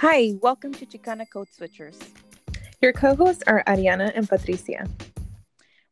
Hi, 0.00 0.32
welcome 0.40 0.72
to 0.72 0.86
Chicana 0.86 1.28
Code 1.30 1.48
Switchers. 1.50 2.02
Your 2.80 2.90
co 2.90 3.14
hosts 3.14 3.42
are 3.46 3.62
Ariana 3.66 4.10
and 4.14 4.26
Patricia. 4.26 4.88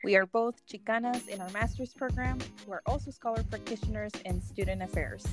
We 0.02 0.16
are 0.16 0.24
both 0.24 0.66
Chicanas 0.66 1.28
in 1.28 1.42
our 1.42 1.50
master's 1.50 1.92
program. 1.92 2.38
We're 2.66 2.80
also 2.86 3.10
scholar 3.10 3.42
practitioners 3.50 4.12
in 4.24 4.40
student 4.40 4.82
affairs. 4.82 5.26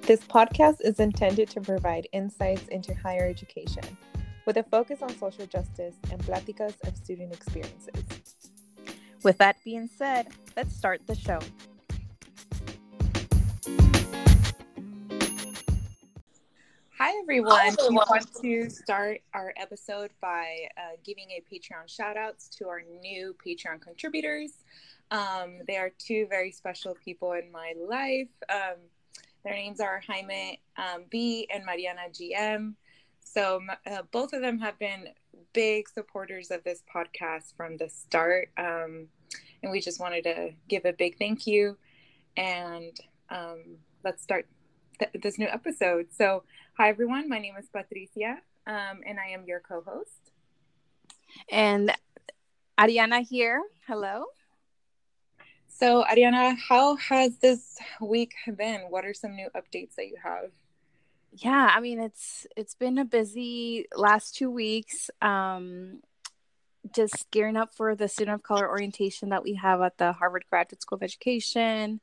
This 0.00 0.20
podcast 0.20 0.78
is 0.80 1.00
intended 1.00 1.50
to 1.50 1.60
provide 1.60 2.08
insights 2.14 2.66
into 2.68 2.94
higher 2.94 3.28
education 3.28 3.84
with 4.46 4.56
a 4.56 4.62
focus 4.62 5.02
on 5.02 5.14
social 5.18 5.44
justice 5.44 5.96
and 6.10 6.18
pláticas 6.22 6.80
of 6.88 6.96
student 6.96 7.34
experiences. 7.34 8.48
With 9.22 9.36
that 9.36 9.56
being 9.66 9.86
said, 9.86 10.28
let's 10.56 10.74
start 10.74 11.02
the 11.06 11.14
show. 11.14 11.40
Hi, 17.04 17.18
everyone. 17.20 17.50
Hi, 17.56 17.66
everyone. 17.66 17.90
We 17.90 17.96
want 17.96 18.42
to 18.42 18.70
start 18.70 19.22
our 19.34 19.52
episode 19.56 20.12
by 20.20 20.68
uh, 20.76 20.94
giving 21.02 21.30
a 21.30 21.42
Patreon 21.52 21.88
shout 21.88 22.16
outs 22.16 22.48
to 22.50 22.68
our 22.68 22.82
new 23.00 23.34
Patreon 23.44 23.80
contributors. 23.80 24.52
Um, 25.10 25.58
they 25.66 25.78
are 25.78 25.90
two 25.98 26.28
very 26.30 26.52
special 26.52 26.96
people 27.04 27.32
in 27.32 27.50
my 27.50 27.74
life. 27.76 28.28
Um, 28.48 28.76
their 29.42 29.54
names 29.54 29.80
are 29.80 30.00
Jaime 30.06 30.60
um, 30.76 31.06
B 31.10 31.48
and 31.52 31.66
Mariana 31.66 32.02
GM. 32.12 32.74
So 33.24 33.60
uh, 33.84 34.02
both 34.12 34.32
of 34.32 34.40
them 34.40 34.60
have 34.60 34.78
been 34.78 35.08
big 35.52 35.88
supporters 35.88 36.52
of 36.52 36.62
this 36.62 36.84
podcast 36.94 37.56
from 37.56 37.78
the 37.78 37.88
start. 37.88 38.50
Um, 38.56 39.08
and 39.64 39.72
we 39.72 39.80
just 39.80 39.98
wanted 39.98 40.22
to 40.22 40.50
give 40.68 40.84
a 40.84 40.92
big 40.92 41.18
thank 41.18 41.48
you. 41.48 41.76
And 42.36 42.96
um, 43.28 43.78
let's 44.04 44.22
start 44.22 44.46
th- 45.02 45.22
this 45.22 45.38
new 45.38 45.48
episode. 45.48 46.06
So, 46.16 46.44
hi 46.76 46.88
everyone. 46.88 47.28
My 47.28 47.38
name 47.38 47.54
is 47.58 47.66
Patricia, 47.68 48.38
um, 48.66 49.00
and 49.06 49.18
I 49.18 49.30
am 49.32 49.44
your 49.46 49.60
co-host. 49.60 50.30
And 51.50 51.92
Ariana 52.78 53.26
here. 53.26 53.62
Hello. 53.86 54.26
So, 55.68 56.04
Ariana, 56.04 56.56
how 56.68 56.96
has 56.96 57.38
this 57.38 57.78
week 58.00 58.34
been? 58.56 58.82
What 58.90 59.04
are 59.04 59.14
some 59.14 59.34
new 59.34 59.48
updates 59.56 59.94
that 59.96 60.06
you 60.06 60.16
have? 60.22 60.50
Yeah, 61.32 61.70
I 61.74 61.80
mean 61.80 61.98
it's 61.98 62.46
it's 62.56 62.74
been 62.74 62.98
a 62.98 63.06
busy 63.06 63.86
last 63.96 64.36
2 64.36 64.50
weeks. 64.50 65.10
Um 65.22 66.00
just 66.94 67.30
gearing 67.30 67.56
up 67.56 67.74
for 67.74 67.94
the 67.94 68.08
student 68.08 68.34
of 68.34 68.42
color 68.42 68.68
orientation 68.68 69.30
that 69.30 69.42
we 69.42 69.54
have 69.54 69.80
at 69.80 69.96
the 69.98 70.12
Harvard 70.12 70.44
Graduate 70.50 70.82
School 70.82 70.96
of 70.96 71.02
Education. 71.02 72.00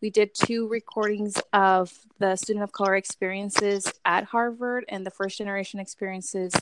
We 0.00 0.10
did 0.10 0.34
two 0.34 0.66
recordings 0.68 1.40
of 1.52 1.92
the 2.18 2.36
student 2.36 2.62
of 2.62 2.72
color 2.72 2.96
experiences 2.96 3.92
at 4.04 4.24
Harvard 4.24 4.84
and 4.88 5.04
the 5.04 5.10
first 5.10 5.38
generation 5.38 5.78
experiences 5.78 6.54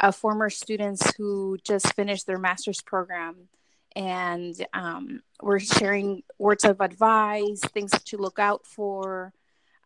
of 0.00 0.14
former 0.14 0.48
students 0.48 1.12
who 1.16 1.58
just 1.64 1.92
finished 1.94 2.26
their 2.26 2.38
master's 2.38 2.80
program 2.80 3.48
and 3.96 4.64
um, 4.74 5.22
we're 5.42 5.58
sharing 5.58 6.22
words 6.38 6.64
of 6.64 6.80
advice, 6.80 7.60
things 7.60 7.90
to 7.90 8.16
look 8.16 8.38
out 8.38 8.64
for. 8.64 9.32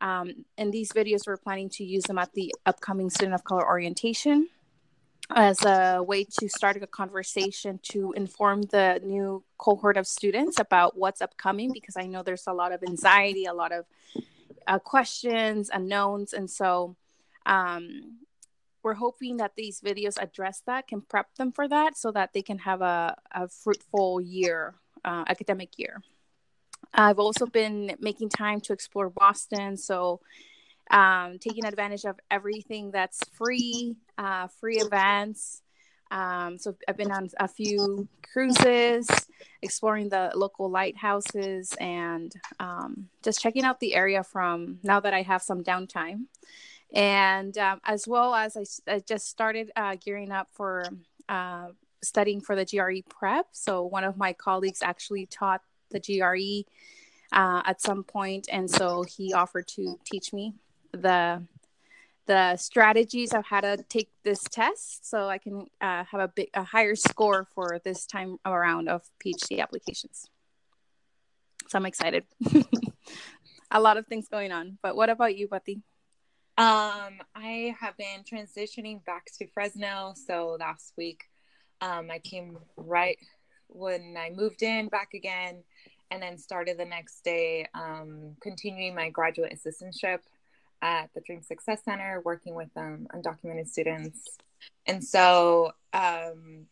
Um, 0.02 0.44
these 0.58 0.92
videos, 0.92 1.26
we're 1.26 1.38
planning 1.38 1.70
to 1.70 1.84
use 1.84 2.04
them 2.04 2.18
at 2.18 2.32
the 2.34 2.54
upcoming 2.66 3.08
Student 3.08 3.34
of 3.34 3.44
Color 3.44 3.66
orientation 3.66 4.48
as 5.34 5.64
a 5.64 6.02
way 6.02 6.24
to 6.24 6.48
start 6.48 6.76
a 6.82 6.86
conversation 6.86 7.78
to 7.82 8.12
inform 8.12 8.62
the 8.62 9.00
new 9.04 9.42
cohort 9.58 9.96
of 9.96 10.06
students 10.06 10.58
about 10.58 10.96
what's 10.96 11.22
upcoming 11.22 11.72
because 11.72 11.96
I 11.96 12.06
know 12.06 12.22
there's 12.22 12.46
a 12.46 12.52
lot 12.52 12.72
of 12.72 12.82
anxiety, 12.82 13.44
a 13.44 13.54
lot 13.54 13.72
of 13.72 13.84
uh, 14.66 14.78
questions, 14.78 15.70
unknowns. 15.72 16.32
And 16.32 16.50
so 16.50 16.96
um, 17.46 18.18
we're 18.82 18.94
hoping 18.94 19.38
that 19.38 19.52
these 19.56 19.80
videos 19.80 20.20
address 20.20 20.62
that, 20.66 20.88
can 20.88 21.00
prep 21.00 21.34
them 21.36 21.52
for 21.52 21.68
that 21.68 21.96
so 21.96 22.10
that 22.12 22.32
they 22.32 22.42
can 22.42 22.58
have 22.58 22.82
a, 22.82 23.16
a 23.32 23.48
fruitful 23.48 24.20
year, 24.20 24.74
uh, 25.04 25.24
academic 25.28 25.78
year. 25.78 26.02
I've 26.94 27.18
also 27.18 27.46
been 27.46 27.96
making 28.00 28.28
time 28.28 28.60
to 28.62 28.72
explore 28.72 29.08
Boston. 29.08 29.76
So, 29.76 30.20
um, 30.90 31.38
taking 31.38 31.64
advantage 31.64 32.04
of 32.04 32.18
everything 32.30 32.90
that's 32.90 33.20
free, 33.32 33.96
uh, 34.22 34.48
free 34.48 34.76
events. 34.76 35.62
Um, 36.10 36.58
so, 36.58 36.76
I've 36.86 36.96
been 36.96 37.10
on 37.10 37.28
a 37.40 37.48
few 37.48 38.06
cruises, 38.32 39.08
exploring 39.62 40.10
the 40.10 40.30
local 40.34 40.70
lighthouses, 40.70 41.74
and 41.80 42.32
um, 42.60 43.08
just 43.22 43.40
checking 43.40 43.64
out 43.64 43.80
the 43.80 43.94
area 43.94 44.22
from 44.22 44.78
now 44.82 45.00
that 45.00 45.14
I 45.14 45.22
have 45.22 45.42
some 45.42 45.62
downtime 45.62 46.26
and 46.92 47.56
um, 47.58 47.80
as 47.84 48.06
well 48.06 48.34
as 48.34 48.56
I, 48.56 48.92
I 48.92 48.98
just 49.00 49.28
started 49.28 49.70
uh, 49.76 49.96
gearing 49.98 50.30
up 50.30 50.48
for 50.52 50.84
uh, 51.28 51.68
studying 52.02 52.40
for 52.40 52.54
the 52.56 52.64
GRE 52.64 53.08
prep. 53.08 53.46
So 53.52 53.84
one 53.84 54.04
of 54.04 54.16
my 54.16 54.32
colleagues 54.32 54.82
actually 54.82 55.26
taught 55.26 55.62
the 55.90 56.00
GRE 56.00 56.68
uh, 57.36 57.62
at 57.64 57.80
some 57.80 58.04
point, 58.04 58.48
and 58.52 58.70
so 58.70 59.04
he 59.04 59.32
offered 59.32 59.68
to 59.68 59.98
teach 60.04 60.32
me 60.32 60.54
the 60.92 61.42
the 62.32 62.56
strategies 62.56 63.34
of 63.34 63.44
how 63.44 63.60
to 63.60 63.84
take 63.90 64.08
this 64.24 64.42
test, 64.44 65.06
so 65.06 65.28
I 65.28 65.36
can 65.36 65.66
uh, 65.82 66.04
have 66.10 66.20
a 66.20 66.28
big 66.28 66.48
a 66.54 66.64
higher 66.64 66.96
score 66.96 67.46
for 67.54 67.78
this 67.84 68.06
time 68.06 68.38
around 68.46 68.88
of 68.88 69.02
PhD 69.22 69.60
applications. 69.60 70.30
So 71.68 71.76
I'm 71.78 71.84
excited. 71.84 72.24
a 73.70 73.80
lot 73.80 73.98
of 73.98 74.06
things 74.06 74.28
going 74.28 74.50
on. 74.50 74.78
But 74.82 74.96
what 74.96 75.10
about 75.10 75.36
you, 75.36 75.46
Pati? 75.46 75.82
Um, 76.56 77.20
I 77.34 77.76
have 77.78 77.98
been 77.98 78.24
transitioning 78.24 79.04
back 79.04 79.26
to 79.38 79.46
Fresno. 79.48 80.14
So 80.16 80.56
last 80.58 80.94
week, 80.96 81.24
um, 81.82 82.10
I 82.10 82.18
came 82.18 82.58
right 82.78 83.18
when 83.68 84.16
I 84.18 84.30
moved 84.30 84.62
in 84.62 84.88
back 84.88 85.12
again, 85.12 85.64
and 86.10 86.22
then 86.22 86.38
started 86.38 86.78
the 86.78 86.86
next 86.86 87.24
day, 87.24 87.66
um, 87.74 88.36
continuing 88.40 88.94
my 88.94 89.10
graduate 89.10 89.52
assistantship 89.52 90.20
at 90.82 91.10
the 91.14 91.20
Dream 91.20 91.42
Success 91.42 91.84
Center, 91.84 92.20
working 92.24 92.54
with 92.54 92.68
um, 92.76 93.06
undocumented 93.14 93.68
students. 93.68 94.36
And 94.86 95.02
so, 95.02 95.72
um, 95.92 96.66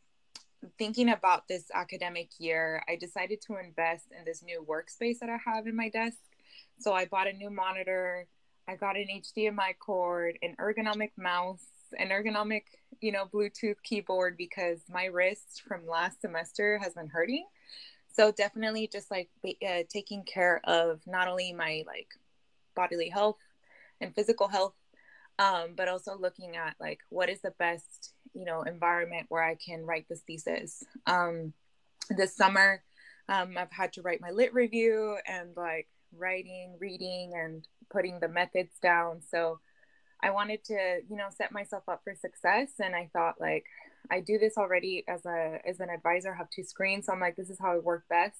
thinking 0.76 1.08
about 1.08 1.48
this 1.48 1.70
academic 1.72 2.28
year, 2.38 2.82
I 2.88 2.96
decided 2.96 3.40
to 3.46 3.56
invest 3.56 4.06
in 4.16 4.24
this 4.26 4.42
new 4.42 4.66
workspace 4.68 5.20
that 5.20 5.30
I 5.30 5.38
have 5.50 5.66
in 5.66 5.74
my 5.74 5.88
desk. 5.88 6.18
So 6.78 6.92
I 6.92 7.06
bought 7.06 7.28
a 7.28 7.32
new 7.32 7.50
monitor 7.50 8.26
I 8.70 8.76
got 8.76 8.96
an 8.96 9.06
HDMI 9.12 9.78
cord, 9.80 10.38
an 10.42 10.54
ergonomic 10.60 11.10
mouse, 11.16 11.64
an 11.98 12.10
ergonomic, 12.10 12.62
you 13.00 13.10
know, 13.10 13.24
Bluetooth 13.26 13.82
keyboard 13.82 14.36
because 14.36 14.78
my 14.88 15.06
wrist 15.06 15.62
from 15.66 15.88
last 15.88 16.20
semester 16.20 16.78
has 16.78 16.94
been 16.94 17.08
hurting. 17.08 17.46
So 18.12 18.30
definitely 18.30 18.86
just 18.86 19.10
like 19.10 19.28
uh, 19.44 19.82
taking 19.88 20.22
care 20.22 20.60
of 20.62 21.00
not 21.04 21.26
only 21.26 21.52
my 21.52 21.82
like 21.84 22.08
bodily 22.76 23.08
health 23.08 23.38
and 24.00 24.14
physical 24.14 24.48
health, 24.48 24.74
um, 25.38 25.74
but 25.76 25.88
also 25.88 26.16
looking 26.18 26.56
at 26.56 26.74
like 26.80 27.00
what 27.08 27.28
is 27.28 27.40
the 27.40 27.52
best, 27.58 28.14
you 28.34 28.44
know, 28.44 28.62
environment 28.62 29.26
where 29.28 29.42
I 29.42 29.54
can 29.54 29.84
write 29.84 30.06
this 30.08 30.22
thesis. 30.26 30.82
Um, 31.06 31.52
this 32.10 32.36
summer, 32.36 32.82
um, 33.28 33.56
I've 33.56 33.72
had 33.72 33.92
to 33.94 34.02
write 34.02 34.20
my 34.20 34.30
lit 34.30 34.52
review 34.52 35.16
and 35.26 35.56
like 35.56 35.88
writing, 36.16 36.76
reading, 36.80 37.32
and 37.34 37.66
putting 37.90 38.20
the 38.20 38.28
methods 38.28 38.72
down. 38.82 39.20
So 39.30 39.60
I 40.22 40.30
wanted 40.30 40.64
to, 40.64 41.00
you 41.08 41.16
know, 41.16 41.28
set 41.30 41.52
myself 41.52 41.84
up 41.88 42.02
for 42.04 42.14
success. 42.14 42.72
And 42.78 42.94
I 42.94 43.08
thought 43.12 43.40
like 43.40 43.64
I 44.10 44.20
do 44.20 44.38
this 44.38 44.54
already 44.56 45.04
as 45.08 45.24
a 45.26 45.60
as 45.66 45.80
an 45.80 45.90
advisor, 45.90 46.34
have 46.34 46.50
two 46.50 46.64
screens. 46.64 47.06
So 47.06 47.12
I'm 47.12 47.20
like, 47.20 47.36
this 47.36 47.50
is 47.50 47.58
how 47.60 47.72
I 47.72 47.78
work 47.78 48.04
best. 48.08 48.36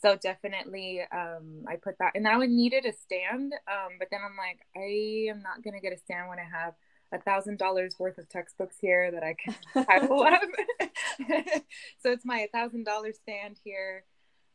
So 0.00 0.16
definitely 0.16 1.00
um, 1.12 1.64
I 1.66 1.76
put 1.76 1.98
that 1.98 2.12
and 2.14 2.26
I 2.26 2.36
would 2.36 2.50
needed 2.50 2.84
a 2.86 2.92
stand. 2.92 3.52
Um, 3.66 3.96
but 3.98 4.08
then 4.10 4.20
I'm 4.24 4.36
like, 4.36 4.60
I 4.76 5.30
am 5.30 5.42
not 5.42 5.62
gonna 5.62 5.80
get 5.80 5.92
a 5.92 5.98
stand 5.98 6.28
when 6.28 6.38
I 6.38 6.44
have 6.44 6.74
a 7.12 7.18
thousand 7.18 7.58
dollars 7.58 7.96
worth 7.98 8.18
of 8.18 8.28
textbooks 8.28 8.76
here 8.80 9.10
that 9.10 9.22
I 9.22 9.34
can 9.34 9.84
title 9.84 10.22
of. 10.22 10.38
so 11.98 12.10
it's 12.10 12.24
my 12.24 12.48
thousand 12.52 12.84
dollar 12.84 13.12
stand 13.12 13.58
here 13.64 14.04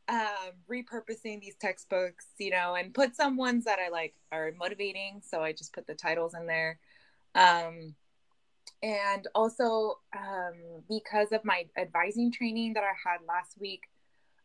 um, 0.10 0.52
repurposing 0.70 1.40
these 1.42 1.56
textbooks, 1.60 2.26
you 2.38 2.52
know, 2.52 2.76
and 2.76 2.94
put 2.94 3.16
some 3.16 3.38
ones 3.38 3.66
that 3.66 3.80
I 3.80 3.90
like 3.90 4.14
are 4.32 4.52
motivating. 4.58 5.22
So 5.24 5.42
I 5.42 5.54
just 5.54 5.74
put 5.74 5.88
the 5.88 5.96
titles 5.96 6.34
in 6.34 6.46
there. 6.46 6.80
Um, 7.36 7.96
and 8.82 9.28
also, 9.34 10.00
um, 10.18 10.84
because 10.90 11.32
of 11.32 11.46
my 11.46 11.66
advising 11.78 12.32
training 12.32 12.74
that 12.74 12.84
I 12.84 13.10
had 13.10 13.20
last 13.28 13.56
week, 13.60 13.84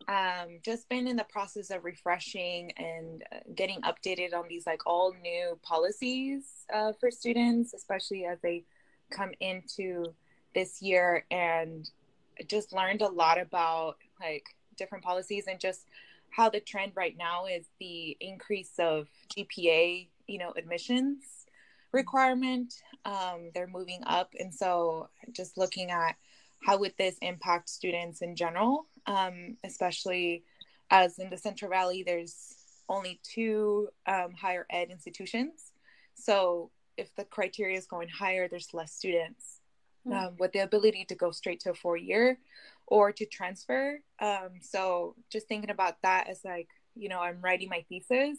um, 0.08 0.58
just 0.64 0.88
been 0.88 1.06
in 1.06 1.16
the 1.16 1.24
process 1.24 1.70
of 1.70 1.84
refreshing 1.84 2.72
and 2.78 3.22
uh, 3.30 3.36
getting 3.54 3.80
updated 3.82 4.34
on 4.34 4.46
these 4.48 4.66
like 4.66 4.86
all 4.86 5.14
new 5.22 5.58
policies 5.62 6.64
uh, 6.72 6.92
for 6.98 7.10
students, 7.10 7.74
especially 7.74 8.24
as 8.24 8.38
they 8.40 8.64
come 9.10 9.30
into 9.40 10.06
this 10.54 10.80
year 10.80 11.24
and 11.30 11.90
just 12.46 12.72
learned 12.72 13.02
a 13.02 13.08
lot 13.08 13.38
about 13.38 13.96
like 14.20 14.44
different 14.76 15.04
policies 15.04 15.44
and 15.46 15.60
just 15.60 15.86
how 16.30 16.48
the 16.48 16.60
trend 16.60 16.92
right 16.94 17.16
now 17.18 17.46
is 17.46 17.66
the 17.78 18.16
increase 18.20 18.72
of 18.78 19.08
GPA, 19.36 20.08
you 20.26 20.38
know, 20.38 20.52
admissions. 20.56 21.24
requirement. 21.92 22.74
Um, 23.04 23.50
they're 23.54 23.66
moving 23.66 24.02
up, 24.06 24.34
and 24.38 24.54
so 24.54 25.08
just 25.32 25.56
looking 25.56 25.90
at 25.90 26.16
how 26.64 26.78
would 26.78 26.94
this 26.98 27.16
impact 27.22 27.68
students 27.68 28.22
in 28.22 28.34
general, 28.36 28.86
um, 29.06 29.56
especially 29.64 30.44
as 30.90 31.18
in 31.18 31.30
the 31.30 31.36
Central 31.36 31.70
Valley, 31.70 32.02
there's 32.04 32.56
only 32.88 33.20
two 33.22 33.88
um, 34.06 34.32
higher 34.32 34.66
ed 34.70 34.88
institutions. 34.90 35.72
So 36.14 36.70
if 36.96 37.14
the 37.14 37.24
criteria 37.24 37.78
is 37.78 37.86
going 37.86 38.08
higher, 38.08 38.48
there's 38.48 38.74
less 38.74 38.92
students 38.92 39.60
hmm. 40.04 40.12
um, 40.12 40.36
with 40.38 40.52
the 40.52 40.60
ability 40.60 41.04
to 41.06 41.14
go 41.14 41.30
straight 41.30 41.60
to 41.60 41.70
a 41.70 41.74
four 41.74 41.96
year 41.96 42.38
or 42.86 43.12
to 43.12 43.26
transfer. 43.26 44.00
Um, 44.18 44.60
so 44.62 45.14
just 45.30 45.46
thinking 45.46 45.70
about 45.70 45.96
that 46.02 46.28
as 46.28 46.40
like, 46.44 46.68
you 46.96 47.08
know, 47.08 47.20
I'm 47.20 47.40
writing 47.40 47.68
my 47.68 47.84
thesis 47.88 48.38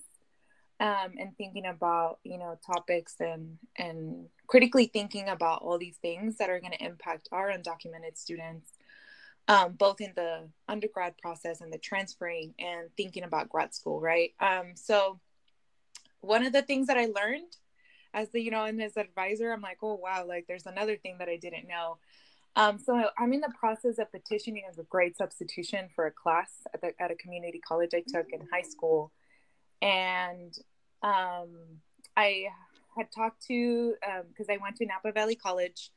um, 0.80 1.14
and 1.20 1.36
thinking 1.38 1.66
about, 1.66 2.20
you 2.24 2.38
know, 2.38 2.58
topics 2.66 3.16
and, 3.20 3.58
and 3.78 4.28
critically 4.48 4.86
thinking 4.86 5.28
about 5.28 5.62
all 5.62 5.78
these 5.78 5.98
things 5.98 6.38
that 6.38 6.50
are 6.50 6.60
going 6.60 6.74
to 6.74 6.84
impact 6.84 7.28
our 7.31 7.52
undocumented 7.52 8.16
students 8.16 8.72
um, 9.50 9.74
both 9.74 10.00
in 10.00 10.14
the 10.16 10.48
undergrad 10.68 11.18
process 11.18 11.60
and 11.60 11.74
the 11.74 11.80
transferring 11.80 12.54
and 12.60 12.88
thinking 12.96 13.24
about 13.24 13.50
grad 13.50 13.74
school, 13.74 14.00
right? 14.00 14.31
Um, 14.40 14.74
so 14.76 15.20
one 16.22 16.46
of 16.46 16.54
the 16.54 16.62
things 16.62 16.86
that 16.88 16.98
I 16.98 17.08
learned 17.08 17.58
as 18.14 18.30
the, 18.30 18.42
you 18.42 18.52
know, 18.52 18.66
and 18.66 18.81
as 18.81 18.96
advisor, 18.96 19.52
I'm 19.52 19.62
like, 19.62 19.80
oh 19.81 19.96
wow, 19.96 20.24
like 20.28 20.46
there's 20.48 20.68
another 20.68 20.98
thing 20.98 21.16
that 21.18 21.30
I 21.30 21.38
didn't 21.38 21.68
know. 21.68 21.98
Um, 22.56 22.78
so 22.78 23.10
I'm 23.18 23.34
in 23.34 23.42
the 23.42 23.54
process 23.60 23.98
of 23.98 24.12
petitioning 24.12 24.64
as 24.70 24.78
a 24.78 24.84
grade 24.84 25.18
substitution 25.18 25.90
for 25.96 26.06
a 26.06 26.12
class 26.12 26.52
at, 26.72 26.81
the, 26.81 26.94
at 27.02 27.10
a 27.10 27.16
community 27.16 27.60
college 27.60 27.92
I 27.96 28.04
took 28.08 28.31
in 28.31 28.42
high 28.54 28.62
school. 28.62 29.12
And 29.81 30.58
um, 31.04 31.50
I 32.18 32.48
had 32.98 33.12
talked 33.12 33.46
to, 33.48 33.96
because 34.28 34.50
um, 34.50 34.56
I 34.56 34.58
went 34.62 34.76
to 34.78 34.86
Napa 34.86 35.12
Valley 35.12 35.36
College 35.36 35.92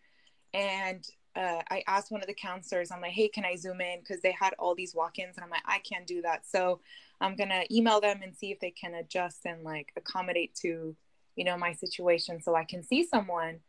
and 0.54 1.04
uh, 1.34 1.62
I 1.70 1.82
asked 1.86 2.12
one 2.12 2.20
of 2.20 2.26
the 2.26 2.34
counselors, 2.34 2.90
I'm 2.90 3.00
like, 3.00 3.12
hey, 3.12 3.28
can 3.28 3.44
I 3.44 3.56
zoom 3.56 3.80
in? 3.80 4.00
Because 4.00 4.20
they 4.20 4.34
had 4.38 4.54
all 4.58 4.74
these 4.74 4.94
walk 4.94 5.18
ins, 5.18 5.36
and 5.36 5.44
I'm 5.44 5.50
like, 5.50 5.62
I 5.64 5.78
can't 5.78 6.06
do 6.06 6.20
that. 6.22 6.46
So 6.46 6.80
I'm 7.20 7.36
going 7.36 7.48
to 7.48 7.64
email 7.74 8.00
them 8.00 8.20
and 8.22 8.36
see 8.36 8.50
if 8.52 8.60
they 8.60 8.70
can 8.70 8.94
adjust 8.94 9.46
and 9.46 9.62
like 9.64 9.92
accommodate 9.96 10.54
to, 10.56 10.94
you 11.36 11.44
know, 11.44 11.56
my 11.56 11.72
situation 11.72 12.42
so 12.42 12.54
I 12.54 12.64
can 12.64 12.82
see 12.82 13.06
someone. 13.06 13.60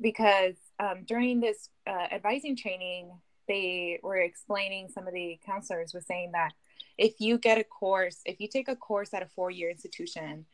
Because 0.00 0.56
um, 0.80 1.04
during 1.06 1.38
this 1.38 1.68
uh, 1.86 2.08
advising 2.10 2.56
training, 2.56 3.12
they 3.46 4.00
were 4.02 4.16
explaining, 4.16 4.88
some 4.88 5.06
of 5.06 5.14
the 5.14 5.38
counselors 5.46 5.94
were 5.94 6.00
saying 6.00 6.32
that 6.32 6.52
if 6.98 7.14
you 7.18 7.38
get 7.38 7.58
a 7.58 7.64
course, 7.64 8.20
if 8.24 8.40
you 8.40 8.48
take 8.48 8.68
a 8.68 8.76
course 8.76 9.14
at 9.14 9.22
a 9.22 9.26
four 9.26 9.50
year 9.50 9.70
institution, 9.70 10.46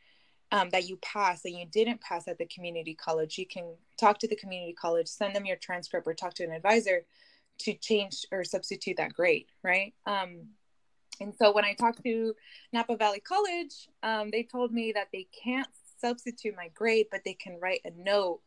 um, 0.51 0.69
that 0.71 0.87
you 0.87 0.97
pass 0.97 1.45
and 1.45 1.55
you 1.55 1.65
didn't 1.65 2.01
pass 2.01 2.27
at 2.27 2.37
the 2.37 2.45
community 2.45 2.93
college, 2.93 3.37
you 3.37 3.45
can 3.45 3.73
talk 3.97 4.19
to 4.19 4.27
the 4.27 4.35
community 4.35 4.73
college, 4.73 5.07
send 5.07 5.35
them 5.35 5.45
your 5.45 5.55
transcript, 5.55 6.07
or 6.07 6.13
talk 6.13 6.33
to 6.33 6.43
an 6.43 6.51
advisor 6.51 7.05
to 7.59 7.73
change 7.73 8.25
or 8.31 8.43
substitute 8.43 8.97
that 8.97 9.13
grade, 9.13 9.45
right? 9.63 9.93
Um, 10.05 10.47
and 11.21 11.33
so 11.35 11.51
when 11.51 11.63
I 11.63 11.73
talked 11.73 12.03
to 12.03 12.33
Napa 12.73 12.97
Valley 12.97 13.19
College, 13.19 13.87
um, 14.03 14.29
they 14.31 14.43
told 14.43 14.73
me 14.73 14.91
that 14.93 15.09
they 15.13 15.27
can't 15.43 15.67
substitute 15.99 16.55
my 16.57 16.69
grade, 16.73 17.07
but 17.11 17.21
they 17.23 17.35
can 17.35 17.59
write 17.61 17.81
a 17.85 17.91
note 17.95 18.41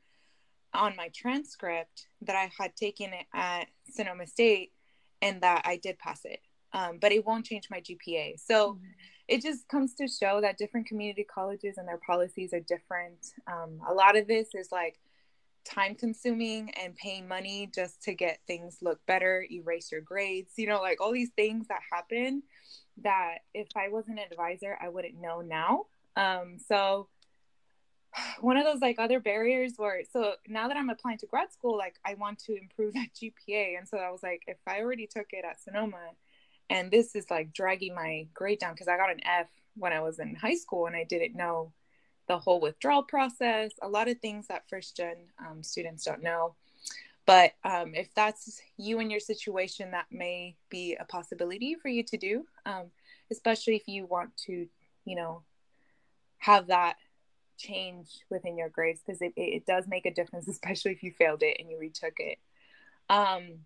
on 0.75 0.97
my 0.97 1.09
transcript 1.15 2.09
that 2.23 2.35
I 2.35 2.51
had 2.59 2.75
taken 2.75 3.13
it 3.13 3.27
at 3.33 3.67
Sonoma 3.91 4.27
State 4.27 4.73
and 5.23 5.41
that 5.43 5.63
I 5.65 5.77
did 5.77 5.99
pass 5.99 6.25
it. 6.25 6.41
Um, 6.75 6.99
but 7.01 7.13
it 7.13 7.25
won't 7.25 7.47
change 7.47 7.71
my 7.71 7.81
GPA. 7.81 8.39
So 8.39 8.75
mm-hmm 8.75 8.85
it 9.27 9.43
just 9.43 9.69
comes 9.69 9.95
to 9.95 10.07
show 10.07 10.41
that 10.41 10.59
different 10.59 10.87
community 10.87 11.25
colleges 11.25 11.79
and 11.79 11.89
their 11.89 12.01
policies 12.07 12.53
are 12.53 12.61
different. 12.61 13.33
Um, 13.47 13.81
a 13.89 13.95
lot 13.95 14.17
of 14.17 14.27
this 14.27 14.49
is 14.55 14.71
like 14.71 14.99
time 15.65 15.95
consuming 15.95 16.71
and 16.83 16.95
paying 16.95 17.27
money 17.27 17.71
just 17.75 18.03
to 18.03 18.15
get 18.15 18.41
things 18.47 18.79
look 18.83 19.05
better, 19.07 19.47
erase 19.51 19.91
your 19.91 20.03
grades, 20.03 20.53
you 20.57 20.67
know, 20.67 20.81
like 20.81 21.01
all 21.01 21.13
these 21.13 21.31
things 21.31 21.69
that 21.69 21.81
happen 21.91 22.43
that 23.03 23.39
if 23.55 23.69
I 23.75 23.89
wasn't 23.89 24.19
an 24.19 24.27
advisor, 24.31 24.77
I 24.81 24.91
wouldn't 24.91 25.21
know 25.21 25.41
now. 25.41 25.87
Um, 26.17 26.59
so 26.59 27.09
one 28.43 28.59
of 28.59 28.65
those 28.65 28.83
like 28.83 28.99
other 28.99 29.21
barriers 29.21 29.73
were 29.79 30.03
so 30.13 30.35
now 30.47 30.69
that 30.69 30.77
I'm 30.77 30.91
applying 30.91 31.17
to 31.19 31.27
grad 31.27 31.51
school, 31.51 31.79
like 31.79 31.95
I 32.05 32.13
want 32.13 32.41
to 32.41 32.61
improve 32.61 32.93
that 32.93 33.09
GPA. 33.15 33.79
And 33.79 33.89
so 33.89 33.97
I 33.97 34.11
was 34.11 34.23
like, 34.23 34.43
if 34.47 34.59
I 34.67 34.81
already 34.81 35.07
took 35.07 35.29
it 35.31 35.47
at 35.47 35.63
Sonoma, 35.63 36.11
and 36.71 36.91
this 36.91 37.15
is 37.15 37.31
like 37.31 37.53
dragging 37.53 37.95
my 37.95 38.27
grade 38.35 38.59
down 38.59 38.73
because 38.73 38.89
I 38.89 38.97
got 38.97 39.11
an 39.11 39.21
F 39.25 39.49
when 39.77 39.93
I 39.93 40.01
was 40.01 40.19
in 40.19 40.35
high 40.35 40.55
school 40.55 40.87
and 40.87 40.97
I 40.97 41.05
didn't 41.05 41.37
know 41.37 41.73
the 42.27 42.39
whole 42.39 42.61
withdrawal 42.61 43.03
process, 43.03 43.73
a 43.83 43.89
lot 43.89 44.09
of 44.09 44.19
things 44.19 44.47
that 44.49 44.69
first 44.69 44.97
gen 44.97 45.17
um, 45.39 45.63
students 45.63 46.05
don't 46.05 46.23
know. 46.23 46.55
But 47.27 47.53
um, 47.65 47.95
if 47.95 48.15
that's 48.15 48.61
you 48.77 48.99
and 48.99 49.11
your 49.11 49.21
situation, 49.21 49.91
that 49.93 50.07
may 50.11 50.57
be 50.69 50.97
a 50.99 51.05
possibility 51.05 51.75
for 51.75 51.89
you 51.89 52.03
to 52.05 52.17
do, 52.17 52.45
um, 52.67 52.91
especially 53.31 53.77
if 53.77 53.89
you 53.89 54.07
want 54.07 54.37
to, 54.47 54.67
you 55.05 55.17
know, 55.17 55.43
have 56.39 56.67
that 56.67 56.97
change 57.57 58.09
within 58.31 58.59
your 58.59 58.69
grades 58.69 59.01
because 59.05 59.23
it, 59.23 59.33
it 59.37 59.65
does 59.65 59.87
make 59.89 60.05
a 60.05 60.13
difference, 60.13 60.49
especially 60.49 60.93
if 60.93 61.03
you 61.03 61.13
failed 61.13 61.43
it 61.43 61.57
and 61.59 61.71
you 61.71 61.79
retook 61.79 62.15
it. 62.19 62.39
Um, 63.09 63.61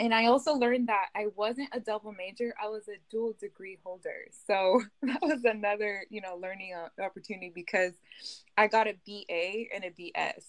and 0.00 0.14
I 0.14 0.26
also 0.26 0.54
learned 0.54 0.88
that 0.88 1.06
I 1.14 1.26
wasn't 1.34 1.70
a 1.72 1.80
double 1.80 2.12
major, 2.12 2.54
I 2.62 2.68
was 2.68 2.86
a 2.88 2.98
dual 3.10 3.34
degree 3.40 3.78
holder. 3.82 4.26
So 4.46 4.82
that 5.02 5.20
was 5.22 5.44
another, 5.44 6.04
you 6.08 6.20
know, 6.20 6.36
learning 6.40 6.74
opportunity 7.02 7.50
because 7.52 7.92
I 8.56 8.68
got 8.68 8.86
a 8.86 8.94
BA 9.06 9.74
and 9.74 9.84
a 9.84 9.90
BS. 9.90 10.44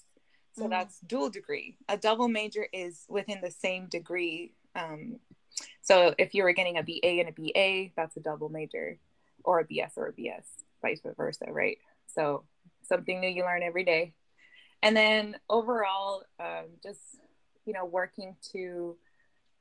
So 0.53 0.65
mm. 0.65 0.69
that's 0.69 0.99
dual 0.99 1.29
degree. 1.29 1.77
A 1.87 1.97
double 1.97 2.27
major 2.27 2.67
is 2.71 3.05
within 3.09 3.39
the 3.41 3.51
same 3.51 3.87
degree. 3.87 4.53
Um, 4.75 5.19
so 5.81 6.13
if 6.19 6.35
you 6.35 6.43
were 6.43 6.53
getting 6.53 6.77
a 6.77 6.83
BA 6.83 7.19
and 7.19 7.29
a 7.29 7.31
BA, 7.31 7.91
that's 7.95 8.17
a 8.17 8.21
double 8.21 8.49
major, 8.49 8.99
or 9.43 9.59
a 9.59 9.65
BS 9.65 9.97
or 9.97 10.07
a 10.07 10.13
BS, 10.13 10.45
vice 10.81 11.01
versa, 11.17 11.45
right? 11.49 11.77
So 12.07 12.43
something 12.83 13.19
new 13.19 13.29
you 13.29 13.43
learn 13.43 13.63
every 13.63 13.83
day. 13.83 14.13
And 14.83 14.95
then 14.95 15.37
overall, 15.49 16.23
um, 16.39 16.65
just, 16.83 16.99
you 17.65 17.73
know, 17.73 17.85
working 17.85 18.35
to 18.53 18.95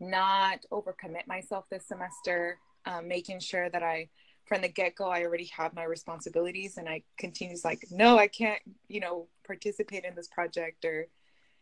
not 0.01 0.65
overcommit 0.71 1.27
myself 1.27 1.65
this 1.71 1.87
semester, 1.87 2.59
um, 2.87 3.09
making 3.09 3.41
sure 3.41 3.69
that 3.71 3.83
I, 3.83 4.09
from 4.47 4.63
the 4.63 4.69
get 4.69 4.95
go, 4.95 5.09
I 5.09 5.25
already 5.25 5.51
have 5.57 5.75
my 5.75 5.85
responsibilities 5.85 6.77
and 6.77 6.89
I 6.89 7.03
continues 7.19 7.65
like, 7.65 7.85
no, 7.91 8.19
I 8.19 8.29
can't, 8.29 8.61
you 8.89 9.01
know, 9.01 9.29
participate 9.47 10.05
in 10.05 10.15
this 10.15 10.29
project 10.29 10.85
or, 10.85 11.09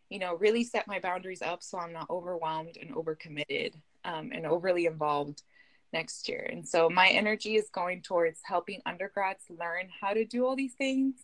you 0.09 0.19
know, 0.19 0.35
really 0.37 0.64
set 0.64 0.87
my 0.87 1.00
boundaries 1.00 1.43
up 1.43 1.62
so 1.62 1.78
I'm 1.78 1.93
not 1.93 2.11
overwhelmed 2.11 2.76
and 2.81 2.95
overcommitted 2.95 3.75
um, 4.05 4.31
and 4.33 4.47
overly 4.47 4.87
involved 4.87 5.43
next 5.93 6.28
year. 6.28 6.49
And 6.50 6.66
so 6.66 6.88
my 6.88 7.09
energy 7.09 7.57
is 7.57 7.69
going 7.71 8.02
towards 8.02 8.40
helping 8.45 8.81
undergrads 8.87 9.45
learn 9.49 9.88
how 10.00 10.12
to 10.12 10.25
do 10.25 10.45
all 10.45 10.57
these 10.57 10.75
things 10.75 11.14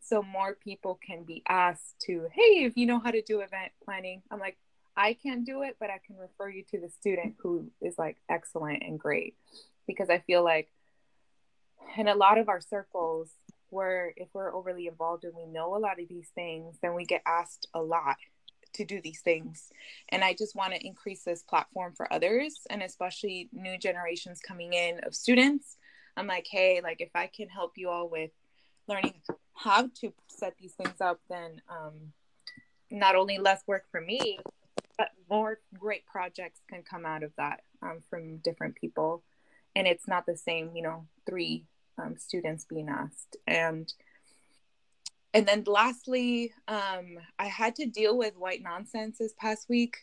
so 0.00 0.22
more 0.22 0.54
people 0.54 0.98
can 1.04 1.24
be 1.24 1.42
asked 1.48 1.98
to, 2.00 2.28
hey, 2.32 2.64
if 2.64 2.76
you 2.76 2.86
know 2.86 2.98
how 2.98 3.10
to 3.10 3.22
do 3.22 3.40
event 3.40 3.72
planning, 3.84 4.22
I'm 4.30 4.38
like, 4.38 4.58
I 4.96 5.14
can't 5.14 5.44
do 5.44 5.62
it, 5.62 5.76
but 5.80 5.90
I 5.90 6.00
can 6.06 6.16
refer 6.16 6.48
you 6.48 6.64
to 6.70 6.80
the 6.80 6.88
student 6.88 7.34
who 7.38 7.70
is 7.80 7.98
like 7.98 8.16
excellent 8.28 8.82
and 8.82 8.98
great. 8.98 9.34
Because 9.86 10.08
I 10.08 10.18
feel 10.20 10.42
like 10.42 10.70
in 11.96 12.08
a 12.08 12.14
lot 12.14 12.38
of 12.38 12.48
our 12.48 12.60
circles, 12.60 13.30
where 13.70 14.14
if 14.16 14.28
we're 14.32 14.54
overly 14.54 14.86
involved 14.86 15.24
and 15.24 15.34
we 15.34 15.46
know 15.46 15.76
a 15.76 15.78
lot 15.78 16.00
of 16.00 16.08
these 16.08 16.28
things, 16.34 16.78
then 16.80 16.94
we 16.94 17.04
get 17.04 17.22
asked 17.26 17.66
a 17.74 17.82
lot 17.82 18.16
to 18.74 18.84
do 18.84 19.00
these 19.00 19.20
things. 19.20 19.70
And 20.10 20.22
I 20.22 20.34
just 20.34 20.54
want 20.54 20.74
to 20.74 20.86
increase 20.86 21.24
this 21.24 21.42
platform 21.42 21.92
for 21.96 22.12
others 22.12 22.60
and 22.70 22.82
especially 22.82 23.48
new 23.52 23.78
generations 23.78 24.40
coming 24.40 24.72
in 24.72 25.00
of 25.04 25.14
students. 25.14 25.76
I'm 26.16 26.26
like, 26.26 26.46
hey, 26.48 26.80
like 26.82 27.00
if 27.00 27.10
I 27.14 27.26
can 27.26 27.48
help 27.48 27.72
you 27.76 27.88
all 27.90 28.08
with 28.08 28.30
learning 28.88 29.14
how 29.54 29.88
to 30.00 30.12
set 30.28 30.56
these 30.58 30.74
things 30.74 31.00
up, 31.00 31.20
then 31.28 31.60
um, 31.68 32.12
not 32.90 33.16
only 33.16 33.38
less 33.38 33.62
work 33.66 33.84
for 33.90 34.00
me, 34.00 34.38
but 34.96 35.10
more 35.30 35.58
great 35.78 36.06
projects 36.06 36.60
can 36.68 36.82
come 36.82 37.04
out 37.04 37.22
of 37.22 37.32
that 37.36 37.60
um, 37.82 38.02
from 38.08 38.38
different 38.38 38.76
people. 38.76 39.22
And 39.76 39.86
it's 39.86 40.06
not 40.06 40.26
the 40.26 40.36
same 40.36 40.70
you 40.74 40.82
know 40.82 41.06
three 41.26 41.64
um, 41.98 42.16
students 42.16 42.64
being 42.64 42.88
asked. 42.88 43.36
And 43.46 43.92
and 45.32 45.46
then 45.46 45.64
lastly 45.66 46.52
um, 46.68 47.18
i 47.38 47.46
had 47.46 47.74
to 47.74 47.86
deal 47.86 48.16
with 48.16 48.36
white 48.36 48.62
nonsense 48.62 49.18
this 49.18 49.34
past 49.38 49.68
week. 49.68 49.96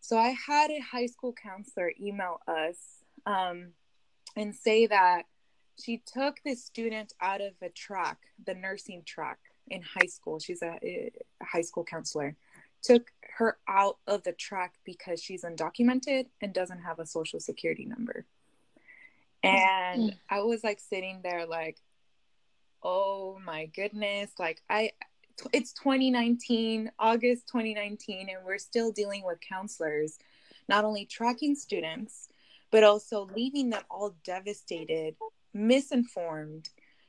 So 0.00 0.16
i 0.16 0.34
had 0.46 0.70
a 0.70 0.80
high 0.80 1.06
school 1.06 1.32
counselor 1.32 1.92
email 2.00 2.40
us 2.46 2.76
um, 3.26 3.68
and 4.36 4.54
say 4.54 4.86
that 4.86 5.24
she 5.82 6.02
took 6.06 6.36
this 6.44 6.64
student 6.64 7.14
out 7.20 7.40
of 7.40 7.52
a 7.62 7.68
track 7.68 8.18
the 8.46 8.54
nursing 8.54 9.02
track 9.04 9.38
in 9.68 9.82
high 9.82 10.06
school. 10.06 10.38
She's 10.38 10.62
a, 10.62 10.78
a 10.82 11.10
high 11.42 11.62
school 11.62 11.84
counselor 11.84 12.36
took 12.84 13.10
her 13.38 13.58
out 13.66 13.98
of 14.06 14.22
the 14.22 14.32
track 14.32 14.74
because 14.84 15.20
she's 15.20 15.42
undocumented 15.42 16.26
and 16.40 16.52
doesn't 16.52 16.82
have 16.82 16.98
a 16.98 17.06
social 17.06 17.40
security 17.40 17.84
number. 17.84 18.26
And 19.42 20.10
mm. 20.10 20.16
I 20.30 20.40
was 20.40 20.62
like 20.62 20.78
sitting 20.78 21.20
there 21.22 21.46
like, 21.46 21.78
oh 22.82 23.40
my 23.44 23.66
goodness, 23.66 24.30
like 24.38 24.62
I 24.70 24.92
it's 25.52 25.72
2019 25.72 26.90
august 26.98 27.48
2019 27.48 28.28
and 28.28 28.44
we're 28.44 28.58
still 28.58 28.92
dealing 28.92 29.24
with 29.24 29.38
counselors 29.40 30.18
not 30.68 30.84
only 30.84 31.04
tracking 31.04 31.54
students 31.54 32.28
but 32.70 32.84
also 32.84 33.28
leaving 33.34 33.70
them 33.70 33.82
all 33.90 34.14
devastated 34.24 35.16
misinformed 35.52 36.68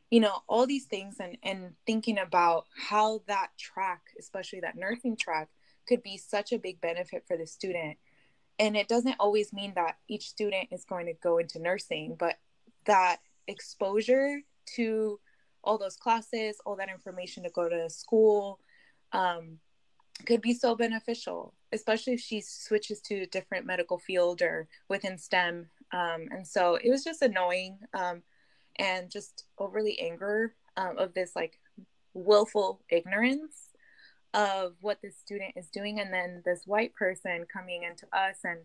you 0.09 0.19
know 0.19 0.39
all 0.47 0.65
these 0.65 0.85
things 0.85 1.17
and 1.19 1.37
and 1.43 1.73
thinking 1.85 2.17
about 2.17 2.65
how 2.75 3.21
that 3.27 3.49
track 3.59 4.01
especially 4.19 4.59
that 4.59 4.75
nursing 4.75 5.15
track 5.15 5.49
could 5.87 6.03
be 6.03 6.17
such 6.17 6.51
a 6.51 6.59
big 6.59 6.81
benefit 6.81 7.23
for 7.27 7.37
the 7.37 7.47
student. 7.47 7.97
And 8.57 8.77
it 8.77 8.87
doesn't 8.87 9.17
always 9.19 9.51
mean 9.51 9.73
that 9.75 9.97
each 10.07 10.29
student 10.29 10.69
is 10.71 10.85
going 10.85 11.07
to 11.07 11.13
go 11.13 11.37
into 11.37 11.59
nursing 11.59 12.15
but 12.17 12.35
that 12.85 13.17
exposure 13.47 14.39
to 14.75 15.19
all 15.63 15.77
those 15.77 15.97
classes 15.97 16.57
all 16.65 16.75
that 16.75 16.89
information 16.89 17.43
to 17.43 17.49
go 17.49 17.67
to 17.67 17.89
school 17.89 18.59
um, 19.11 19.57
could 20.25 20.41
be 20.41 20.53
so 20.53 20.75
beneficial 20.75 21.53
especially 21.75 22.13
if 22.13 22.21
she 22.21 22.41
switches 22.41 23.01
to 23.01 23.21
a 23.21 23.27
different 23.27 23.65
medical 23.65 23.99
field 23.99 24.41
or 24.41 24.67
within 24.89 25.17
stem. 25.17 25.67
Um, 25.91 26.27
and 26.31 26.47
so 26.47 26.79
it 26.81 26.89
was 26.89 27.03
just 27.03 27.21
annoying 27.21 27.77
um, 27.93 28.23
and 28.77 29.11
just 29.11 29.45
overly 29.59 29.99
anger 29.99 30.55
um, 30.77 30.97
of 30.97 31.13
this 31.13 31.35
like 31.35 31.59
willful 32.13 32.81
ignorance 32.89 33.64
of 34.35 34.73
what 34.81 35.01
this 35.01 35.17
student 35.17 35.53
is 35.55 35.67
doing 35.69 35.99
and 35.99 36.13
then 36.13 36.41
this 36.45 36.63
white 36.65 36.93
person 36.93 37.45
coming 37.51 37.83
into 37.83 38.05
us 38.15 38.35
and 38.43 38.59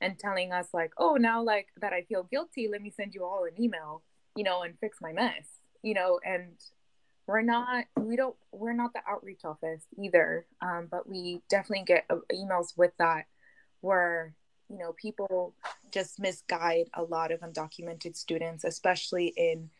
and 0.00 0.18
telling 0.18 0.52
us 0.52 0.68
like 0.74 0.92
oh 0.98 1.14
now 1.14 1.42
like 1.42 1.68
that 1.80 1.92
i 1.92 2.02
feel 2.02 2.24
guilty 2.24 2.68
let 2.70 2.82
me 2.82 2.90
send 2.90 3.14
you 3.14 3.24
all 3.24 3.44
an 3.44 3.60
email 3.60 4.02
you 4.36 4.44
know 4.44 4.62
and 4.62 4.78
fix 4.80 4.98
my 5.00 5.12
mess 5.12 5.46
you 5.82 5.94
know 5.94 6.20
and 6.24 6.52
we're 7.26 7.40
not 7.40 7.86
we 7.98 8.16
don't 8.16 8.36
we're 8.52 8.74
not 8.74 8.92
the 8.92 9.00
outreach 9.08 9.44
office 9.44 9.84
either 9.98 10.44
um, 10.60 10.88
but 10.90 11.08
we 11.08 11.40
definitely 11.48 11.84
get 11.86 12.04
uh, 12.10 12.16
emails 12.32 12.76
with 12.76 12.92
that 12.98 13.24
where 13.80 14.34
you 14.68 14.78
know 14.78 14.92
people 14.92 15.54
just 15.90 16.20
misguide 16.20 16.88
a 16.94 17.02
lot 17.02 17.32
of 17.32 17.40
undocumented 17.40 18.14
students 18.14 18.64
especially 18.64 19.32
in 19.36 19.70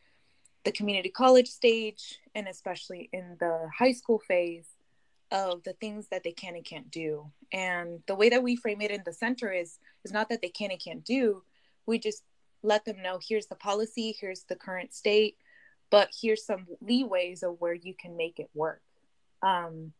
the 0.64 0.72
community 0.72 1.10
college 1.10 1.48
stage 1.48 2.18
and 2.34 2.48
especially 2.48 3.10
in 3.12 3.36
the 3.40 3.68
high 3.76 3.92
school 3.92 4.20
phase 4.26 4.73
of 5.34 5.62
the 5.64 5.74
things 5.74 6.08
that 6.08 6.24
they 6.24 6.32
can 6.32 6.54
and 6.54 6.64
can't 6.64 6.90
do. 6.90 7.30
And 7.52 8.02
the 8.06 8.14
way 8.14 8.30
that 8.30 8.42
we 8.42 8.56
frame 8.56 8.80
it 8.80 8.90
in 8.90 9.02
the 9.04 9.12
center 9.12 9.52
is 9.52 9.78
is 10.04 10.12
not 10.12 10.30
that 10.30 10.40
they 10.40 10.48
can 10.48 10.70
and 10.70 10.82
can't 10.82 11.04
do. 11.04 11.42
We 11.84 11.98
just 11.98 12.22
let 12.62 12.86
them 12.86 13.02
know 13.02 13.18
here's 13.22 13.46
the 13.46 13.54
policy 13.54 14.16
here's 14.18 14.44
the 14.44 14.56
current 14.56 14.94
state 14.94 15.36
but 15.94 16.10
here's 16.20 16.44
some 16.44 16.66
leeways 16.84 17.44
of 17.44 17.60
where 17.60 17.72
you 17.72 17.94
can 17.94 18.16
make 18.16 18.40
it 18.40 18.50
work. 18.52 18.82
Um, 19.44 19.92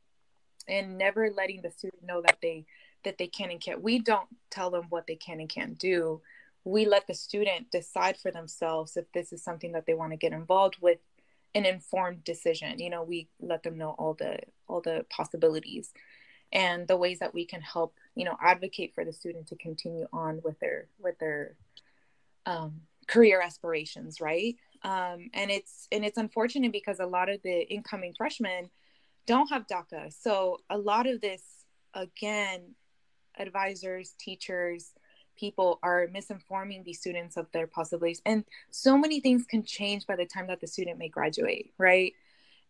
and 0.67 0.99
never 0.99 1.31
letting 1.31 1.63
the 1.63 1.71
student 1.71 2.05
know 2.05 2.21
that 2.23 2.39
they 2.43 2.65
that 3.05 3.17
they 3.17 3.29
can 3.29 3.51
and 3.51 3.61
can't. 3.61 3.81
We 3.81 4.01
don't 4.01 4.27
tell 4.51 4.71
them 4.71 4.87
what 4.89 5.07
they 5.07 5.15
can 5.15 5.39
and 5.39 5.49
can't 5.49 5.79
do. 5.79 6.21
We 6.65 6.85
let 6.85 7.07
the 7.07 7.15
student 7.15 7.71
decide 7.71 8.17
for 8.17 8.33
themselves 8.33 8.97
if 8.97 9.05
this 9.13 9.33
is 9.33 9.45
something 9.45 9.71
that 9.71 9.87
they 9.87 9.95
want 9.95 10.11
to 10.11 10.17
get 10.17 10.33
involved 10.33 10.79
with 10.81 10.99
an 11.55 11.65
informed 11.65 12.25
decision. 12.25 12.79
You 12.79 12.91
know 12.91 13.03
we 13.03 13.29
let 13.41 13.63
them 13.63 13.79
know 13.79 13.91
all 13.99 14.15
the 14.15 14.39
all 14.67 14.81
the 14.81 15.05
possibilities 15.11 15.93
and 16.53 16.87
the 16.87 16.97
ways 16.97 17.19
that 17.19 17.35
we 17.35 17.45
can 17.45 17.61
help 17.61 17.97
you 18.15 18.25
know 18.25 18.37
advocate 18.41 18.95
for 18.95 19.05
the 19.05 19.13
student 19.13 19.49
to 19.49 19.57
continue 19.57 20.07
on 20.13 20.41
with 20.45 20.59
their 20.61 20.89
with 20.99 21.19
their 21.19 21.57
um, 22.47 22.83
career 23.07 23.41
aspirations 23.41 24.21
right? 24.21 24.57
Um, 24.83 25.31
and 25.33 25.51
it's 25.51 25.89
and 25.91 26.05
it's 26.05 26.19
unfortunate 26.19 26.73
because 26.73 27.01
a 27.01 27.07
lot 27.07 27.29
of 27.29 27.41
the 27.43 27.67
incoming 27.73 28.15
freshmen 28.17 28.71
don't 29.27 29.51
have 29.51 29.67
daca. 29.67 30.13
So 30.13 30.59
a 30.69 30.77
lot 30.77 31.07
of 31.07 31.21
this 31.21 31.43
again 31.95 32.75
advisors 33.39 34.15
teachers 34.19 34.93
people 35.37 35.79
are 35.83 36.09
misinforming 36.09 36.85
these 36.85 37.01
students 37.01 37.37
of 37.37 37.47
their 37.53 37.67
possibilities. 37.67 38.23
And 38.25 38.45
so 38.71 38.97
many 38.97 39.21
things 39.21 39.45
can 39.45 39.65
change 39.65 40.07
by 40.07 40.17
the 40.17 40.27
time 40.27 40.47
that 40.49 40.61
the 40.61 40.67
student 40.67 40.99
may 40.99 41.09
graduate 41.09 41.73
right? 41.79 42.13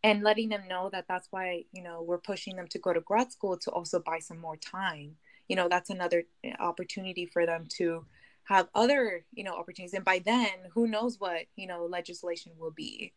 And 0.03 0.23
letting 0.23 0.51
them 0.51 0.69
know 0.69 0.91
that 0.93 1.07
that's 1.09 1.29
why 1.31 1.65
you 1.73 1.83
know 1.83 2.03
we're 2.03 2.19
pushing 2.19 2.57
them 2.57 2.69
to 2.69 2.79
go 2.79 2.93
to 2.93 3.01
grad 3.01 3.33
school 3.33 3.57
to 3.59 3.71
also 3.71 4.01
buy 4.01 4.19
some 4.19 4.39
more 4.39 4.57
time. 4.57 5.17
You 5.49 5.57
know 5.57 5.69
that's 5.69 5.91
another 5.91 6.25
eh, 6.43 6.53
opportunity 6.61 7.27
for 7.27 7.47
them 7.47 7.67
to 7.77 8.05
have 8.45 8.69
other 8.75 9.25
you 9.33 9.45
know 9.45 9.55
opportunities. 9.55 9.95
And 9.95 10.05
by 10.05 10.21
then 10.25 10.51
who 10.73 10.87
knows 10.87 11.19
what 11.19 11.47
you 11.57 11.67
know 11.67 11.87
legislation 11.87 12.53
will 12.59 12.71
be 12.73 13.13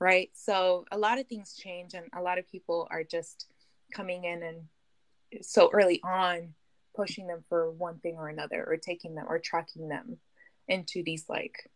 right? 0.00 0.30
So 0.32 0.86
a 0.90 0.98
lot 0.98 1.18
of 1.18 1.26
things 1.26 1.54
change 1.54 1.94
and 1.94 2.06
a 2.16 2.22
lot 2.22 2.38
of 2.38 2.48
people 2.48 2.88
are 2.90 3.04
just 3.04 3.46
coming 3.92 4.24
in 4.24 4.42
and 4.42 5.44
so 5.44 5.70
early 5.72 6.00
on 6.02 6.54
pushing 6.94 7.26
them 7.26 7.44
for 7.48 7.70
one 7.70 7.98
thing 7.98 8.16
or 8.16 8.28
another 8.28 8.64
or 8.66 8.76
taking 8.76 9.14
them 9.14 9.26
or 9.28 9.38
tracking 9.38 9.88
them 9.88 10.18
into 10.68 11.02
these 11.02 11.24
like 11.28 11.68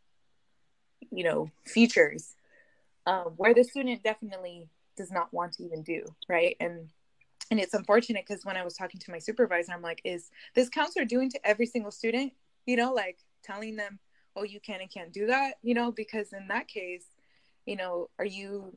you 1.11 1.25
know 1.25 1.51
features 1.67 2.35
um, 3.07 3.35
where 3.37 3.55
the 3.55 3.65
student 3.65 4.03
definitely 4.03 4.69
does 4.97 5.11
not 5.11 5.33
want 5.33 5.53
to 5.53 5.65
even 5.65 5.83
do 5.83 6.05
right? 6.29 6.57
And 6.61 6.89
and 7.51 7.61
it's 7.61 7.75
unfortunate 7.75 8.25
because 8.27 8.45
when 8.45 8.57
i 8.57 8.65
was 8.65 8.75
talking 8.75 8.99
to 8.99 9.11
my 9.11 9.19
supervisor 9.19 9.73
i'm 9.73 9.83
like 9.83 10.01
is 10.03 10.31
this 10.55 10.71
counselor 10.71 11.05
doing 11.05 11.31
to 11.31 11.47
every 11.47 11.67
single 11.67 11.91
student? 11.91 12.33
You 12.67 12.77
know 12.77 12.95
like 12.95 13.19
telling 13.43 13.77
them 13.77 13.99
oh 14.37 14.45
you 14.45 14.61
can 14.61 14.81
and 14.81 14.91
can't 14.91 15.13
do 15.13 15.27
that 15.27 15.55
you 15.63 15.75
know 15.75 15.93
because 15.93 16.33
in 16.33 16.49
that 16.49 16.69
case 16.69 17.05
you 17.67 17.77
know 17.77 18.09
are 18.19 18.25
you 18.25 18.77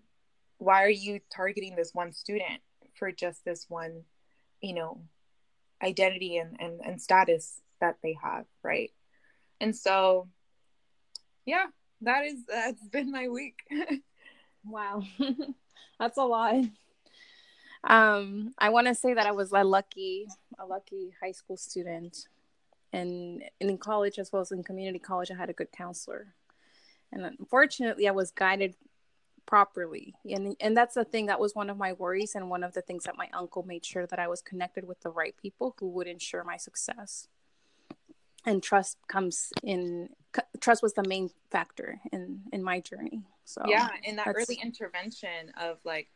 why 0.57 0.83
are 0.83 0.89
you 0.89 1.19
targeting 1.33 1.75
this 1.75 1.93
one 1.93 2.11
student 2.11 2.61
for 2.95 3.11
just 3.11 3.45
this 3.45 3.65
one 3.69 4.03
you 4.61 4.73
know 4.73 5.01
identity 5.83 6.37
and, 6.37 6.55
and, 6.59 6.81
and 6.83 7.01
status 7.01 7.61
that 7.81 7.97
they 8.01 8.17
have, 8.21 8.45
right? 8.63 8.91
And 9.59 9.75
so, 9.75 10.27
yeah, 11.45 11.65
that 12.01 12.25
is 12.25 12.45
that's 12.47 12.87
been 12.87 13.11
my 13.11 13.27
week. 13.27 13.59
wow, 14.65 15.03
that's 15.99 16.17
a 16.17 16.23
lot. 16.23 16.63
Um, 17.83 18.53
I 18.57 18.69
want 18.69 18.87
to 18.87 18.95
say 18.95 19.13
that 19.13 19.25
I 19.25 19.31
was 19.31 19.51
a 19.51 19.63
lucky, 19.63 20.27
a 20.59 20.65
lucky 20.65 21.13
high 21.21 21.31
school 21.31 21.57
student, 21.57 22.27
and, 22.91 23.43
and 23.61 23.69
in 23.69 23.77
college 23.77 24.19
as 24.19 24.31
well 24.31 24.41
as 24.41 24.51
in 24.51 24.63
community 24.63 24.99
college, 24.99 25.31
I 25.31 25.35
had 25.35 25.49
a 25.49 25.53
good 25.53 25.71
counselor, 25.71 26.33
and 27.11 27.25
unfortunately, 27.25 28.07
I 28.07 28.11
was 28.11 28.31
guided 28.31 28.75
properly. 29.47 30.13
And 30.29 30.55
and 30.59 30.77
that's 30.77 30.93
the 30.93 31.03
thing 31.03 31.25
that 31.25 31.39
was 31.39 31.55
one 31.55 31.71
of 31.71 31.77
my 31.77 31.93
worries 31.93 32.35
and 32.35 32.51
one 32.51 32.63
of 32.63 32.73
the 32.73 32.81
things 32.81 33.05
that 33.05 33.17
my 33.17 33.29
uncle 33.33 33.63
made 33.63 33.83
sure 33.83 34.05
that 34.05 34.19
I 34.19 34.27
was 34.27 34.41
connected 34.41 34.87
with 34.87 34.99
the 34.99 35.09
right 35.09 35.35
people 35.41 35.75
who 35.79 35.87
would 35.89 36.05
ensure 36.05 36.43
my 36.43 36.57
success. 36.57 37.27
And 38.45 38.61
trust 38.61 38.97
comes 39.07 39.51
in 39.63 40.09
trust 40.59 40.83
was 40.83 40.93
the 40.93 41.07
main 41.07 41.31
factor 41.49 41.99
in 42.11 42.41
in 42.53 42.61
my 42.61 42.79
journey. 42.79 43.23
So 43.45 43.63
yeah 43.67 43.89
in 44.03 44.17
that 44.17 44.27
early 44.27 44.59
intervention 44.61 45.51
of 45.59 45.79
like 45.83 46.09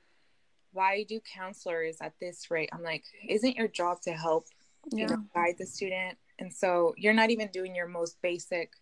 why 0.74 1.04
do 1.04 1.20
counselors 1.34 1.98
at 2.02 2.14
this 2.20 2.52
rate? 2.52 2.70
I'm 2.72 2.84
like 2.84 3.06
isn't 3.28 3.56
your 3.56 3.68
job 3.68 4.02
to 4.02 4.12
help 4.12 4.46
you 4.92 5.00
yeah. 5.00 5.06
know 5.08 5.24
guide 5.34 5.56
the 5.58 5.66
student? 5.66 6.18
And 6.38 6.54
so 6.54 6.94
you're 6.98 7.14
not 7.14 7.30
even 7.30 7.48
doing 7.48 7.76
your 7.76 7.88
most 7.88 8.22
basic 8.22 8.74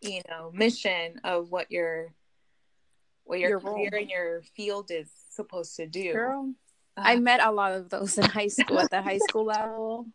you 0.00 0.20
know 0.28 0.50
mission 0.52 1.20
of 1.22 1.52
what 1.52 1.70
you're 1.70 2.12
what 3.32 3.40
your, 3.40 3.50
your 3.50 3.60
career 3.60 3.94
in 3.94 4.10
your 4.10 4.42
field 4.54 4.90
is 4.90 5.08
supposed 5.30 5.76
to 5.76 5.86
do. 5.86 6.12
Girl, 6.12 6.52
uh, 6.98 7.02
I 7.02 7.16
met 7.16 7.42
a 7.42 7.50
lot 7.50 7.72
of 7.72 7.88
those 7.88 8.18
in 8.18 8.24
high 8.24 8.48
school 8.48 8.78
at 8.78 8.90
the 8.90 9.00
high 9.00 9.18
school 9.26 9.46
level 9.46 10.06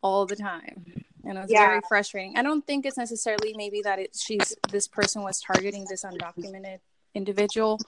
all 0.00 0.26
the 0.26 0.36
time. 0.36 0.84
And 1.24 1.36
it 1.36 1.40
was 1.40 1.50
yeah. 1.50 1.66
very 1.66 1.80
frustrating. 1.88 2.38
I 2.38 2.42
don't 2.42 2.64
think 2.64 2.86
it's 2.86 2.96
necessarily 2.96 3.52
maybe 3.56 3.82
that 3.82 3.98
it 3.98 4.16
she's 4.16 4.54
this 4.70 4.86
person 4.86 5.22
was 5.22 5.40
targeting 5.40 5.84
this 5.90 6.04
undocumented 6.04 6.78
individual. 7.16 7.80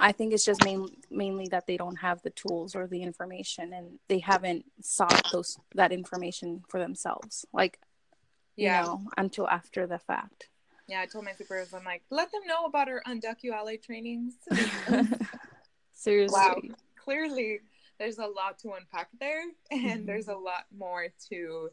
I 0.00 0.10
think 0.10 0.32
it's 0.32 0.44
just 0.44 0.64
main, 0.64 0.88
mainly 1.08 1.46
that 1.52 1.68
they 1.68 1.76
don't 1.76 1.96
have 1.96 2.20
the 2.22 2.30
tools 2.30 2.74
or 2.74 2.88
the 2.88 3.02
information 3.02 3.72
and 3.72 4.00
they 4.08 4.18
haven't 4.18 4.64
sought 4.82 5.22
those 5.30 5.56
that 5.76 5.92
information 5.92 6.64
for 6.68 6.80
themselves. 6.80 7.46
Like 7.52 7.78
yeah. 8.56 8.80
you 8.80 8.86
know, 8.86 9.02
until 9.16 9.48
after 9.48 9.86
the 9.86 10.00
fact. 10.00 10.48
Yeah, 10.86 11.00
I 11.00 11.06
told 11.06 11.24
my 11.24 11.32
supervisors, 11.32 11.72
I'm 11.72 11.84
like, 11.84 12.02
let 12.10 12.30
them 12.30 12.42
know 12.46 12.66
about 12.66 12.88
our 12.88 13.02
undocu 13.06 13.82
trainings. 13.82 14.34
Seriously. 15.94 16.38
Wow. 16.38 16.60
Clearly, 17.02 17.60
there's 17.98 18.18
a 18.18 18.26
lot 18.26 18.58
to 18.60 18.72
unpack 18.72 19.08
there, 19.18 19.44
and 19.70 19.80
mm-hmm. 19.82 20.06
there's 20.06 20.28
a 20.28 20.36
lot 20.36 20.64
more 20.76 21.06
to 21.30 21.70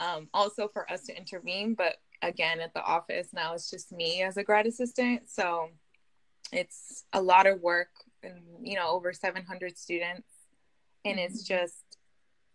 um, 0.00 0.28
also 0.32 0.68
for 0.68 0.90
us 0.90 1.02
to 1.04 1.16
intervene. 1.16 1.74
But 1.74 1.96
again, 2.22 2.60
at 2.60 2.74
the 2.74 2.82
office 2.82 3.28
now, 3.32 3.54
it's 3.54 3.70
just 3.70 3.92
me 3.92 4.22
as 4.22 4.36
a 4.36 4.44
grad 4.44 4.66
assistant. 4.66 5.30
So 5.30 5.70
it's 6.52 7.04
a 7.12 7.20
lot 7.20 7.46
of 7.46 7.60
work 7.60 7.90
and, 8.22 8.40
you 8.62 8.76
know, 8.76 8.88
over 8.88 9.12
700 9.12 9.78
students. 9.78 10.28
And 11.04 11.18
mm-hmm. 11.18 11.32
it's 11.32 11.42
just 11.42 11.87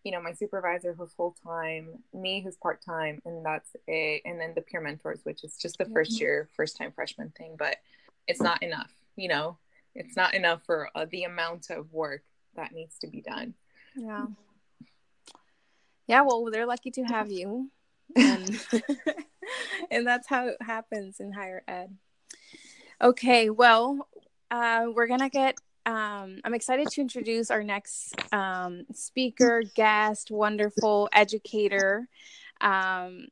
you 0.03 0.11
know, 0.11 0.21
my 0.21 0.33
supervisor 0.33 0.93
who's 0.93 1.13
full 1.13 1.35
time, 1.45 1.87
me 2.13 2.41
who's 2.41 2.57
part 2.57 2.81
time, 2.83 3.21
and 3.25 3.45
that's 3.45 3.69
it. 3.87 4.21
And 4.25 4.39
then 4.39 4.53
the 4.53 4.61
peer 4.61 4.81
mentors, 4.81 5.21
which 5.23 5.43
is 5.43 5.57
just 5.57 5.77
the 5.77 5.85
first 5.85 6.19
year, 6.19 6.49
first 6.55 6.77
time 6.77 6.91
freshman 6.91 7.31
thing, 7.37 7.55
but 7.57 7.77
it's 8.27 8.41
not 8.41 8.61
enough, 8.61 8.91
you 9.15 9.29
know. 9.29 9.57
it's 9.95 10.15
not 10.15 10.33
enough 10.33 10.61
for 10.65 10.89
uh, 10.95 11.05
the 11.11 11.23
amount 11.23 11.69
of 11.69 11.91
work 11.93 12.23
that 12.55 12.73
needs 12.73 12.97
to 12.99 13.07
be 13.07 13.21
done. 13.21 13.53
Yeah. 13.95 14.27
Yeah 16.07 16.21
well 16.21 16.49
they're 16.51 16.65
lucky 16.65 16.91
to 16.91 17.03
have 17.03 17.31
you. 17.31 17.69
And, 18.15 18.59
and 19.91 20.05
that's 20.05 20.27
how 20.27 20.47
it 20.47 20.57
happens 20.61 21.19
in 21.19 21.31
higher 21.31 21.63
ed. 21.67 21.95
Okay 23.01 23.49
well 23.49 24.07
uh, 24.51 24.87
we're 24.93 25.07
gonna 25.07 25.29
get 25.29 25.57
um, 25.85 26.39
i'm 26.43 26.53
excited 26.53 26.87
to 26.87 27.01
introduce 27.01 27.51
our 27.51 27.63
next 27.63 28.15
um, 28.31 28.85
speaker 28.93 29.63
guest 29.75 30.31
wonderful 30.31 31.09
educator 31.13 32.07
um, 32.61 33.27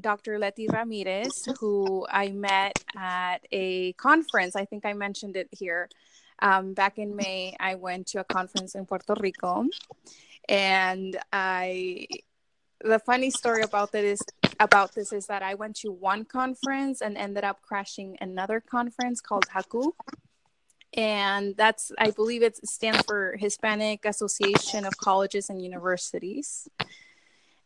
Dr. 0.00 0.38
Leti 0.38 0.68
Ramirez, 0.68 1.48
who 1.58 2.06
I 2.08 2.28
met 2.28 2.84
at 2.96 3.38
a 3.50 3.92
conference. 3.94 4.56
I 4.56 4.64
think 4.64 4.86
I 4.86 4.92
mentioned 4.92 5.36
it 5.36 5.48
here. 5.50 5.88
Um, 6.40 6.72
back 6.74 6.98
in 6.98 7.16
May, 7.16 7.56
I 7.58 7.74
went 7.74 8.06
to 8.08 8.20
a 8.20 8.24
conference 8.24 8.74
in 8.74 8.86
Puerto 8.86 9.14
Rico, 9.18 9.66
and 10.48 11.18
I. 11.32 12.06
The 12.80 13.00
funny 13.00 13.30
story 13.30 13.62
about 13.62 13.90
that 13.90 14.04
is 14.04 14.20
about 14.60 14.94
this 14.94 15.12
is 15.12 15.26
that 15.26 15.42
I 15.42 15.54
went 15.54 15.74
to 15.76 15.90
one 15.90 16.24
conference 16.24 17.00
and 17.00 17.16
ended 17.16 17.42
up 17.42 17.60
crashing 17.60 18.16
another 18.20 18.60
conference 18.60 19.20
called 19.20 19.46
HACU, 19.48 19.90
and 20.94 21.56
that's 21.56 21.92
I 21.98 22.10
believe 22.10 22.42
it 22.42 22.66
stands 22.66 23.02
for 23.06 23.36
Hispanic 23.38 24.04
Association 24.04 24.84
of 24.84 24.96
Colleges 24.96 25.50
and 25.50 25.62
Universities. 25.62 26.68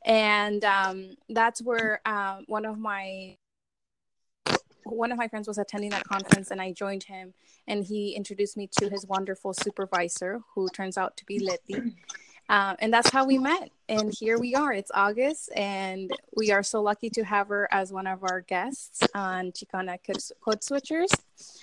And 0.04 0.64
um, 0.64 1.16
that's 1.28 1.62
where 1.62 2.00
um, 2.04 2.44
one 2.48 2.64
of 2.64 2.78
my 2.78 3.36
one 4.84 5.12
of 5.12 5.18
my 5.18 5.28
friends 5.28 5.46
was 5.46 5.58
attending 5.58 5.90
that 5.90 6.04
conference 6.04 6.50
and 6.50 6.60
i 6.60 6.72
joined 6.72 7.04
him 7.04 7.32
and 7.68 7.84
he 7.84 8.16
introduced 8.16 8.56
me 8.56 8.68
to 8.78 8.88
his 8.88 9.06
wonderful 9.06 9.54
supervisor 9.54 10.40
who 10.54 10.68
turns 10.70 10.98
out 10.98 11.16
to 11.16 11.24
be 11.24 11.38
leti 11.38 11.94
um, 12.48 12.76
and 12.80 12.92
that's 12.92 13.10
how 13.10 13.24
we 13.24 13.38
met. 13.38 13.70
And 13.88 14.12
here 14.18 14.38
we 14.38 14.54
are. 14.54 14.72
It's 14.72 14.90
august 14.94 15.50
and 15.54 16.10
we 16.36 16.50
are 16.50 16.62
so 16.62 16.82
lucky 16.82 17.10
to 17.10 17.24
have 17.24 17.48
her 17.48 17.68
as 17.70 17.92
one 17.92 18.06
of 18.06 18.22
our 18.24 18.40
guests 18.40 19.00
on 19.14 19.52
chicana 19.52 19.98
code 20.06 20.60
switchers. 20.60 21.10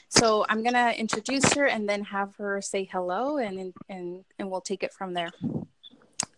So 0.10 0.46
i'm 0.50 0.62
going 0.64 0.74
to 0.74 1.00
introduce 1.00 1.54
her 1.54 1.66
and 1.66 1.88
then 1.88 2.04
have 2.04 2.36
her 2.38 2.62
say 2.62 2.84
hello 2.92 3.38
and 3.38 3.74
and 3.90 4.24
and 4.38 4.52
we'll 4.52 4.62
take 4.62 4.84
it 4.84 4.94
from 4.94 5.14
there. 5.14 5.32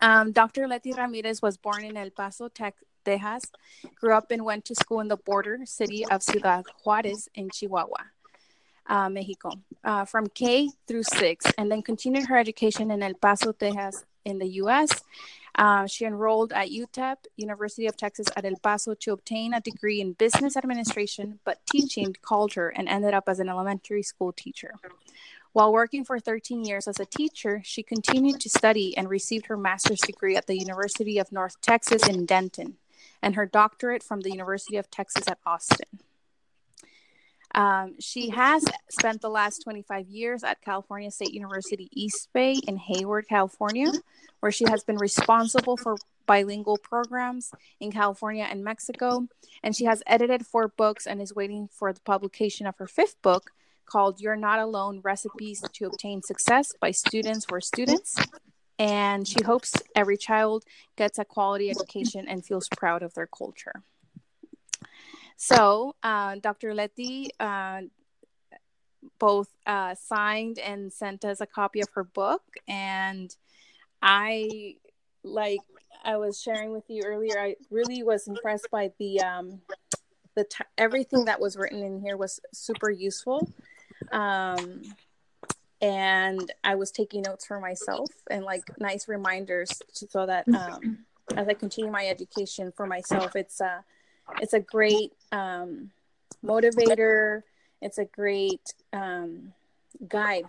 Um, 0.01 0.31
Dr. 0.31 0.67
Leti 0.67 0.93
Ramirez 0.93 1.41
was 1.41 1.57
born 1.57 1.83
in 1.83 1.95
El 1.95 2.09
Paso, 2.09 2.47
Texas, 2.47 3.51
grew 3.95 4.13
up 4.13 4.31
and 4.31 4.43
went 4.43 4.65
to 4.65 4.75
school 4.75 4.99
in 4.99 5.07
the 5.07 5.17
border 5.17 5.59
city 5.65 6.05
of 6.05 6.23
Ciudad 6.23 6.65
Juarez 6.83 7.29
in 7.35 7.49
Chihuahua, 7.49 8.03
uh, 8.87 9.09
Mexico, 9.09 9.51
uh, 9.83 10.05
from 10.05 10.27
K 10.27 10.69
through 10.87 11.03
six, 11.03 11.45
and 11.57 11.71
then 11.71 11.81
continued 11.83 12.25
her 12.25 12.37
education 12.37 12.89
in 12.89 13.03
El 13.03 13.13
Paso, 13.13 13.51
Texas, 13.51 14.05
in 14.25 14.39
the 14.39 14.47
U.S. 14.47 14.89
Uh, 15.55 15.85
she 15.85 16.05
enrolled 16.05 16.53
at 16.53 16.69
UTEP, 16.69 17.17
University 17.35 17.87
of 17.87 17.97
Texas 17.97 18.27
at 18.35 18.45
El 18.45 18.55
Paso, 18.63 18.93
to 18.93 19.11
obtain 19.11 19.53
a 19.53 19.61
degree 19.61 19.99
in 19.99 20.13
business 20.13 20.55
administration, 20.55 21.39
but 21.43 21.59
teaching 21.69 22.15
called 22.21 22.53
her 22.53 22.69
and 22.69 22.87
ended 22.87 23.13
up 23.13 23.25
as 23.27 23.39
an 23.39 23.49
elementary 23.49 24.03
school 24.03 24.31
teacher. 24.31 24.73
While 25.53 25.73
working 25.73 26.05
for 26.05 26.17
13 26.17 26.63
years 26.63 26.87
as 26.87 26.99
a 26.99 27.05
teacher, 27.05 27.61
she 27.65 27.83
continued 27.83 28.39
to 28.41 28.49
study 28.49 28.95
and 28.97 29.09
received 29.09 29.47
her 29.47 29.57
master's 29.57 29.99
degree 29.99 30.37
at 30.37 30.47
the 30.47 30.57
University 30.57 31.17
of 31.17 31.31
North 31.31 31.59
Texas 31.59 32.07
in 32.07 32.25
Denton 32.25 32.77
and 33.21 33.35
her 33.35 33.45
doctorate 33.45 34.01
from 34.01 34.21
the 34.21 34.31
University 34.31 34.77
of 34.77 34.89
Texas 34.89 35.27
at 35.27 35.39
Austin. 35.45 35.99
Um, 37.53 37.95
she 37.99 38.29
has 38.29 38.63
spent 38.89 39.21
the 39.21 39.29
last 39.29 39.63
25 39.63 40.07
years 40.07 40.43
at 40.43 40.61
California 40.61 41.11
State 41.11 41.33
University 41.33 41.89
East 41.91 42.29
Bay 42.33 42.59
in 42.67 42.77
Hayward, 42.77 43.27
California, 43.27 43.91
where 44.39 44.51
she 44.51 44.65
has 44.69 44.83
been 44.83 44.97
responsible 44.97 45.77
for 45.77 45.97
bilingual 46.25 46.77
programs 46.77 47.51
in 47.79 47.91
California 47.91 48.47
and 48.49 48.63
Mexico. 48.63 49.27
And 49.63 49.75
she 49.75 49.85
has 49.85 50.01
edited 50.07 50.45
four 50.45 50.69
books 50.69 51.05
and 51.05 51.21
is 51.21 51.35
waiting 51.35 51.67
for 51.71 51.91
the 51.91 52.01
publication 52.01 52.67
of 52.67 52.77
her 52.77 52.87
fifth 52.87 53.21
book, 53.21 53.51
called 53.85 54.21
You're 54.21 54.37
Not 54.37 54.59
Alone 54.59 55.01
Recipes 55.03 55.61
to 55.73 55.85
Obtain 55.85 56.21
Success 56.21 56.73
by 56.79 56.91
Students 56.91 57.45
for 57.45 57.59
Students. 57.59 58.17
And 58.79 59.27
she 59.27 59.43
hopes 59.45 59.73
every 59.95 60.17
child 60.17 60.63
gets 60.95 61.19
a 61.19 61.25
quality 61.25 61.69
education 61.69 62.25
and 62.27 62.45
feels 62.45 62.69
proud 62.69 63.03
of 63.03 63.13
their 63.13 63.27
culture. 63.27 63.83
So, 65.43 65.95
uh, 66.03 66.35
Dr. 66.35 66.75
Letty 66.75 67.31
uh, 67.39 67.81
both 69.17 69.49
uh, 69.65 69.95
signed 69.95 70.59
and 70.59 70.93
sent 70.93 71.25
us 71.25 71.41
a 71.41 71.47
copy 71.47 71.81
of 71.81 71.89
her 71.95 72.03
book. 72.03 72.43
And 72.67 73.35
I, 74.03 74.75
like 75.23 75.61
I 76.03 76.17
was 76.17 76.39
sharing 76.39 76.71
with 76.71 76.83
you 76.89 77.01
earlier, 77.03 77.39
I 77.39 77.55
really 77.71 78.03
was 78.03 78.27
impressed 78.27 78.69
by 78.69 78.91
the 78.99 79.19
um, 79.21 79.61
the 80.35 80.43
t- 80.43 80.63
everything 80.77 81.25
that 81.25 81.41
was 81.41 81.57
written 81.57 81.81
in 81.81 81.99
here 81.99 82.17
was 82.17 82.39
super 82.53 82.91
useful 82.91 83.49
um, 84.11 84.83
and 85.81 86.53
I 86.63 86.75
was 86.75 86.91
taking 86.91 87.23
notes 87.23 87.45
for 87.45 87.59
myself 87.59 88.09
and 88.29 88.45
like 88.45 88.63
nice 88.79 89.07
reminders 89.07 89.81
to, 89.95 90.07
so 90.07 90.25
that 90.27 90.47
um, 90.49 90.99
as 91.35 91.47
I 91.47 91.53
continue 91.55 91.91
my 91.91 92.05
education 92.05 92.71
for 92.75 92.85
myself, 92.85 93.35
it's 93.35 93.59
a 93.59 93.83
it's 94.39 94.53
a 94.53 94.59
great 94.59 95.13
um, 95.31 95.91
motivator. 96.43 97.43
It's 97.81 97.97
a 97.97 98.05
great 98.05 98.73
um, 98.93 99.53
guide, 100.07 100.45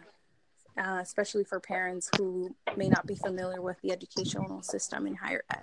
uh, 0.76 0.98
especially 1.00 1.44
for 1.44 1.60
parents 1.60 2.10
who 2.16 2.54
may 2.76 2.88
not 2.88 3.06
be 3.06 3.14
familiar 3.14 3.62
with 3.62 3.80
the 3.82 3.92
educational 3.92 4.62
system 4.62 5.06
in 5.06 5.14
higher 5.14 5.44
ed. 5.50 5.62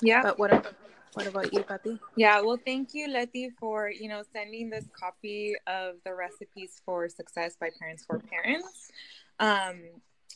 Yeah. 0.00 0.22
But 0.22 0.38
what 0.38 0.52
about, 0.52 0.74
what 1.14 1.26
about 1.26 1.52
you, 1.52 1.62
Pati? 1.62 1.98
Yeah, 2.16 2.40
well, 2.40 2.58
thank 2.64 2.94
you, 2.94 3.08
Letty, 3.08 3.50
for 3.60 3.90
you 3.90 4.08
know 4.08 4.22
sending 4.32 4.70
this 4.70 4.86
copy 4.98 5.54
of 5.66 5.96
the 6.04 6.14
recipes 6.14 6.80
for 6.84 7.08
success 7.08 7.56
by 7.60 7.70
parents 7.78 8.04
for 8.04 8.18
parents. 8.18 8.90
Um, 9.38 9.82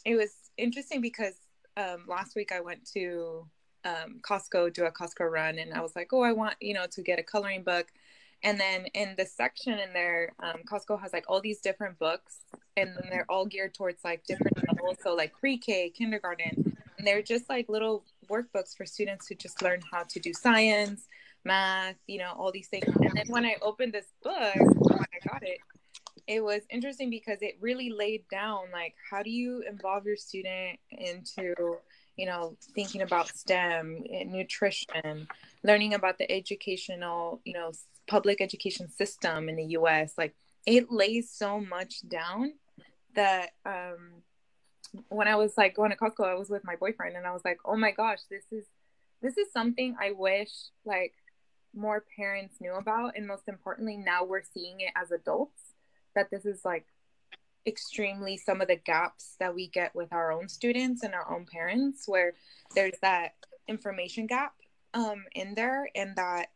it 0.05 0.15
was 0.17 0.35
interesting 0.57 1.01
because 1.01 1.35
um, 1.77 2.05
last 2.07 2.37
week 2.37 2.53
I 2.53 2.61
went 2.61 2.85
to 2.93 3.47
um, 3.85 4.21
Costco, 4.21 4.73
do 4.73 4.85
a 4.85 4.91
Costco 4.91 5.31
run, 5.31 5.59
and 5.59 5.73
I 5.73 5.81
was 5.81 5.97
like, 5.97 6.13
oh, 6.13 6.23
I 6.23 6.33
want 6.33 6.57
you 6.61 6.75
know 6.75 6.87
to 6.91 7.03
get 7.03 7.19
a 7.19 7.23
coloring 7.23 7.63
book. 7.63 7.87
And 8.43 8.61
then 8.61 8.87
in 8.95 9.15
the 9.17 9.27
section 9.27 9.79
in 9.79 9.93
there, 9.93 10.33
um, 10.43 10.63
Costco 10.71 11.01
has 11.01 11.13
like 11.13 11.25
all 11.29 11.41
these 11.41 11.61
different 11.61 11.99
books, 11.99 12.41
and 12.77 12.91
then 12.91 13.09
they're 13.11 13.27
all 13.29 13.47
geared 13.47 13.75
towards 13.75 14.05
like 14.05 14.25
different 14.25 14.57
levels. 14.69 14.99
So 15.03 15.15
like 15.15 15.33
pre-K, 15.33 15.91
kindergarten, 15.91 16.77
and 16.99 17.07
they're 17.07 17.23
just 17.23 17.49
like 17.49 17.69
little 17.69 18.05
workbooks 18.29 18.77
for 18.77 18.85
students 18.85 19.27
who 19.29 19.35
just 19.35 19.63
learn 19.63 19.81
how 19.91 20.05
to 20.05 20.21
do 20.21 20.33
science, 20.33 21.07
math, 21.45 21.97
you 22.07 22.19
know, 22.19 22.33
all 22.37 22.53
these 22.53 22.69
things. 22.69 22.85
And 22.87 23.13
then 23.15 23.27
when 23.29 23.45
I 23.45 23.57
opened 23.63 23.93
this 23.93 24.13
book, 24.23 24.55
when 24.55 24.99
I 24.99 25.29
got 25.29 25.43
it, 25.43 25.59
it 26.27 26.43
was 26.43 26.63
interesting 26.71 27.11
because 27.11 27.39
it 27.41 27.57
really 27.61 27.91
laid 27.91 28.29
down 28.29 28.65
like 28.73 28.95
how 29.11 29.23
do 29.23 29.31
you 29.31 29.63
involve 29.69 30.07
your 30.07 30.17
student 30.17 30.79
into 30.91 31.55
you 32.17 32.27
know 32.27 32.57
thinking 32.75 33.03
about 33.03 33.29
stem 33.29 34.03
nutrition 34.27 35.29
learning 35.63 35.95
about 35.95 36.19
the 36.19 36.31
educational 36.31 37.41
you 37.45 37.53
know 37.53 37.71
public 38.07 38.41
education 38.41 38.89
system 38.89 39.49
in 39.49 39.57
the 39.57 39.65
us 39.65 40.13
like 40.17 40.35
it 40.67 40.91
lays 40.91 41.31
so 41.31 41.61
much 41.61 42.07
down 42.09 42.53
that 43.15 43.51
um 43.65 44.23
when 45.09 45.29
I 45.29 45.37
was 45.37 45.57
like 45.57 45.75
going 45.75 45.91
to 45.91 45.97
Costco, 45.97 46.25
I 46.25 46.35
was 46.35 46.51
with 46.51 46.65
my 46.65 46.77
boyfriend 46.77 47.17
and 47.17 47.27
I 47.27 47.33
was 47.33 47.45
like, 47.45 47.59
oh 47.65 47.77
my 47.77 47.91
gosh, 47.91 48.21
this 48.31 48.45
is 48.51 48.65
this 49.23 49.37
is 49.37 49.51
something 49.53 49.97
I 50.01 50.13
wish 50.13 50.51
like 50.85 51.15
more 51.75 52.05
parents 52.17 52.57
knew 52.61 52.75
about. 52.75 53.17
And 53.17 53.27
most 53.27 53.49
importantly, 53.49 53.97
now 53.97 54.25
we're 54.25 54.43
seeing 54.43 54.81
it 54.81 54.93
as 54.95 55.11
adults 55.11 55.75
that 56.15 56.31
this 56.31 56.45
is 56.45 56.65
like 56.65 56.87
extremely 57.67 58.37
some 58.37 58.61
of 58.61 58.69
the 58.69 58.77
gaps 58.77 59.37
that 59.41 59.55
we 59.55 59.69
get 59.69 59.95
with 59.95 60.13
our 60.13 60.33
own 60.33 60.49
students 60.49 61.03
and 61.03 61.15
our 61.15 61.35
own 61.35 61.47
parents 61.51 62.05
where 62.07 62.35
there's 62.75 62.95
that 63.03 63.35
information 63.67 64.29
gap 64.29 64.53
um 64.95 65.25
in 65.35 65.53
there 65.57 65.89
and 65.97 66.15
that 66.15 66.47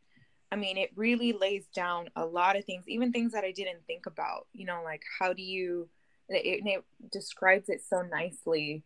I 0.52 0.56
mean, 0.56 0.76
it 0.76 0.90
really 0.96 1.32
lays 1.32 1.66
down 1.74 2.08
a 2.16 2.24
lot 2.24 2.56
of 2.56 2.64
things, 2.64 2.84
even 2.88 3.12
things 3.12 3.32
that 3.32 3.44
I 3.44 3.52
didn't 3.52 3.86
think 3.86 4.06
about, 4.06 4.46
you 4.52 4.66
know, 4.66 4.82
like 4.84 5.02
how 5.18 5.32
do 5.32 5.42
you 5.42 5.88
it, 6.28 6.62
it 6.64 6.84
describes 7.10 7.68
it 7.68 7.82
so 7.88 8.02
nicely 8.02 8.84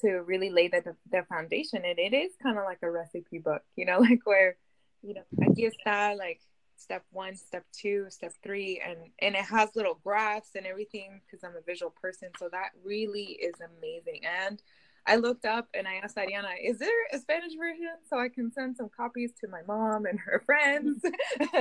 to 0.00 0.22
really 0.22 0.50
lay 0.50 0.68
the, 0.68 0.96
the 1.10 1.22
foundation. 1.28 1.82
And 1.84 1.98
it 1.98 2.14
is 2.14 2.32
kind 2.42 2.58
of 2.58 2.64
like 2.64 2.78
a 2.82 2.90
recipe 2.90 3.38
book 3.38 3.62
you 3.76 3.86
know 3.86 3.98
like 4.10 4.20
where 4.24 4.56
you 5.02 5.14
know 5.14 5.22
aquí 5.40 5.68
está 5.68 6.16
like 6.16 6.40
step 6.76 7.04
one 7.10 7.36
step 7.36 7.64
two 7.72 8.06
step 8.08 8.32
three 8.42 8.80
and 8.86 8.96
and 9.20 9.34
it 9.34 9.44
has 9.44 9.68
little 9.76 10.00
graphs 10.02 10.50
and 10.54 10.64
everything 10.66 11.20
because 11.26 11.44
i'm 11.44 11.56
a 11.56 11.64
visual 11.66 11.92
person. 12.02 12.28
So 12.38 12.48
that 12.50 12.70
really 12.84 13.38
is 13.40 13.54
amazing. 13.60 14.22
And 14.24 14.62
i 15.10 15.16
looked 15.16 15.44
up 15.44 15.68
and 15.74 15.86
i 15.86 15.94
asked 15.96 16.16
ariana 16.16 16.54
is 16.62 16.78
there 16.78 17.06
a 17.12 17.18
spanish 17.18 17.52
version 17.58 17.94
so 18.08 18.18
i 18.18 18.28
can 18.28 18.50
send 18.52 18.76
some 18.76 18.88
copies 18.96 19.32
to 19.40 19.48
my 19.48 19.60
mom 19.66 20.06
and 20.06 20.18
her 20.18 20.42
friends 20.46 21.02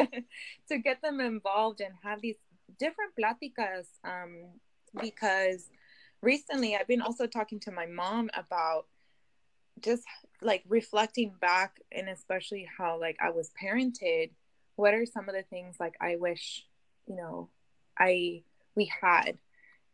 to 0.70 0.78
get 0.78 1.02
them 1.02 1.20
involved 1.20 1.82
and 1.82 1.94
have 2.04 2.22
these 2.22 2.36
different 2.78 3.12
pláticas 3.20 3.88
um, 4.04 4.46
because 5.02 5.70
recently 6.22 6.76
I've 6.76 6.88
been 6.88 7.02
also 7.02 7.28
talking 7.28 7.60
to 7.62 7.72
my 7.72 7.86
mom 7.86 8.30
about 8.34 8.86
just 9.82 10.04
like 10.42 10.64
reflecting 10.68 11.34
back 11.40 11.80
and 11.92 12.10
especially 12.10 12.68
how 12.78 13.00
like 13.00 13.18
I 13.22 13.32
was 13.32 13.52
parented. 13.62 14.32
What 14.76 14.94
are 14.94 15.06
some 15.06 15.28
of 15.30 15.36
the 15.36 15.44
things 15.44 15.76
like 15.80 15.96
I 16.02 16.16
wish, 16.18 16.66
you 17.08 17.16
know, 17.16 17.50
I 17.98 18.44
we 18.76 18.92
had 19.02 19.38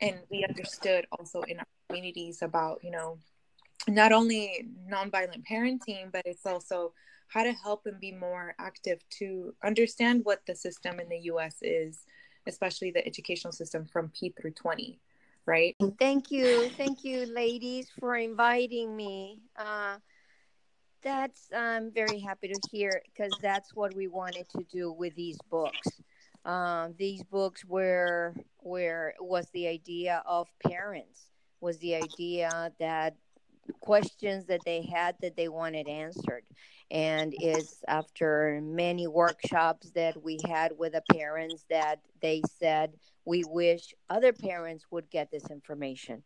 and 0.01 0.17
we 0.29 0.45
understood 0.47 1.07
also 1.11 1.41
in 1.41 1.59
our 1.59 1.65
communities 1.87 2.41
about, 2.41 2.83
you 2.83 2.91
know, 2.91 3.19
not 3.87 4.11
only 4.11 4.67
nonviolent 4.89 5.43
parenting, 5.49 6.11
but 6.11 6.23
it's 6.25 6.45
also 6.45 6.93
how 7.27 7.43
to 7.43 7.51
help 7.51 7.85
and 7.85 7.99
be 7.99 8.11
more 8.11 8.55
active 8.59 8.99
to 9.09 9.53
understand 9.63 10.23
what 10.23 10.45
the 10.45 10.55
system 10.55 10.99
in 10.99 11.09
the 11.09 11.19
US 11.31 11.57
is, 11.61 12.05
especially 12.47 12.91
the 12.91 13.05
educational 13.05 13.51
system 13.51 13.85
from 13.85 14.11
P 14.17 14.33
through 14.39 14.51
20, 14.51 14.99
right? 15.45 15.75
Thank 15.99 16.31
you. 16.31 16.69
Thank 16.77 17.03
you, 17.03 17.25
ladies, 17.25 17.89
for 17.99 18.15
inviting 18.15 18.95
me. 18.95 19.41
Uh, 19.55 19.97
that's 21.01 21.49
I'm 21.55 21.91
very 21.91 22.19
happy 22.19 22.47
to 22.47 22.59
hear 22.71 23.01
because 23.05 23.31
that's 23.41 23.75
what 23.75 23.93
we 23.95 24.07
wanted 24.07 24.49
to 24.49 24.63
do 24.71 24.91
with 24.91 25.15
these 25.15 25.37
books. 25.51 25.87
Um, 26.45 26.95
these 26.97 27.23
books 27.23 27.63
were 27.65 28.35
where 28.57 29.13
was 29.19 29.47
the 29.51 29.67
idea 29.67 30.23
of 30.25 30.47
parents 30.67 31.27
was 31.61 31.77
the 31.79 31.95
idea 31.95 32.71
that 32.79 33.15
questions 33.79 34.45
that 34.45 34.61
they 34.65 34.81
had 34.83 35.15
that 35.21 35.35
they 35.35 35.47
wanted 35.47 35.87
answered. 35.87 36.43
And 36.91 37.33
is 37.41 37.83
after 37.87 38.61
many 38.61 39.07
workshops 39.07 39.89
that 39.91 40.21
we 40.23 40.39
had 40.47 40.71
with 40.77 40.93
the 40.93 41.03
parents 41.11 41.65
that 41.69 41.99
they 42.21 42.43
said 42.59 42.93
we 43.25 43.43
wish 43.43 43.93
other 44.09 44.31
parents 44.31 44.85
would 44.91 45.09
get 45.09 45.31
this 45.31 45.49
information. 45.49 46.23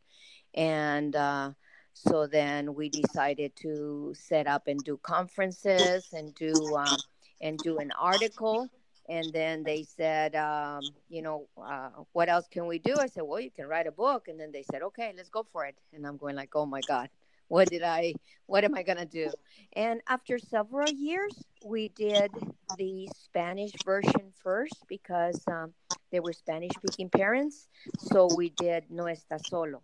And 0.53 1.15
uh, 1.15 1.51
so 1.93 2.27
then 2.27 2.75
we 2.75 2.89
decided 2.89 3.55
to 3.57 4.13
set 4.17 4.47
up 4.47 4.67
and 4.67 4.83
do 4.83 4.99
conferences 5.01 6.09
and 6.13 6.35
do 6.35 6.75
um, 6.75 6.97
and 7.41 7.61
do 7.61 7.77
an 7.77 7.91
article. 7.99 8.69
And 9.07 9.33
then 9.33 9.63
they 9.63 9.83
said 9.83 10.35
um, 10.35 10.81
you 11.09 11.21
know 11.21 11.47
uh, 11.57 11.89
what 12.11 12.29
else 12.29 12.47
can 12.51 12.67
we 12.67 12.79
do? 12.79 12.99
I 12.99 13.07
said 13.07 13.23
well 13.23 13.39
you 13.39 13.51
can 13.51 13.67
write 13.67 13.87
a 13.87 13.91
book. 13.91 14.27
And 14.27 14.39
then 14.39 14.51
they 14.51 14.63
said 14.69 14.81
okay 14.83 15.13
let's 15.15 15.29
go 15.29 15.43
for 15.43 15.65
it. 15.65 15.75
And 15.93 16.05
i'm 16.05 16.17
going 16.17 16.35
like 16.35 16.51
oh 16.55 16.65
my 16.65 16.81
god 16.81 17.09
what 17.49 17.69
did 17.69 17.83
I, 17.83 18.13
what 18.45 18.63
am 18.63 18.75
I 18.75 18.83
going 18.83 18.97
to 18.97 19.05
do? 19.05 19.29
And 19.73 20.01
after 20.07 20.39
several 20.39 20.89
years, 20.89 21.33
we 21.65 21.89
did 21.89 22.31
the 22.77 23.09
Spanish 23.13 23.73
version 23.83 24.31
first 24.41 24.75
because 24.87 25.43
um, 25.51 25.73
they 26.11 26.21
were 26.21 26.33
Spanish 26.33 26.71
speaking 26.75 27.09
parents. 27.09 27.67
So 27.97 28.29
we 28.35 28.49
did 28.49 28.85
No 28.89 29.03
Está 29.03 29.45
Solo 29.45 29.81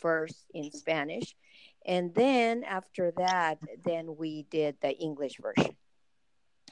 first 0.00 0.46
in 0.52 0.70
Spanish. 0.72 1.36
And 1.86 2.14
then 2.14 2.64
after 2.64 3.12
that, 3.18 3.58
then 3.84 4.16
we 4.16 4.46
did 4.50 4.76
the 4.80 4.96
English 4.98 5.38
version. 5.40 5.76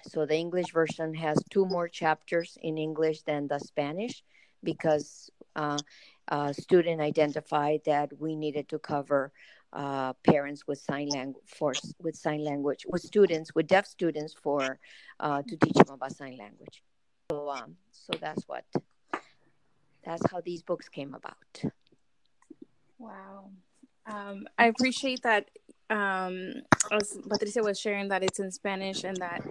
So 0.08 0.24
the 0.24 0.36
English 0.36 0.72
version 0.72 1.14
has 1.14 1.38
two 1.50 1.66
more 1.66 1.88
chapters 1.88 2.56
in 2.62 2.78
English 2.78 3.22
than 3.22 3.48
the 3.48 3.58
Spanish 3.58 4.22
because 4.62 5.30
uh, 5.56 5.78
a 6.28 6.54
student 6.54 7.00
identified 7.00 7.80
that 7.86 8.10
we 8.18 8.36
needed 8.36 8.68
to 8.70 8.78
cover 8.78 9.32
uh, 9.72 10.12
parents 10.24 10.66
with 10.66 10.78
sign 10.80 11.08
language 11.08 11.44
for 11.46 11.72
with 12.00 12.16
sign 12.16 12.42
language 12.44 12.84
with 12.88 13.02
students 13.02 13.54
with 13.54 13.66
deaf 13.66 13.86
students 13.86 14.34
for 14.34 14.78
uh, 15.20 15.42
to 15.42 15.56
teach 15.56 15.74
them 15.74 15.94
about 15.94 16.12
sign 16.12 16.36
language. 16.36 16.82
So 17.30 17.50
um, 17.50 17.76
so 17.92 18.12
that's 18.20 18.44
what 18.48 18.64
that's 20.04 20.22
how 20.30 20.40
these 20.40 20.62
books 20.62 20.88
came 20.88 21.14
about. 21.14 21.72
Wow, 22.98 23.50
um, 24.06 24.46
I 24.58 24.66
appreciate 24.66 25.22
that. 25.22 25.50
Um, 25.88 26.52
as 26.92 27.18
Patricia 27.28 27.64
was 27.64 27.78
sharing 27.80 28.08
that 28.10 28.22
it's 28.22 28.38
in 28.38 28.52
Spanish 28.52 29.02
and 29.02 29.16
that 29.16 29.42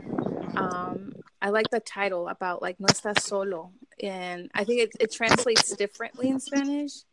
um, 0.56 1.12
I 1.42 1.50
like 1.50 1.70
the 1.70 1.82
title 1.82 2.30
about 2.30 2.62
like 2.62 2.80
no 2.80 2.88
estás 2.88 3.20
solo, 3.22 3.72
and 4.02 4.50
I 4.54 4.64
think 4.64 4.82
it, 4.82 4.92
it 5.00 5.12
translates 5.12 5.76
differently 5.76 6.30
in 6.30 6.40
Spanish. 6.40 7.04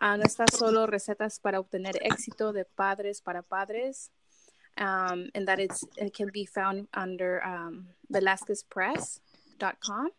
Uh, 0.00 0.16
no 0.16 0.24
está 0.24 0.44
solo 0.50 0.86
recetas 0.86 1.38
para 1.38 1.60
obtener 1.60 1.96
éxito 2.02 2.52
de 2.52 2.64
padres 2.64 3.20
para 3.20 3.42
padres, 3.42 4.10
um, 4.78 5.30
and 5.34 5.46
that 5.46 5.60
it's 5.60 5.84
it 5.96 6.12
can 6.12 6.30
be 6.32 6.44
found 6.44 6.88
under 6.94 7.42
um, 7.44 7.86
VelazquezPress.com. 8.12 10.10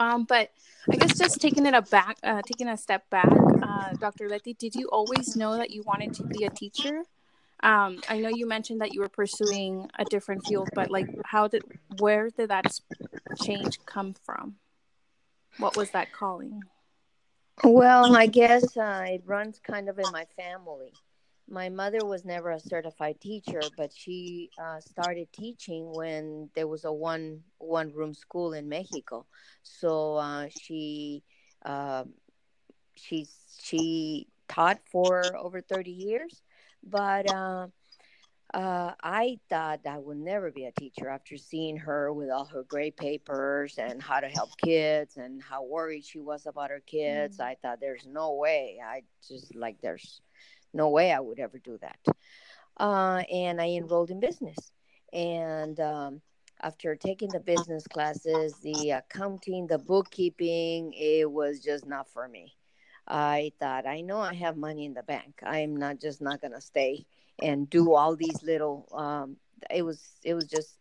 Um, 0.00 0.24
but 0.24 0.50
I 0.90 0.96
guess 0.96 1.18
just 1.18 1.40
taking 1.40 1.66
it 1.66 1.74
a 1.74 1.82
back, 1.82 2.16
uh, 2.22 2.42
taking 2.42 2.68
a 2.68 2.76
step 2.76 3.08
back, 3.10 3.28
uh, 3.62 3.92
Dr. 3.98 4.28
Letty, 4.28 4.54
did 4.54 4.74
you 4.74 4.88
always 4.88 5.36
know 5.36 5.56
that 5.56 5.70
you 5.70 5.82
wanted 5.82 6.14
to 6.14 6.24
be 6.24 6.44
a 6.44 6.50
teacher? 6.50 7.02
Um, 7.62 8.00
I 8.08 8.20
know 8.20 8.28
you 8.28 8.46
mentioned 8.46 8.80
that 8.80 8.92
you 8.92 9.00
were 9.00 9.08
pursuing 9.08 9.90
a 9.98 10.04
different 10.04 10.46
field, 10.46 10.68
but 10.74 10.90
like, 10.90 11.08
how 11.24 11.48
did, 11.48 11.62
where 11.98 12.30
did 12.30 12.50
that 12.50 12.66
change 13.42 13.78
come 13.84 14.14
from? 14.24 14.56
What 15.58 15.76
was 15.76 15.90
that 15.90 16.12
calling? 16.12 16.62
Well, 17.64 18.14
I 18.14 18.26
guess 18.26 18.76
uh, 18.76 19.04
it 19.08 19.22
runs 19.26 19.60
kind 19.60 19.88
of 19.88 19.98
in 19.98 20.10
my 20.10 20.26
family. 20.36 20.94
My 21.48 21.68
mother 21.68 22.04
was 22.04 22.24
never 22.24 22.50
a 22.50 22.60
certified 22.60 23.20
teacher, 23.20 23.70
but 23.76 23.92
she 23.92 24.50
uh, 24.58 24.80
started 24.80 25.32
teaching 25.32 25.92
when 25.92 26.50
there 26.54 26.68
was 26.68 26.84
a 26.84 26.92
one 26.92 27.44
one 27.58 27.92
room 27.92 28.14
school 28.14 28.52
in 28.52 28.68
Mexico. 28.68 29.26
So 29.62 30.16
uh, 30.16 30.48
she 30.50 31.22
uh, 31.64 32.04
she 32.94 33.26
she 33.60 34.28
taught 34.48 34.80
for 34.90 35.36
over 35.36 35.60
thirty 35.60 35.90
years, 35.90 36.42
but 36.82 37.26
uh, 38.54 38.92
I 39.02 39.38
thought 39.50 39.80
I 39.86 39.98
would 39.98 40.16
never 40.16 40.50
be 40.50 40.64
a 40.64 40.72
teacher 40.72 41.08
after 41.08 41.36
seeing 41.36 41.76
her 41.76 42.12
with 42.12 42.30
all 42.30 42.46
her 42.46 42.62
grade 42.62 42.96
papers 42.96 43.78
and 43.78 44.02
how 44.02 44.20
to 44.20 44.28
help 44.28 44.56
kids 44.56 45.18
and 45.18 45.42
how 45.42 45.64
worried 45.64 46.04
she 46.04 46.18
was 46.18 46.46
about 46.46 46.70
her 46.70 46.82
kids. 46.86 47.38
Mm. 47.38 47.44
I 47.44 47.56
thought 47.60 47.80
there's 47.80 48.06
no 48.06 48.34
way. 48.34 48.78
I 48.84 49.02
just 49.26 49.54
like 49.54 49.80
there's 49.82 50.22
no 50.72 50.88
way 50.88 51.12
I 51.12 51.20
would 51.20 51.38
ever 51.38 51.58
do 51.58 51.78
that. 51.78 51.98
Uh, 52.78 53.22
and 53.30 53.60
I 53.60 53.68
enrolled 53.70 54.10
in 54.10 54.20
business. 54.20 54.72
And 55.12 55.78
um, 55.80 56.22
after 56.62 56.96
taking 56.96 57.30
the 57.30 57.40
business 57.40 57.86
classes, 57.86 58.54
the 58.62 58.92
accounting, 58.92 59.66
the 59.66 59.78
bookkeeping, 59.78 60.94
it 60.94 61.30
was 61.30 61.60
just 61.60 61.86
not 61.86 62.08
for 62.08 62.26
me. 62.28 62.54
I 63.06 63.52
thought, 63.58 63.86
I 63.86 64.02
know 64.02 64.18
I 64.18 64.34
have 64.34 64.56
money 64.56 64.84
in 64.84 64.94
the 64.94 65.02
bank. 65.02 65.40
I'm 65.42 65.76
not 65.76 65.98
just 65.98 66.20
not 66.20 66.40
going 66.40 66.52
to 66.52 66.60
stay 66.60 67.06
and 67.40 67.68
do 67.70 67.94
all 67.94 68.16
these 68.16 68.42
little 68.42 68.88
um, 68.92 69.36
it 69.70 69.82
was 69.82 70.00
it 70.24 70.34
was 70.34 70.46
just 70.46 70.78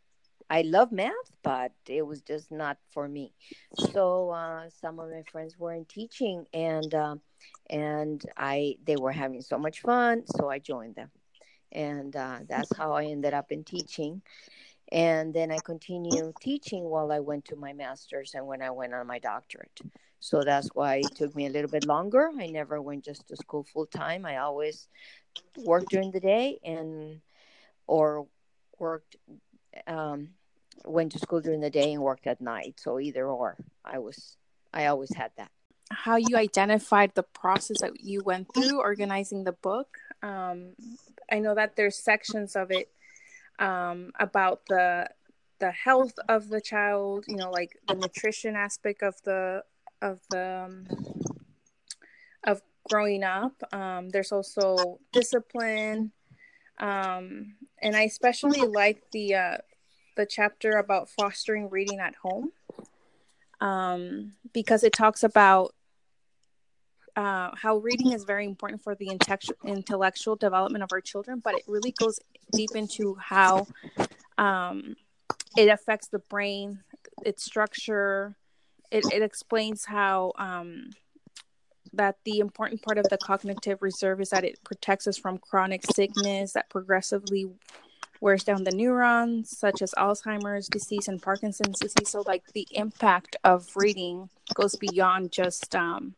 I 0.50 0.62
love 0.62 0.92
math, 0.92 1.14
but 1.44 1.74
it 1.88 2.06
was 2.06 2.22
just 2.22 2.52
not 2.52 2.78
for 2.92 3.08
me. 3.08 3.34
So 3.74 4.30
uh, 4.30 4.70
some 4.70 5.00
of 5.00 5.10
my 5.10 5.24
friends 5.32 5.58
were 5.60 5.74
in 5.74 5.86
teaching, 5.86 6.46
and 6.54 6.94
uh, 6.94 7.16
and 7.70 8.24
I 8.38 8.78
they 8.86 8.98
were 8.98 9.12
having 9.12 9.42
so 9.42 9.58
much 9.58 9.82
fun, 9.82 10.24
so 10.26 10.50
I 10.50 10.60
joined 10.60 10.96
them, 10.96 11.10
and 11.72 12.16
uh, 12.16 12.40
that's 12.48 12.76
how 12.76 12.94
I 12.94 13.06
ended 13.06 13.34
up 13.34 13.52
in 13.52 13.64
teaching. 13.64 14.22
And 14.92 15.34
then 15.34 15.52
I 15.52 15.60
continued 15.60 16.36
teaching 16.40 16.86
while 16.86 17.12
I 17.12 17.20
went 17.20 17.46
to 17.46 17.56
my 17.56 17.74
master's 17.74 18.34
and 18.36 18.48
when 18.48 18.62
I 18.62 18.72
went 18.72 18.94
on 18.94 19.06
my 19.08 19.20
doctorate. 19.20 19.82
So 20.20 20.44
that's 20.44 20.70
why 20.74 20.96
it 20.98 21.16
took 21.16 21.36
me 21.36 21.46
a 21.46 21.50
little 21.50 21.70
bit 21.70 21.84
longer. 21.84 22.30
I 22.40 22.48
never 22.48 22.82
went 22.82 23.04
just 23.04 23.28
to 23.28 23.36
school 23.36 23.64
full 23.64 23.86
time. 23.86 24.26
I 24.26 24.38
always 24.38 24.88
worked 25.58 25.90
during 25.90 26.12
the 26.12 26.20
day 26.20 26.60
and 26.64 27.22
or 27.88 28.28
worked 28.80 29.16
um, 29.88 30.30
went 30.86 31.12
to 31.12 31.20
school 31.20 31.42
during 31.42 31.62
the 31.62 31.70
day 31.70 31.94
and 31.94 32.02
worked 32.02 32.28
at 32.28 32.42
night. 32.42 32.76
So 32.78 33.00
either 33.00 33.28
or. 33.28 33.58
I 33.84 34.00
was 34.00 34.38
I 34.74 34.88
always 34.88 35.14
had 35.14 35.32
that. 35.38 35.52
How 35.90 36.18
you 36.18 36.36
identified 36.36 37.14
the 37.16 37.24
process 37.24 37.78
that 37.82 38.02
you 38.02 38.22
went 38.24 38.54
through 38.54 38.80
organizing 38.82 39.46
the 39.46 39.54
book. 39.54 39.98
Um, 40.22 40.74
I 41.32 41.40
know 41.40 41.56
that 41.56 41.76
there's 41.76 41.98
sections 41.98 42.56
of 42.56 42.72
it 42.72 42.90
um, 43.60 44.12
about 44.20 44.66
the 44.68 45.10
the 45.60 45.72
health 45.72 46.14
of 46.28 46.50
the 46.50 46.62
child. 46.62 47.26
You 47.28 47.38
know, 47.38 47.52
like 47.52 47.78
the 47.88 47.96
nutrition 47.96 48.56
aspect 48.56 49.02
of 49.02 49.16
the 49.24 49.64
of 50.02 50.20
the 50.30 50.66
um, 50.66 50.88
growing 52.90 53.24
up. 53.24 53.54
Um, 53.72 54.10
there's 54.10 54.32
also 54.32 55.00
discipline, 55.12 56.12
um, 56.80 57.56
and 57.82 57.96
I 57.96 58.04
especially 58.04 58.62
like 58.62 59.04
the 59.12 59.36
uh, 59.36 59.58
the 60.16 60.26
chapter 60.26 60.78
about 60.78 61.10
fostering 61.10 61.70
reading 61.70 62.00
at 62.00 62.16
home 62.16 62.52
um, 63.62 64.34
because 64.54 64.84
it 64.84 64.94
talks 64.94 65.24
about 65.24 65.74
uh, 67.16 67.50
how 67.56 67.78
reading 67.78 68.12
is 68.12 68.24
very 68.24 68.46
important 68.46 68.82
for 68.84 68.94
the 68.96 69.10
intellectual 69.66 70.36
development 70.36 70.84
of 70.84 70.90
our 70.92 71.02
children, 71.02 71.40
but 71.44 71.56
it 71.56 71.64
really 71.68 71.92
goes 71.92 72.20
deep 72.52 72.70
into 72.76 73.16
how 73.16 73.66
um, 74.38 74.96
it 75.58 75.68
affects 75.68 76.08
the 76.08 76.20
brain, 76.20 76.80
its 77.26 77.44
structure. 77.44 78.36
It, 78.92 79.12
it 79.12 79.24
explains 79.24 79.86
how 79.86 80.34
um, 80.38 80.92
that 81.94 82.18
the 82.24 82.40
important 82.40 82.82
part 82.82 82.98
of 82.98 83.06
the 83.10 83.18
cognitive 83.18 83.82
reserve 83.82 84.22
is 84.22 84.30
that 84.30 84.44
it 84.44 84.64
protects 84.64 85.08
us 85.08 85.18
from 85.18 85.38
chronic 85.38 85.84
sickness 85.94 86.54
that 86.54 86.70
progressively 86.70 87.50
wears 88.22 88.44
down 88.44 88.64
the 88.64 88.72
neurons, 88.72 89.56
such 89.58 89.82
as 89.82 89.92
Alzheimer's 89.98 90.68
disease 90.68 91.08
and 91.08 91.22
Parkinson's 91.22 91.80
disease. 91.80 92.10
So, 92.10 92.24
like 92.26 92.44
the 92.54 92.68
impact 92.72 93.36
of 93.44 93.68
reading 93.76 94.30
goes 94.54 94.76
beyond 94.76 95.32
just, 95.32 95.76
um, 95.76 96.16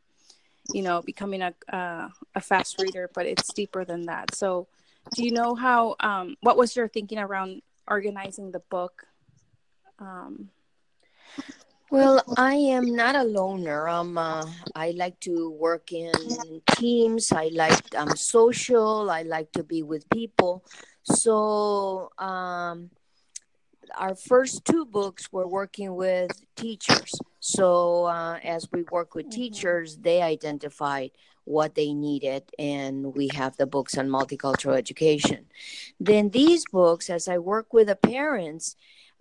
you 0.73 0.81
know, 0.81 1.01
becoming 1.01 1.41
a 1.41 1.53
uh, 1.71 2.09
a 2.35 2.41
fast 2.41 2.81
reader, 2.81 3.09
but 3.13 3.25
it's 3.25 3.53
deeper 3.53 3.85
than 3.85 4.05
that. 4.05 4.35
So, 4.35 4.67
do 5.15 5.23
you 5.23 5.31
know 5.31 5.55
how? 5.55 5.95
Um, 5.99 6.35
what 6.41 6.57
was 6.57 6.75
your 6.75 6.87
thinking 6.87 7.19
around 7.19 7.61
organizing 7.87 8.51
the 8.51 8.59
book? 8.59 9.05
Um, 9.99 10.49
well, 11.91 12.23
I 12.37 12.53
am 12.53 12.95
not 12.95 13.15
a 13.15 13.23
loner. 13.23 13.87
Um, 13.87 14.17
uh, 14.17 14.45
I 14.75 14.91
like 14.91 15.19
to 15.21 15.51
work 15.51 15.91
in 15.91 16.11
teams. 16.71 17.31
I 17.31 17.49
like 17.53 17.83
I'm 17.97 18.15
social. 18.15 19.09
I 19.09 19.23
like 19.23 19.51
to 19.53 19.63
be 19.63 19.83
with 19.83 20.09
people. 20.09 20.63
So, 21.03 22.11
um, 22.17 22.91
our 23.97 24.15
first 24.15 24.65
two 24.65 24.85
books 24.85 25.31
were 25.31 25.47
working 25.47 25.95
with 25.95 26.31
teachers. 26.55 27.13
So, 27.39 28.05
uh, 28.05 28.39
as 28.43 28.67
we 28.71 28.83
work 28.91 29.15
with 29.15 29.25
mm-hmm. 29.25 29.41
teachers, 29.41 29.97
they 29.97 30.21
identified 30.21 31.11
what 31.49 31.73
they 31.73 31.93
needed, 31.93 32.43
and 32.59 33.15
we 33.15 33.27
have 33.33 33.57
the 33.57 33.65
books 33.65 33.97
on 33.97 34.07
multicultural 34.07 34.77
education. 34.77 35.47
Then, 35.99 36.29
these 36.29 36.63
books, 36.71 37.09
as 37.09 37.27
I 37.27 37.39
work 37.39 37.73
with 37.73 37.87
the 37.87 37.95
parents, 37.95 38.75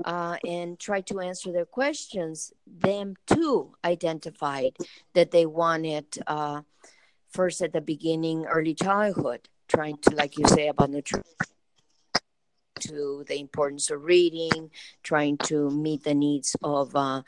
uh, 0.04 0.36
and 0.46 0.78
try 0.78 1.00
to 1.00 1.20
answer 1.20 1.50
their 1.50 1.64
questions, 1.64 2.52
them 2.66 3.16
too 3.26 3.74
identified 3.82 4.76
that 5.14 5.30
they 5.30 5.46
wanted 5.46 6.04
uh, 6.26 6.60
first 7.30 7.62
at 7.62 7.72
the 7.72 7.80
beginning 7.80 8.44
early 8.44 8.74
childhood, 8.74 9.48
trying 9.66 9.96
to, 10.02 10.10
like 10.14 10.38
you 10.38 10.46
say, 10.48 10.68
about 10.68 10.90
nutrition 10.90 11.24
to 12.80 13.24
the 13.26 13.40
importance 13.40 13.90
of 13.90 14.04
reading, 14.04 14.70
trying 15.02 15.36
to 15.36 15.70
meet 15.70 16.04
the 16.04 16.14
needs 16.14 16.54
of 16.62 16.94
uh, 16.94 17.22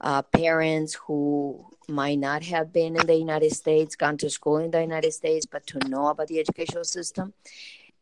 uh, 0.00 0.22
parents 0.22 0.94
who 0.94 1.66
might 1.88 2.18
not 2.18 2.42
have 2.44 2.72
been 2.72 2.96
in 2.96 3.06
the 3.06 3.14
United 3.14 3.52
States, 3.52 3.96
gone 3.96 4.16
to 4.18 4.30
school 4.30 4.58
in 4.58 4.70
the 4.70 4.80
United 4.80 5.12
States, 5.12 5.46
but 5.46 5.66
to 5.68 5.78
know 5.88 6.08
about 6.08 6.28
the 6.28 6.38
educational 6.38 6.84
system. 6.84 7.32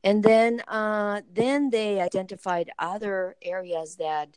And 0.03 0.23
then 0.23 0.61
uh, 0.69 1.23
then 1.33 1.71
they 1.71 2.01
identified 2.01 2.71
other 2.79 3.37
areas 3.43 3.97
that 3.97 4.29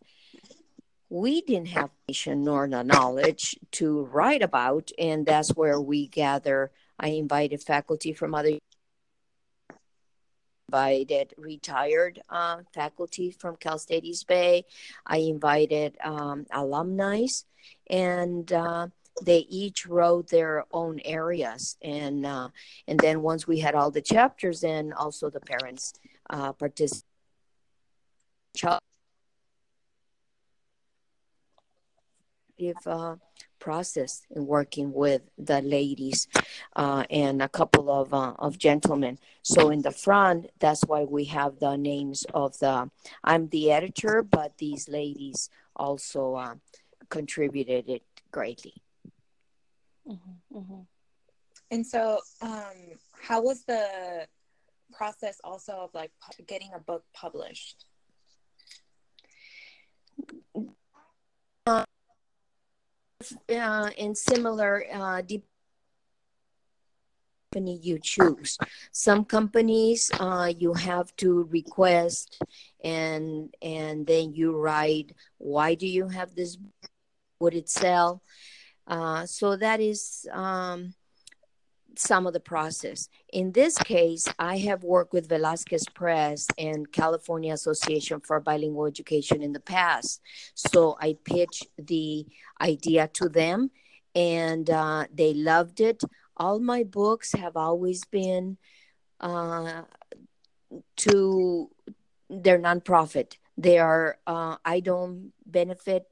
we 1.10 1.42
didn't 1.42 1.70
have 1.70 1.90
nor 2.28 2.68
the 2.68 2.84
knowledge 2.84 3.58
to 3.72 4.04
write 4.06 4.42
about 4.42 4.92
and 4.98 5.26
that's 5.26 5.50
where 5.50 5.80
we 5.80 6.08
gather 6.08 6.72
i 7.00 7.10
invited 7.10 7.62
faculty 7.62 8.14
from 8.14 8.34
other 8.34 8.58
invited 10.68 11.34
retired 11.38 12.22
uh, 12.30 12.58
faculty 12.74 13.32
from 13.32 13.56
cal 13.56 13.78
state 13.80 14.04
east 14.04 14.28
bay. 14.28 14.66
I 15.06 15.18
invited 15.18 15.98
um, 16.04 16.46
alumni 16.52 17.26
and 17.90 18.52
uh, 18.52 18.88
they 19.24 19.40
each 19.50 19.86
wrote 19.86 20.30
their 20.30 20.66
own 20.72 21.00
areas 21.06 21.78
and 21.82 22.26
uh, 22.26 22.50
and 22.88 23.00
then 23.00 23.22
once 23.22 23.48
we 23.48 23.60
had 23.60 23.76
all 23.76 23.92
the 23.92 24.02
chapters 24.02 24.64
in 24.64 24.94
also 24.94 25.30
the 25.30 25.40
parents 25.40 25.94
uh, 26.30 26.52
participated 26.54 27.04
uh, 32.86 33.16
process 33.60 34.22
in 34.36 34.46
working 34.46 34.94
with 34.94 35.22
the 35.38 35.62
ladies 35.62 36.28
uh, 36.76 37.04
and 37.10 37.42
a 37.42 37.50
couple 37.50 37.90
of 37.92 38.14
uh, 38.14 38.34
of 38.40 38.58
gentlemen. 38.58 39.20
So 39.42 39.70
in 39.70 39.82
the 39.82 39.92
front, 39.92 40.50
that's 40.60 40.84
why 40.86 41.04
we 41.04 41.26
have 41.26 41.60
the 41.60 41.78
names 41.78 42.26
of 42.34 42.58
the. 42.60 42.90
I'm 43.24 43.50
the 43.50 43.72
editor, 43.72 44.24
but 44.24 44.58
these 44.58 44.88
ladies 44.90 45.50
also 45.76 46.36
uh, 46.36 46.56
contributed 47.10 47.90
it 47.90 48.04
greatly. 48.32 48.82
Mm-hmm, 50.08 50.58
mm-hmm. 50.58 50.82
And 51.72 51.86
so, 51.86 52.20
um, 52.42 52.98
how 53.22 53.42
was 53.42 53.64
the 53.66 54.28
process 54.92 55.40
also 55.44 55.74
of 55.74 55.94
like 55.94 56.12
getting 56.48 56.72
a 56.74 56.80
book 56.80 57.04
published? 57.14 57.86
Uh, 61.66 61.84
uh, 63.58 63.90
in 63.98 64.16
similar 64.16 64.86
uh, 64.94 65.22
company 67.58 67.80
you 67.82 68.00
choose. 68.00 68.58
Some 68.92 69.26
companies 69.26 70.12
uh, 70.20 70.52
you 70.58 70.74
have 70.74 71.16
to 71.18 71.48
request, 71.52 72.38
and 72.84 73.54
and 73.62 74.06
then 74.06 74.34
you 74.34 74.56
write 74.58 75.14
why 75.38 75.76
do 75.76 75.88
you 75.88 76.10
have 76.10 76.36
this? 76.36 76.58
Would 77.40 77.54
it 77.56 77.70
sell? 77.70 78.22
Uh, 78.88 79.26
so 79.26 79.56
that 79.58 79.80
is 79.80 80.28
um, 80.32 80.94
some 82.00 82.28
of 82.28 82.34
the 82.34 82.40
process. 82.40 83.10
In 83.34 83.52
this 83.52 83.78
case, 83.78 84.28
I 84.40 84.58
have 84.60 84.84
worked 84.84 85.14
with 85.14 85.30
Velazquez 85.30 85.86
Press 85.94 86.48
and 86.58 86.92
California 86.92 87.54
Association 87.54 88.20
for 88.22 88.40
Bilingual 88.40 88.86
Education 88.86 89.42
in 89.42 89.54
the 89.54 89.60
past. 89.60 90.22
So 90.54 90.98
I 91.00 91.18
pitched 91.24 91.68
the 91.78 92.26
idea 92.62 93.08
to 93.14 93.30
them 93.30 93.72
and 94.16 94.70
uh, 94.70 95.06
they 95.14 95.34
loved 95.34 95.82
it. 95.82 96.04
All 96.36 96.60
my 96.60 96.84
books 96.84 97.34
have 97.34 97.56
always 97.56 98.06
been 98.06 98.58
uh, 99.20 99.84
to, 100.98 101.70
they're 102.30 102.60
nonprofit. 102.60 103.38
They 103.58 103.80
are, 103.80 104.18
uh, 104.28 104.58
I 104.64 104.80
don't 104.82 105.34
benefit 105.46 106.06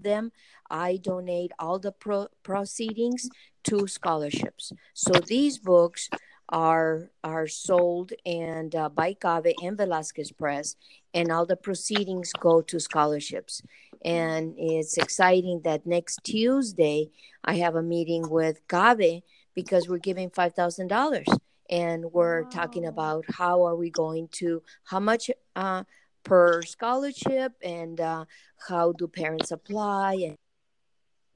them. 0.00 0.32
I 0.70 0.96
donate 0.96 1.52
all 1.58 1.78
the 1.78 1.92
pro- 1.92 2.28
proceedings 2.42 3.28
to 3.64 3.86
scholarships. 3.86 4.72
So 4.94 5.12
these 5.12 5.58
books 5.58 6.08
are 6.48 7.10
are 7.24 7.48
sold 7.48 8.12
and 8.24 8.74
uh, 8.74 8.88
by 8.88 9.14
CABE 9.14 9.54
and 9.62 9.76
Velazquez 9.76 10.30
Press, 10.32 10.76
and 11.12 11.32
all 11.32 11.46
the 11.46 11.56
proceedings 11.56 12.32
go 12.38 12.60
to 12.62 12.78
scholarships. 12.78 13.62
And 14.04 14.54
it's 14.56 14.96
exciting 14.96 15.62
that 15.64 15.86
next 15.86 16.20
Tuesday 16.22 17.10
I 17.44 17.54
have 17.54 17.74
a 17.74 17.82
meeting 17.82 18.30
with 18.30 18.66
CABE 18.68 19.22
because 19.54 19.88
we're 19.88 19.98
giving 19.98 20.30
five 20.30 20.54
thousand 20.54 20.88
dollars, 20.88 21.26
and 21.68 22.04
we're 22.12 22.42
wow. 22.42 22.48
talking 22.50 22.86
about 22.86 23.24
how 23.32 23.64
are 23.64 23.76
we 23.76 23.90
going 23.90 24.28
to 24.32 24.62
how 24.84 25.00
much. 25.00 25.30
Uh, 25.56 25.82
per 26.26 26.60
scholarship 26.62 27.52
and 27.62 28.00
uh, 28.00 28.24
how 28.68 28.90
do 28.90 29.06
parents 29.06 29.52
apply 29.52 30.14
and 30.14 30.36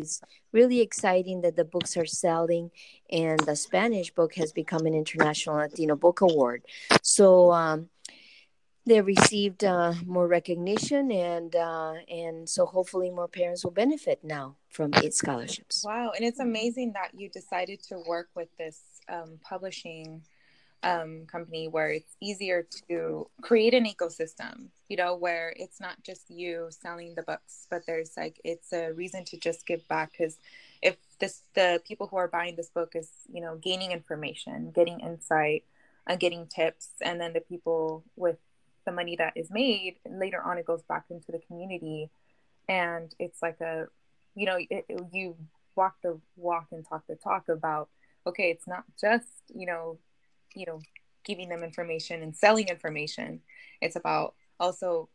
it's 0.00 0.20
really 0.52 0.80
exciting 0.80 1.42
that 1.42 1.56
the 1.56 1.64
books 1.64 1.96
are 1.96 2.06
selling 2.06 2.70
and 3.10 3.38
the 3.40 3.56
spanish 3.56 4.10
book 4.10 4.34
has 4.34 4.52
become 4.52 4.86
an 4.86 4.94
international 4.94 5.56
latino 5.56 5.96
book 5.96 6.20
award. 6.20 6.62
So 7.02 7.52
um, 7.52 7.88
they 8.86 9.00
received 9.00 9.62
uh, 9.64 9.94
more 10.06 10.26
recognition 10.26 11.12
and 11.12 11.54
uh, 11.54 11.94
and 12.08 12.48
so 12.48 12.66
hopefully 12.66 13.10
more 13.10 13.28
parents 13.28 13.64
will 13.64 13.72
benefit 13.72 14.20
now 14.24 14.56
from 14.68 14.90
its 14.94 15.18
scholarships. 15.18 15.84
Wow. 15.86 16.12
And 16.16 16.24
it's 16.24 16.40
amazing 16.40 16.92
that 16.94 17.10
you 17.14 17.28
decided 17.28 17.82
to 17.84 18.02
work 18.06 18.28
with 18.34 18.48
this 18.58 18.80
um, 19.08 19.38
publishing 19.42 20.22
um, 20.82 21.26
company 21.26 21.68
where 21.68 21.90
it's 21.90 22.16
easier 22.20 22.66
to 22.88 23.28
create 23.42 23.74
an 23.74 23.84
ecosystem, 23.84 24.68
you 24.88 24.96
know, 24.96 25.14
where 25.14 25.52
it's 25.56 25.80
not 25.80 26.02
just 26.02 26.30
you 26.30 26.68
selling 26.70 27.14
the 27.14 27.22
books, 27.22 27.66
but 27.70 27.82
there's 27.86 28.16
like 28.16 28.40
it's 28.44 28.72
a 28.72 28.92
reason 28.92 29.24
to 29.26 29.36
just 29.38 29.66
give 29.66 29.86
back 29.88 30.12
because 30.12 30.38
if 30.82 30.96
this 31.18 31.42
the 31.54 31.80
people 31.86 32.06
who 32.06 32.16
are 32.16 32.28
buying 32.28 32.56
this 32.56 32.70
book 32.70 32.92
is 32.94 33.10
you 33.32 33.40
know 33.40 33.56
gaining 33.56 33.92
information, 33.92 34.70
getting 34.74 35.00
insight, 35.00 35.64
and 36.06 36.18
getting 36.18 36.46
tips, 36.46 36.88
and 37.02 37.20
then 37.20 37.32
the 37.32 37.40
people 37.40 38.04
with 38.16 38.38
the 38.86 38.92
money 38.92 39.16
that 39.16 39.34
is 39.36 39.50
made 39.50 39.96
later 40.08 40.42
on 40.42 40.56
it 40.56 40.64
goes 40.64 40.82
back 40.82 41.04
into 41.10 41.30
the 41.30 41.40
community, 41.40 42.10
and 42.68 43.14
it's 43.18 43.42
like 43.42 43.60
a 43.60 43.86
you 44.34 44.46
know 44.46 44.56
it, 44.56 44.86
it, 44.88 45.00
you 45.12 45.36
walk 45.76 45.96
the 46.02 46.18
walk 46.36 46.68
and 46.72 46.86
talk 46.88 47.06
the 47.06 47.14
talk 47.14 47.48
about 47.48 47.88
okay 48.26 48.50
it's 48.50 48.66
not 48.66 48.84
just 49.00 49.28
you 49.54 49.66
know 49.66 49.98
you 50.54 50.66
know 50.66 50.80
giving 51.24 51.48
them 51.48 51.62
information 51.62 52.22
and 52.22 52.34
selling 52.34 52.68
information. 52.68 53.40
It's 53.80 53.96
about 53.96 54.34
also 54.58 55.08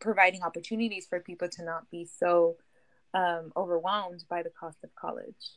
providing 0.00 0.42
opportunities 0.42 1.06
for 1.06 1.20
people 1.20 1.48
to 1.48 1.64
not 1.64 1.90
be 1.90 2.04
so 2.04 2.56
um, 3.14 3.52
overwhelmed 3.56 4.24
by 4.28 4.42
the 4.42 4.50
cost 4.50 4.78
of 4.84 4.94
college. 4.94 5.56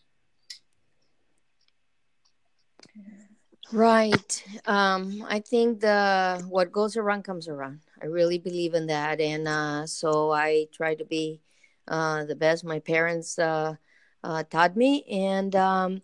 Right. 3.71 4.43
Um, 4.67 5.25
i 5.27 5.39
think 5.39 5.79
the 5.79 6.45
what 6.47 6.71
goes 6.71 6.97
around 6.97 7.23
comes 7.23 7.47
around. 7.47 7.79
I 8.01 8.05
really 8.05 8.37
believe 8.37 8.75
in 8.75 8.87
that. 8.87 9.19
And 9.19 9.47
uh, 9.47 9.87
so 9.87 10.31
i 10.31 10.67
try 10.71 10.93
to 10.95 11.05
be 11.05 11.41
uh, 11.87 12.25
the 12.25 12.35
best 12.35 12.63
my 12.63 12.79
parents 12.79 13.39
uh, 13.39 13.75
uh, 14.23 14.43
taught 14.43 14.75
me, 14.75 15.03
and 15.03 15.55
um, 15.55 16.01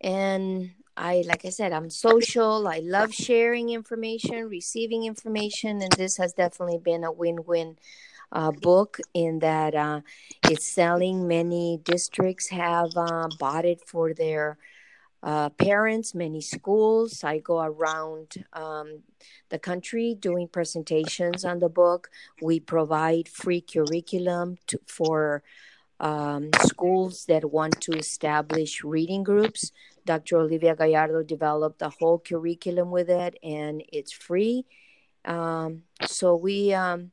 and 0.00 0.70
I 0.98 1.22
like 1.26 1.44
I 1.44 1.50
said, 1.50 1.72
I'm 1.72 1.90
social. 1.90 2.66
I 2.66 2.80
love 2.80 3.14
sharing 3.14 3.70
information, 3.70 4.48
receiving 4.48 5.04
information, 5.04 5.80
and 5.80 5.92
this 5.92 6.16
has 6.16 6.32
definitely 6.32 6.78
been 6.78 7.04
a 7.04 7.12
win-win 7.12 7.78
uh, 8.32 8.50
book 8.50 8.98
in 9.14 9.38
that 9.38 9.74
uh, 9.74 10.00
it's 10.44 10.66
selling. 10.66 11.28
Many 11.28 11.80
districts 11.84 12.48
have 12.48 12.90
uh, 12.96 13.28
bought 13.38 13.64
it 13.64 13.80
for 13.86 14.12
their 14.12 14.58
uh, 15.22 15.50
parents, 15.50 16.14
many 16.14 16.40
schools. 16.40 17.22
I 17.22 17.38
go 17.38 17.60
around 17.60 18.44
um, 18.52 19.02
the 19.50 19.58
country 19.58 20.16
doing 20.18 20.48
presentations 20.48 21.44
on 21.44 21.60
the 21.60 21.68
book. 21.68 22.10
We 22.42 22.58
provide 22.58 23.28
free 23.28 23.60
curriculum 23.60 24.58
to, 24.66 24.80
for 24.86 25.42
um, 26.00 26.50
schools 26.62 27.24
that 27.26 27.50
want 27.50 27.80
to 27.82 27.92
establish 27.92 28.84
reading 28.84 29.22
groups. 29.22 29.72
Dr. 30.08 30.38
Olivia 30.38 30.74
Gallardo 30.74 31.22
developed 31.22 31.82
a 31.82 31.90
whole 31.90 32.18
curriculum 32.18 32.90
with 32.90 33.10
it, 33.10 33.36
and 33.42 33.84
it's 33.92 34.10
free. 34.10 34.64
Um, 35.26 35.82
so 36.06 36.34
we 36.34 36.72
um, 36.72 37.12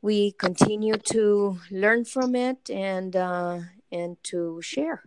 we 0.00 0.32
continue 0.32 0.96
to 1.12 1.58
learn 1.70 2.06
from 2.06 2.34
it 2.34 2.70
and 2.70 3.14
uh, 3.14 3.58
and 3.92 4.16
to 4.30 4.62
share. 4.62 5.02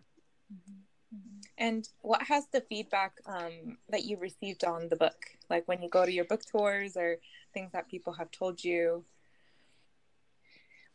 And 1.58 1.90
what 2.02 2.22
has 2.22 2.44
the 2.54 2.62
feedback 2.62 3.14
um, 3.26 3.80
that 3.90 4.06
you 4.06 4.18
received 4.18 4.64
on 4.64 4.88
the 4.88 4.96
book? 4.96 5.18
Like 5.50 5.68
when 5.68 5.82
you 5.82 5.90
go 5.90 6.06
to 6.06 6.12
your 6.12 6.26
book 6.26 6.44
tours 6.46 6.96
or 6.96 7.18
things 7.52 7.72
that 7.72 7.90
people 7.90 8.14
have 8.14 8.30
told 8.30 8.64
you? 8.64 9.06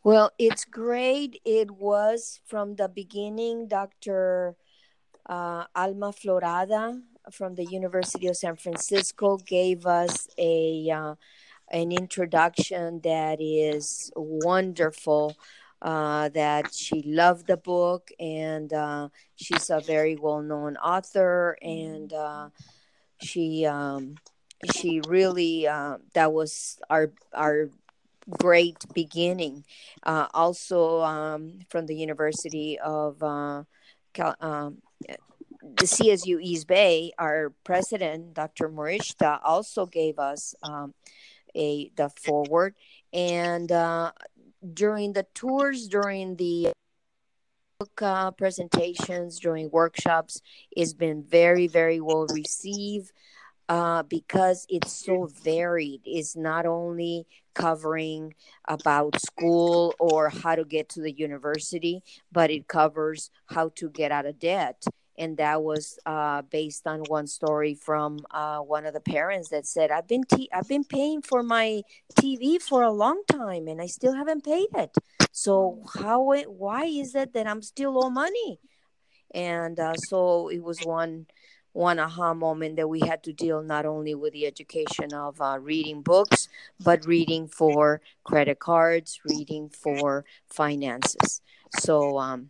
Well, 0.05 0.31
it's 0.39 0.63
great. 0.63 1.41
It 1.43 1.69
was 1.69 2.39
from 2.45 2.75
the 2.75 2.87
beginning, 2.87 3.67
Dr. 3.67 4.55
Uh, 5.25 5.65
Alma 5.75 6.11
Flor 6.11 6.43
Ada 6.43 6.99
from 7.31 7.55
the 7.55 7.65
University 7.65 8.27
of 8.27 8.37
San 8.37 8.55
Francisco 8.55 9.37
gave 9.37 9.85
us 9.85 10.27
a 10.37 10.89
uh, 10.89 11.15
an 11.71 11.91
introduction 11.91 12.99
that 13.01 13.39
is 13.39 14.11
wonderful 14.15 15.35
uh, 15.81 16.29
that 16.29 16.73
she 16.73 17.01
loved 17.03 17.47
the 17.47 17.57
book 17.57 18.11
and 18.19 18.73
uh, 18.73 19.09
she's 19.35 19.69
a 19.69 19.79
very 19.79 20.15
well-known 20.15 20.75
author 20.77 21.57
and 21.61 22.13
uh, 22.13 22.49
she 23.21 23.65
um, 23.65 24.15
she 24.73 25.01
really 25.07 25.67
uh, 25.67 25.97
that 26.13 26.33
was 26.33 26.79
our 26.89 27.11
our 27.33 27.69
great 28.29 28.85
beginning. 28.93 29.63
Also 30.05 31.01
um, 31.01 31.59
from 31.69 31.85
the 31.85 31.95
university 31.95 32.77
of 32.79 33.19
Cal- 34.13 34.35
um, 34.41 34.81
the 35.63 35.85
csu 35.85 36.41
east 36.41 36.67
bay 36.67 37.11
our 37.17 37.53
president 37.63 38.33
dr 38.33 38.69
morishita 38.69 39.39
also 39.43 39.85
gave 39.85 40.17
us 40.17 40.55
um, 40.63 40.93
a 41.55 41.91
the 41.95 42.09
forward 42.09 42.75
and 43.13 43.71
during 44.73 45.13
the 45.13 45.25
tours, 45.33 45.87
during 45.87 46.35
the 46.35 46.71
uh, 48.01 48.31
presentations, 48.31 49.39
during 49.39 49.69
workshops, 49.71 50.41
it's 50.71 50.93
been 50.93 51.23
very, 51.23 51.67
very 51.67 51.99
well 51.99 52.27
received 52.31 53.11
uh, 53.69 54.03
because 54.03 54.65
it's 54.69 54.93
so 54.93 55.27
varied. 55.43 56.01
It's 56.05 56.35
not 56.35 56.65
only 56.65 57.25
covering 57.53 58.35
about 58.67 59.19
school 59.19 59.95
or 59.99 60.29
how 60.29 60.55
to 60.55 60.63
get 60.63 60.89
to 60.89 61.01
the 61.01 61.11
university, 61.11 62.03
but 62.31 62.51
it 62.51 62.67
covers 62.67 63.31
how 63.47 63.69
to 63.75 63.89
get 63.89 64.11
out 64.11 64.25
of 64.25 64.39
debt 64.39 64.83
and 65.17 65.37
that 65.37 65.61
was 65.61 65.99
uh, 66.05 66.41
based 66.43 66.87
on 66.87 67.01
one 67.01 67.27
story 67.27 67.73
from 67.73 68.19
uh, 68.31 68.59
one 68.59 68.85
of 68.85 68.93
the 68.93 68.99
parents 69.01 69.49
that 69.49 69.65
said, 69.65 69.91
"I've 69.91 70.07
been 70.07 70.23
t- 70.23 70.49
I've 70.53 70.67
been 70.67 70.83
paying 70.83 71.21
for 71.21 71.43
my 71.43 71.83
TV 72.19 72.59
for 72.59 72.83
a 72.83 72.91
long 72.91 73.23
time, 73.31 73.67
and 73.67 73.81
I 73.81 73.87
still 73.87 74.13
haven't 74.13 74.43
paid 74.43 74.69
it. 74.75 74.95
So 75.31 75.83
how 75.95 76.31
it, 76.31 76.51
why 76.51 76.85
is 76.85 77.15
it 77.15 77.33
that 77.33 77.47
I'm 77.47 77.61
still 77.61 78.03
owe 78.03 78.09
money?" 78.09 78.59
And 79.33 79.79
uh, 79.79 79.95
so 79.95 80.49
it 80.49 80.63
was 80.63 80.79
one 80.81 81.27
one 81.73 81.99
aha 81.99 82.33
moment 82.33 82.75
that 82.75 82.87
we 82.89 82.99
had 82.99 83.23
to 83.23 83.33
deal 83.33 83.61
not 83.61 83.85
only 83.85 84.13
with 84.13 84.33
the 84.33 84.45
education 84.45 85.13
of 85.13 85.39
uh, 85.41 85.57
reading 85.59 86.01
books, 86.01 86.49
but 86.79 87.05
reading 87.05 87.47
for 87.47 88.01
credit 88.23 88.59
cards, 88.59 89.21
reading 89.23 89.69
for 89.69 90.25
finances. 90.47 91.41
So 91.79 92.17
um, 92.19 92.49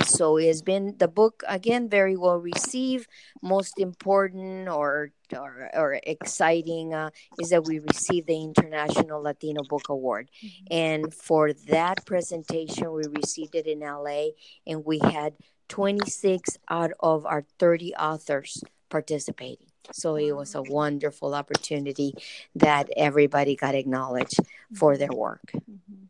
so 0.00 0.36
it 0.36 0.46
has 0.46 0.62
been 0.62 0.94
the 0.98 1.08
book 1.08 1.42
again 1.48 1.88
very 1.88 2.16
well 2.16 2.38
received 2.38 3.08
most 3.42 3.78
important 3.78 4.68
or 4.68 5.10
or, 5.34 5.70
or 5.74 6.00
exciting 6.02 6.92
uh, 6.94 7.10
is 7.40 7.50
that 7.50 7.64
we 7.64 7.78
received 7.78 8.26
the 8.26 8.42
international 8.42 9.22
latino 9.22 9.62
book 9.68 9.88
award 9.88 10.30
mm-hmm. 10.44 10.64
and 10.70 11.14
for 11.14 11.52
that 11.52 12.04
presentation 12.06 12.92
we 12.92 13.02
received 13.22 13.54
it 13.54 13.66
in 13.66 13.80
la 13.80 14.26
and 14.66 14.84
we 14.84 14.98
had 14.98 15.34
26 15.68 16.58
out 16.68 16.92
of 17.00 17.24
our 17.26 17.44
30 17.58 17.94
authors 17.94 18.62
participating 18.88 19.66
so 19.90 20.16
it 20.16 20.32
was 20.32 20.54
a 20.54 20.62
wonderful 20.62 21.34
opportunity 21.34 22.14
that 22.54 22.88
everybody 22.96 23.56
got 23.56 23.74
acknowledged 23.74 24.38
for 24.74 24.96
their 24.96 25.12
work 25.12 25.52
mm-hmm. 25.54 26.04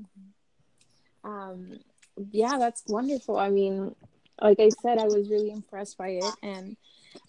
Mm-hmm. 0.00 1.30
Um, 1.30 1.78
yeah, 2.30 2.58
that's 2.58 2.84
wonderful. 2.86 3.38
I 3.38 3.50
mean, 3.50 3.94
like 4.40 4.60
I 4.60 4.68
said, 4.68 4.98
I 4.98 5.04
was 5.04 5.30
really 5.30 5.50
impressed 5.50 5.98
by 5.98 6.08
it, 6.10 6.34
and 6.42 6.76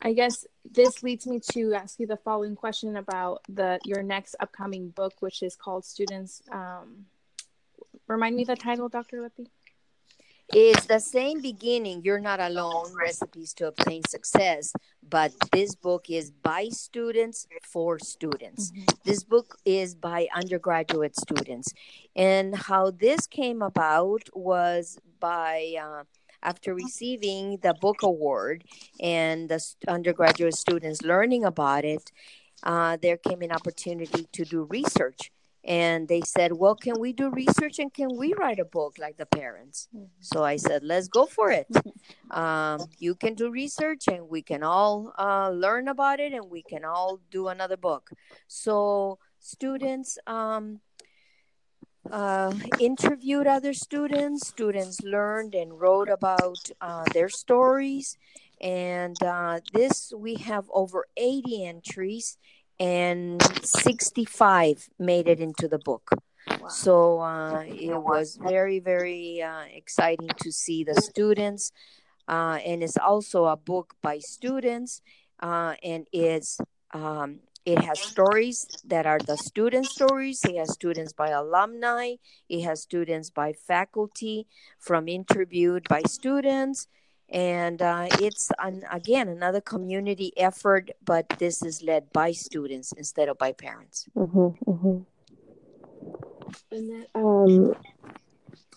I 0.02 0.14
guess 0.14 0.46
this 0.70 1.04
leads 1.04 1.26
me 1.26 1.40
to 1.52 1.74
ask 1.74 2.00
you 2.00 2.08
the 2.08 2.18
following 2.18 2.56
question 2.56 2.98
about 2.98 3.42
the 3.50 3.80
your 3.86 4.04
next 4.04 4.36
upcoming 4.40 4.90
book, 4.90 5.14
which 5.20 5.42
is 5.44 5.56
called 5.56 5.86
Students. 5.86 6.42
Um, 6.52 7.06
remind 8.08 8.36
me 8.36 8.44
the 8.44 8.56
title, 8.56 8.90
Dr. 8.90 9.22
Lippy. 9.22 9.48
It's 10.52 10.86
the 10.88 11.00
same 11.00 11.42
beginning. 11.42 12.02
You're 12.04 12.20
not 12.20 12.40
alone. 12.40 12.92
Recipes 12.96 13.54
to 13.56 13.68
obtain 13.68 14.02
success. 14.08 14.74
But 15.08 15.32
this 15.52 15.76
book 15.76 16.10
is 16.10 16.32
by 16.32 16.70
students 16.70 17.48
for 17.64 18.00
students. 18.00 18.72
Mm-hmm. 18.72 18.86
This 19.06 19.24
book 19.24 19.58
is 19.64 19.94
by 19.94 20.28
undergraduate 20.36 21.16
students. 21.16 21.72
And 22.16 22.56
how 22.56 22.92
this 22.92 23.28
came 23.28 23.62
about 23.62 24.24
was 24.34 24.98
by. 25.20 25.76
Uh, 25.82 26.04
after 26.42 26.74
receiving 26.74 27.58
the 27.62 27.74
book 27.74 28.02
award 28.02 28.64
and 29.02 29.50
the 29.50 29.62
undergraduate 29.90 30.56
students 30.56 31.02
learning 31.02 31.44
about 31.44 31.84
it, 31.84 32.14
uh, 32.64 32.98
there 33.02 33.18
came 33.18 33.42
an 33.42 33.52
opportunity 33.52 34.26
to 34.32 34.46
do 34.46 34.64
research 34.64 35.32
and 35.70 36.08
they 36.08 36.22
said 36.22 36.52
well 36.52 36.76
can 36.76 37.00
we 37.00 37.14
do 37.14 37.30
research 37.30 37.80
and 37.80 37.94
can 37.94 38.10
we 38.18 38.34
write 38.34 38.60
a 38.60 38.66
book 38.66 38.98
like 39.00 39.16
the 39.18 39.26
parents? 39.26 39.88
Mm-hmm. 39.96 40.06
so 40.20 40.44
i 40.44 40.58
said 40.58 40.84
let's 40.84 41.08
go 41.08 41.26
for 41.26 41.52
it. 41.52 41.68
Um, 42.32 42.86
you 43.00 43.16
can 43.16 43.34
do 43.34 43.50
research 43.50 44.08
and 44.08 44.30
we 44.30 44.42
can 44.42 44.62
all 44.64 45.14
uh, 45.18 45.50
learn 45.50 45.88
about 45.88 46.20
it 46.20 46.34
and 46.34 46.50
we 46.50 46.62
can 46.62 46.86
all 46.86 47.20
do 47.32 47.48
another 47.48 47.78
book. 47.78 48.12
So 48.48 49.18
students 49.40 50.18
um, 50.28 50.80
uh, 52.12 52.54
interviewed 52.80 53.48
other 53.48 53.74
students. 53.74 54.48
Students 54.48 55.02
learned 55.02 55.56
and 55.56 55.80
wrote 55.80 56.10
about 56.10 56.60
uh, 56.82 57.06
their 57.14 57.30
stories. 57.30 58.18
And 58.62 59.22
uh, 59.24 59.62
this 59.74 60.12
we 60.16 60.36
have 60.36 60.66
over 60.74 61.08
80 61.16 61.66
entries 61.66 62.38
and 62.80 63.42
65 63.64 64.90
made 64.98 65.28
it 65.28 65.40
into 65.40 65.68
the 65.68 65.80
book. 65.80 66.10
Wow. 66.48 66.68
So 66.68 67.20
uh, 67.20 67.64
it 67.68 68.02
was 68.02 68.38
very, 68.42 68.80
very 68.80 69.42
uh, 69.42 69.64
exciting 69.74 70.30
to 70.42 70.52
see 70.52 70.84
the 70.84 70.96
students. 70.96 71.72
Uh, 72.28 72.60
and 72.66 72.84
it's 72.84 72.98
also 72.98 73.46
a 73.46 73.58
book 73.58 73.96
by 74.04 74.20
students, 74.20 75.02
uh, 75.40 75.74
and 75.84 76.06
it's 76.14 76.60
um, 76.94 77.40
it 77.66 77.80
has 77.84 78.00
stories 78.00 78.68
that 78.86 79.08
are 79.08 79.20
the 79.20 79.36
student 79.36 79.88
stories. 79.88 80.44
It 80.46 80.56
has 80.56 80.72
students 80.72 81.12
by 81.12 81.30
alumni. 81.30 82.16
It 82.48 82.62
has 82.64 82.82
students 82.82 83.32
by 83.32 83.54
faculty 83.54 84.46
from 84.78 85.08
interviewed 85.08 85.88
by 85.90 86.04
students 86.04 86.88
and 87.32 87.82
uh, 87.82 88.08
it's 88.20 88.50
an, 88.60 88.84
again 88.92 89.28
another 89.28 89.62
community 89.62 90.34
effort 90.38 90.90
but 91.04 91.28
this 91.38 91.62
is 91.62 91.84
led 91.84 92.12
by 92.12 92.32
students 92.32 92.92
instead 92.94 93.30
of 93.30 93.38
by 93.38 93.52
parents 93.52 94.08
mm-hmm, 94.16 94.70
mm-hmm. 94.70 95.00
and 96.72 96.90
that, 96.90 97.08
um, 97.16 97.76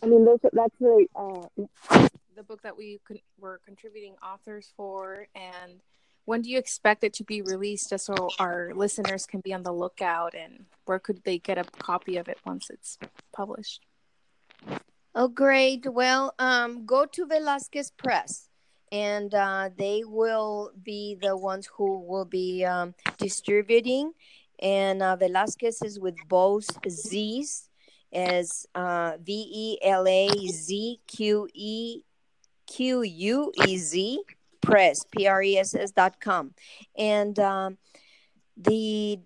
i 0.03 0.07
mean 0.07 0.25
those, 0.25 0.39
that's 0.53 0.75
the 0.81 1.07
uh, 1.17 1.47
the 2.37 2.43
book 2.43 2.63
that 2.63 2.77
we 2.77 3.01
con- 3.07 3.19
were 3.39 3.61
contributing 3.65 4.15
authors 4.23 4.73
for 4.77 5.27
and 5.35 5.81
when 6.25 6.41
do 6.43 6.51
you 6.51 6.59
expect 6.59 7.03
it 7.03 7.13
to 7.15 7.25
be 7.25 7.43
released 7.43 7.91
just 7.91 8.07
so 8.07 8.29
our 8.39 8.73
listeners 8.75 9.27
can 9.27 9.41
be 9.41 9.53
on 9.53 9.63
the 9.63 9.73
lookout 9.73 10.35
and 10.35 10.67
where 10.85 10.99
could 10.99 11.23
they 11.25 11.39
get 11.39 11.59
a 11.59 11.65
copy 11.65 12.17
of 12.17 12.29
it 12.29 12.39
once 12.45 12.69
it's 12.71 12.99
published 13.33 13.81
Oh, 15.15 15.29
great. 15.29 15.85
Well, 15.87 16.35
um, 16.39 16.87
go 16.87 17.05
to 17.05 17.27
Velazquez 17.27 17.91
Press, 17.91 18.49
and 18.91 19.35
uh, 19.35 19.69
they 19.77 20.05
will 20.07 20.73
be 20.83 21.19
the 21.21 21.37
ones 21.37 21.69
who 21.77 22.01
will 22.01 22.25
be 22.25 22.65
um, 22.65 22.95
distributing. 23.19 24.13
And 24.59 25.03
uh, 25.03 25.17
Velazquez 25.17 25.83
is 25.83 26.01
with 26.01 26.17
both 26.29 26.67
Z's, 26.89 27.69
as 28.11 28.67
uh, 28.75 29.19
V 29.23 29.51
E 29.53 29.79
L 29.83 30.07
A 30.07 30.29
Z 30.49 31.01
Q 31.07 31.49
E 31.53 32.03
Q 32.67 33.03
U 33.03 33.53
E 33.67 33.77
Z 33.77 34.23
Press, 34.63 35.05
P 35.11 35.27
R 35.27 35.43
E 35.43 35.59
S 35.59 35.75
S 35.75 35.91
dot 35.91 36.21
com. 36.21 36.55
And 36.97 37.39
um, 37.39 37.77
the 38.57 39.19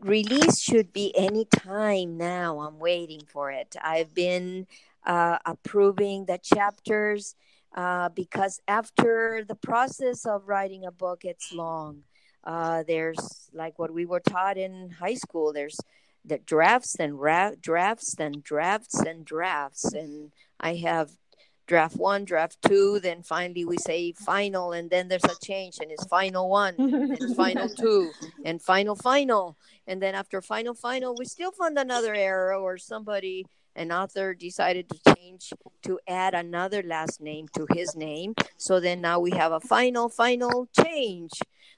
release 0.00 0.60
should 0.60 0.92
be 0.92 1.16
any 1.16 1.44
time 1.44 2.16
now. 2.16 2.60
I'm 2.60 2.78
waiting 2.78 3.22
for 3.26 3.52
it. 3.52 3.76
I've 3.80 4.14
been 4.14 4.66
uh, 5.04 5.38
approving 5.44 6.26
the 6.26 6.38
chapters 6.42 7.34
uh, 7.74 8.08
because 8.10 8.60
after 8.66 9.44
the 9.46 9.54
process 9.54 10.26
of 10.26 10.48
writing 10.48 10.84
a 10.84 10.90
book, 10.90 11.24
it's 11.24 11.52
long. 11.52 12.02
Uh, 12.42 12.82
there's 12.86 13.50
like 13.52 13.78
what 13.78 13.92
we 13.92 14.06
were 14.06 14.20
taught 14.20 14.56
in 14.56 14.90
high 14.90 15.14
school. 15.14 15.52
There's 15.52 15.78
the 16.24 16.38
drafts 16.38 16.96
and 16.96 17.20
ra- 17.20 17.52
drafts 17.60 18.14
and 18.18 18.42
drafts 18.42 18.98
and 19.00 19.24
drafts, 19.24 19.92
and 19.92 20.32
I 20.58 20.76
have 20.76 21.10
draft 21.66 21.96
one, 21.96 22.24
draft 22.24 22.58
two, 22.66 22.98
then 23.00 23.22
finally 23.22 23.64
we 23.64 23.76
say 23.78 24.12
final, 24.12 24.72
and 24.72 24.90
then 24.90 25.06
there's 25.06 25.24
a 25.24 25.38
change, 25.44 25.78
and 25.80 25.92
it's 25.92 26.04
final 26.06 26.50
one, 26.50 26.74
and 26.78 27.36
final 27.36 27.68
two, 27.78 28.10
and 28.44 28.60
final 28.60 28.96
final, 28.96 29.56
and 29.86 30.02
then 30.02 30.14
after 30.14 30.42
final 30.42 30.74
final, 30.74 31.14
we 31.16 31.24
still 31.24 31.52
find 31.52 31.78
another 31.78 32.12
error 32.12 32.54
or 32.54 32.76
somebody 32.76 33.46
an 33.80 33.90
author 33.90 34.34
decided 34.34 34.90
to 34.90 35.14
change 35.14 35.52
to 35.82 35.98
add 36.06 36.34
another 36.34 36.82
last 36.82 37.18
name 37.20 37.48
to 37.56 37.66
his 37.72 37.96
name. 37.96 38.34
So 38.58 38.78
then 38.78 39.00
now 39.00 39.18
we 39.20 39.30
have 39.30 39.52
a 39.52 39.60
final, 39.60 40.10
final 40.10 40.68
change. 40.78 41.32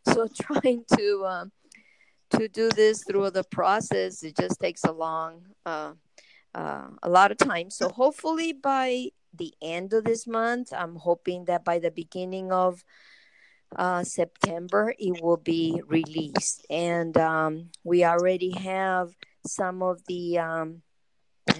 So 0.09 0.26
trying 0.42 0.84
to 0.96 1.24
um, 1.26 1.53
to 2.30 2.48
do 2.48 2.70
this 2.70 3.05
through 3.05 3.30
the 3.30 3.44
process, 3.44 4.24
it 4.24 4.36
just 4.36 4.59
takes 4.59 4.82
a 4.84 4.90
long, 4.90 5.42
uh, 5.64 5.92
uh, 6.55 6.88
a 7.03 7.09
lot 7.09 7.30
of 7.30 7.38
time. 7.38 7.70
So 7.70 7.88
hopefully 7.88 8.53
by 8.53 9.11
the 9.32 9.55
end 9.62 9.92
of 9.92 10.05
this 10.05 10.26
month, 10.26 10.72
I'm 10.76 10.96
hoping 10.96 11.44
that 11.44 11.64
by 11.64 11.78
the 11.78 11.90
beginning 11.90 12.50
of 12.50 12.84
uh, 13.76 14.03
September, 14.03 14.92
it 14.98 15.22
will 15.22 15.36
be 15.36 15.80
released. 15.86 16.66
And 16.68 17.16
um, 17.16 17.70
we 17.84 18.05
already 18.05 18.50
have 18.59 19.11
some 19.46 19.82
of 19.82 20.00
the 20.09 20.38
um, 20.38 20.82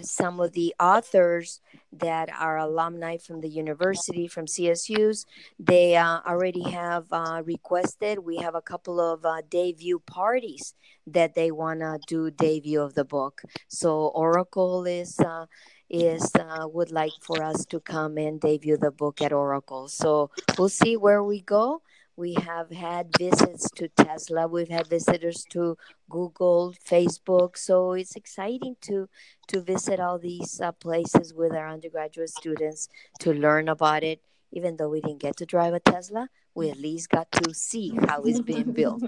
some 0.03 0.41
of 0.41 0.53
the 0.53 0.74
authors 0.80 1.61
that 1.93 2.28
are 2.39 2.59
alumni 2.59 3.16
from 3.16 3.41
the 3.41 3.49
university 3.49 4.26
from 4.26 4.47
csus 4.47 5.26
they 5.59 5.97
uh, 5.97 6.20
already 6.26 6.62
have 6.70 7.07
uh, 7.12 7.43
requested. 7.45 8.18
We 8.18 8.37
have 8.37 8.55
a 8.55 8.62
couple 8.62 9.01
of 9.01 9.24
uh, 9.24 9.43
debut 9.51 10.01
parties 10.07 10.74
that 11.07 11.35
they 11.35 11.51
want 11.51 11.80
to 11.80 11.99
do 12.07 12.30
debut 12.30 12.80
of 12.80 12.95
the 12.95 13.05
book. 13.05 13.43
So 13.68 14.09
oracle 14.14 14.85
is 14.87 15.18
uh, 15.20 15.47
is 15.91 16.30
uh, 16.37 16.66
would 16.68 16.91
like 16.91 17.12
for 17.20 17.43
us 17.43 17.66
to 17.66 17.80
come 17.80 18.16
and 18.16 18.41
debut 18.41 18.78
the 18.78 18.91
book 18.91 19.20
at 19.20 19.33
oracle. 19.33 19.89
So 19.89 20.30
we'll 20.59 20.68
see 20.68 20.97
where 20.97 21.22
we 21.22 21.41
go 21.43 21.83
we 22.17 22.35
have 22.35 22.71
had 22.71 23.17
visits 23.19 23.71
to 23.73 23.89
Tesla. 23.89 24.47
We've 24.47 24.69
had 24.69 24.87
visitors 24.87 25.45
to 25.51 25.77
Google, 26.11 26.75
Facebook. 26.85 27.57
So 27.57 27.93
it's 27.93 28.17
exciting 28.17 28.77
to 28.83 29.09
to 29.49 29.61
visit 29.61 30.01
all 30.01 30.19
these 30.19 30.61
uh, 30.61 30.73
places 30.73 31.33
with 31.35 31.53
our 31.53 31.69
undergraduate 31.69 32.31
students 32.31 32.89
to 33.21 33.33
learn 33.33 33.69
about 33.69 34.05
it. 34.05 34.21
Even 34.53 34.77
though 34.77 34.91
we 34.91 35.01
didn't 35.01 35.21
get 35.23 35.37
to 35.39 35.47
drive 35.47 35.73
a 35.73 35.81
Tesla, 35.81 36.29
we 36.55 36.69
at 36.71 36.79
least 36.79 37.09
got 37.09 37.33
to 37.33 37.55
see 37.55 37.93
how 38.07 38.23
it's 38.23 38.41
being 38.41 38.73
built. 38.73 39.03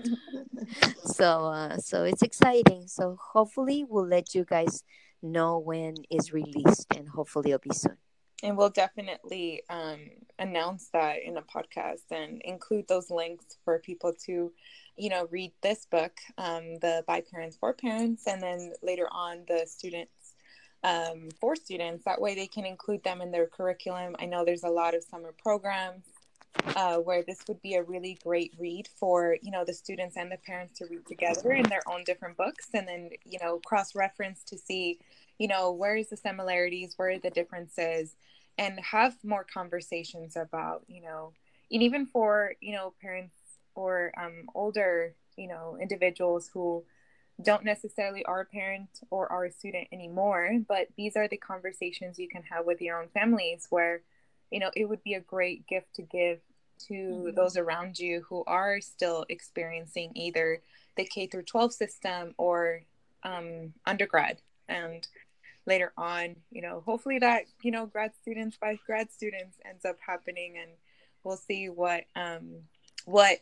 so 1.05 1.47
uh, 1.47 1.77
so 1.77 2.05
it's 2.05 2.23
exciting. 2.23 2.87
So 2.87 3.19
hopefully 3.21 3.85
we'll 3.87 4.07
let 4.07 4.35
you 4.35 4.45
guys 4.45 4.83
know 5.23 5.59
when 5.59 5.95
it's 6.11 6.33
released, 6.33 6.87
and 6.97 7.09
hopefully 7.09 7.51
it'll 7.51 7.69
be 7.69 7.75
soon 7.75 7.99
and 8.43 8.57
we'll 8.57 8.71
definitely 8.71 9.63
um, 9.71 10.01
announce 10.39 10.89
that 10.93 11.23
in 11.23 11.37
a 11.37 11.43
podcast 11.43 12.03
and 12.11 12.43
include 12.43 12.87
those 12.89 13.11
links 13.11 13.59
for 13.65 13.79
people 13.79 14.13
to 14.27 14.53
you 14.97 15.09
know 15.09 15.27
read 15.31 15.53
this 15.63 15.87
book 15.87 16.13
um, 16.39 16.79
the 16.81 17.03
by 17.07 17.23
parents 17.33 17.57
for 17.57 17.73
parents 17.73 18.27
and 18.27 18.43
then 18.43 18.73
later 18.83 19.09
on 19.11 19.45
the 19.49 19.65
students 19.67 20.35
um, 20.85 21.31
for 21.41 21.57
students. 21.57 22.05
That 22.05 22.21
way 22.21 22.35
they 22.35 22.47
can 22.47 22.65
include 22.67 23.03
them 23.03 23.21
in 23.21 23.31
their 23.31 23.47
curriculum. 23.47 24.15
I 24.19 24.27
know 24.27 24.45
there's 24.45 24.65
a 24.65 24.69
lot 24.69 24.95
of 24.95 25.03
summer 25.03 25.33
programs 25.43 26.05
uh, 26.77 26.99
where 26.99 27.23
this 27.23 27.41
would 27.49 27.61
be 27.63 27.75
a 27.75 27.83
really 27.83 28.19
great 28.23 28.53
read 28.59 28.89
for 28.97 29.37
you 29.43 29.51
know 29.51 29.65
the 29.65 29.73
students 29.73 30.17
and 30.17 30.31
the 30.31 30.37
parents 30.47 30.79
to 30.79 30.87
read 30.87 31.05
together 31.07 31.53
in 31.53 31.65
their 31.65 31.83
own 31.89 32.05
different 32.05 32.37
books 32.37 32.69
and 32.75 32.87
then 32.87 33.11
you 33.25 33.39
know 33.43 33.59
cross 33.67 33.95
reference 33.95 34.45
to 34.45 34.57
see 34.57 34.99
you 35.39 35.49
know 35.49 35.73
where 35.73 35.97
is 35.97 36.09
the 36.09 36.17
similarities 36.17 36.95
where 36.97 37.11
are 37.11 37.19
the 37.19 37.31
differences 37.31 38.17
and 38.59 38.79
have 38.81 39.17
more 39.25 39.45
conversations 39.45 40.37
about 40.37 40.83
you 40.89 41.03
know 41.03 41.33
and 41.71 41.83
even 41.83 42.07
for 42.07 42.55
you 42.61 42.73
know 42.73 42.93
parents 43.01 43.35
or 43.75 44.13
um, 44.19 44.49
older 44.55 45.15
you 45.37 45.49
know 45.49 45.77
individuals 45.81 46.51
who 46.53 46.85
don't 47.43 47.65
necessarily 47.65 48.25
are 48.27 48.43
a 48.43 48.45
parent 48.45 48.89
or 49.11 49.31
are 49.31 49.45
a 49.45 49.51
student 49.51 49.89
anymore 49.93 50.59
but 50.69 50.87
these 50.97 51.17
are 51.17 51.27
the 51.27 51.37
conversations 51.37 52.19
you 52.19 52.29
can 52.29 52.43
have 52.43 52.65
with 52.65 52.81
your 52.81 53.01
own 53.01 53.09
families 53.09 53.67
where 53.71 54.03
you 54.51 54.61
know 54.61 54.71
it 54.77 54.85
would 54.85 55.03
be 55.03 55.15
a 55.15 55.21
great 55.21 55.67
gift 55.67 55.93
to 55.95 56.03
give 56.03 56.39
to 56.79 56.95
mm-hmm. 56.95 57.35
those 57.35 57.57
around 57.57 57.99
you 57.99 58.25
who 58.29 58.45
are 58.47 58.81
still 58.81 59.25
experiencing 59.29 60.13
either 60.15 60.61
the 60.97 61.05
k 61.05 61.27
through 61.27 61.43
12 61.43 61.73
system 61.73 62.35
or 62.39 62.83
um, 63.25 63.73
undergrad 63.87 64.41
and 64.69 65.09
later 65.67 65.93
on 65.97 66.37
you 66.51 66.61
know 66.61 66.83
hopefully 66.85 67.19
that 67.19 67.45
you 67.63 67.71
know 67.71 67.87
grad 67.87 68.13
students 68.21 68.57
by 68.61 68.79
grad 68.87 69.11
students 69.11 69.57
ends 69.65 69.85
up 69.85 69.97
happening 70.07 70.57
and 70.61 70.71
we'll 71.23 71.37
see 71.37 71.69
what 71.69 72.05
um 72.17 72.51
what 73.07 73.39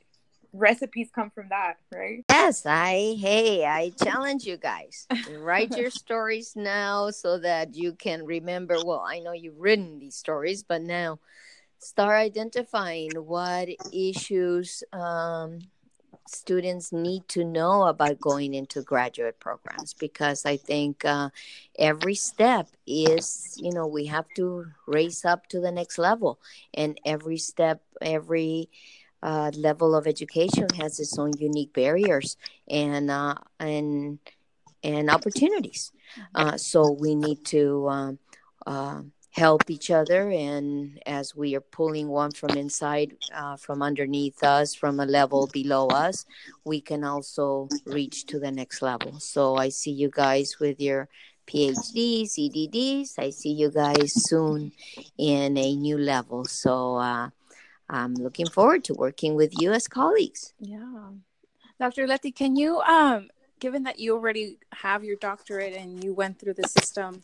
recipes 0.53 1.09
come 1.15 1.31
from 1.31 1.49
that 1.49 1.79
right? 1.95 2.25
Yes 2.31 2.67
i 2.67 3.17
hey 3.19 3.65
i 3.65 3.91
challenge 4.03 4.45
you 4.45 4.57
guys. 4.57 5.07
Write 5.39 5.77
your 5.77 5.91
stories 5.91 6.53
now 6.55 7.11
so 7.11 7.39
that 7.39 7.75
you 7.75 7.95
can 7.95 8.25
remember. 8.25 8.77
Well 8.85 9.05
i 9.07 9.19
know 9.21 9.33
you've 9.33 9.59
written 9.59 9.99
these 9.99 10.17
stories 10.17 10.63
but 10.63 10.83
now 10.83 11.19
start 11.79 12.17
identifying 12.17 13.11
what 13.17 13.69
issues 13.93 14.85
um 14.93 15.59
students 16.27 16.93
need 16.93 17.29
to 17.29 17.45
know 17.45 17.85
about 17.85 18.21
going 18.21 18.55
into 18.55 18.83
graduate 18.83 19.39
programs 19.41 19.95
because 19.95 20.45
I 20.47 20.57
think 20.57 21.05
uh, 21.05 21.31
every 21.79 22.15
step 22.15 22.69
is, 22.87 23.55
you 23.61 23.73
know, 23.73 23.87
we 23.87 24.07
have 24.07 24.27
to 24.37 24.67
raise 24.87 25.25
up 25.25 25.49
to 25.49 25.61
the 25.61 25.73
next 25.73 25.99
level. 25.99 26.39
And 26.75 26.99
every 27.05 27.39
step, 27.39 27.83
every 28.01 28.69
uh, 29.23 29.51
level 29.55 29.95
of 29.95 30.07
education 30.07 30.67
has 30.77 30.99
its 30.99 31.19
own 31.19 31.33
unique 31.39 31.73
barriers 31.73 32.37
and, 32.69 33.11
uh, 33.11 33.35
and, 33.61 34.19
and 34.83 35.11
opportunities. 35.11 35.93
Uh, 36.35 36.57
so 36.57 36.91
we 36.91 37.15
need 37.15 37.45
to 37.47 37.89
um, 37.89 38.19
uh, 38.67 39.03
help 39.33 39.71
each 39.71 39.91
other 39.91 40.31
and 40.31 41.01
as 41.07 41.35
we 41.35 41.57
are 41.57 41.61
pulling 41.61 42.09
one 42.09 42.31
from 42.31 42.51
inside 42.51 43.17
uh, 43.35 43.57
from 43.57 43.83
underneath 43.83 44.45
us 44.45 44.75
from 44.75 45.01
a 45.01 45.07
level 45.07 45.49
below 45.53 45.89
us 45.89 46.27
we 46.65 46.83
can 46.83 47.03
also 47.03 47.67
reach 47.87 48.27
to 48.27 48.39
the 48.39 48.51
next 48.51 48.83
level. 48.83 49.19
So 49.21 49.57
i 49.57 49.71
see 49.71 49.91
you 49.91 50.11
guys 50.11 50.59
with 50.61 50.81
your 50.81 51.09
phds 51.47 52.39
edds 52.39 53.19
i 53.19 53.31
see 53.31 53.53
you 53.53 53.71
guys 53.71 54.13
soon 54.13 54.73
in 55.17 55.57
a 55.57 55.77
new 55.77 55.97
level. 55.97 56.45
So 56.45 56.97
uh, 56.97 57.31
i'm 57.89 58.15
looking 58.15 58.47
forward 58.47 58.85
to 58.85 58.95
working 58.95 59.35
with 59.35 59.59
you 59.61 59.73
as 59.73 59.89
colleagues. 59.89 60.53
Yeah. 60.61 61.09
Dr 61.81 62.07
letty 62.07 62.33
can 62.33 62.55
you 62.55 62.81
um 62.81 63.31
given 63.61 63.85
that 63.85 63.99
you 63.99 64.13
already 64.13 64.59
have 64.73 65.05
your 65.05 65.17
doctorate 65.17 65.73
and 65.73 66.05
you 66.05 66.13
went 66.13 66.39
through 66.39 66.55
the 66.55 66.69
system 66.69 67.23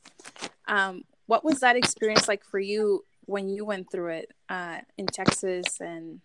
um, 0.68 1.04
what 1.29 1.45
was 1.45 1.61
that 1.61 1.76
experience 1.76 2.26
like 2.26 2.43
for 2.43 2.59
you 2.59 3.05
when 3.26 3.49
you 3.51 3.64
went 3.64 3.93
through 3.93 4.09
it 4.09 4.33
uh, 4.49 4.79
in 4.97 5.07
Texas? 5.07 5.79
And 5.79 6.20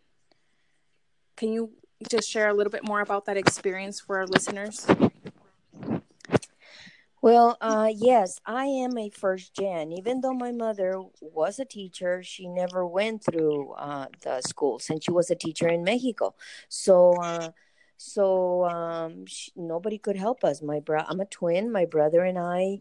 can 1.35 1.51
you 1.51 1.71
just 2.09 2.29
share 2.29 2.47
a 2.47 2.53
little 2.53 2.71
bit 2.71 2.87
more 2.87 3.01
about 3.01 3.25
that 3.25 3.35
experience 3.35 3.99
for 3.99 4.17
our 4.17 4.25
listeners? 4.25 4.87
Well, 7.21 7.57
uh, 7.59 7.91
yes, 7.93 8.39
I 8.45 8.65
am 8.65 8.97
a 8.97 9.09
first 9.09 9.53
gen. 9.53 9.91
Even 9.91 10.21
though 10.21 10.33
my 10.33 10.53
mother 10.53 11.01
was 11.21 11.59
a 11.59 11.65
teacher, 11.65 12.23
she 12.23 12.47
never 12.47 12.87
went 12.87 13.25
through 13.25 13.73
uh, 13.73 14.07
the 14.21 14.41
school 14.41 14.79
since 14.79 15.03
she 15.03 15.11
was 15.11 15.29
a 15.29 15.35
teacher 15.35 15.67
in 15.67 15.83
Mexico. 15.83 16.33
So, 16.69 17.13
uh, 17.21 17.51
so 17.97 18.63
um, 18.65 19.25
she, 19.25 19.51
nobody 19.55 19.97
could 19.97 20.15
help 20.15 20.45
us. 20.45 20.61
My 20.61 20.79
bro, 20.79 21.01
I'm 21.05 21.19
a 21.19 21.25
twin. 21.25 21.73
My 21.73 21.83
brother 21.85 22.23
and 22.23 22.39
I 22.39 22.79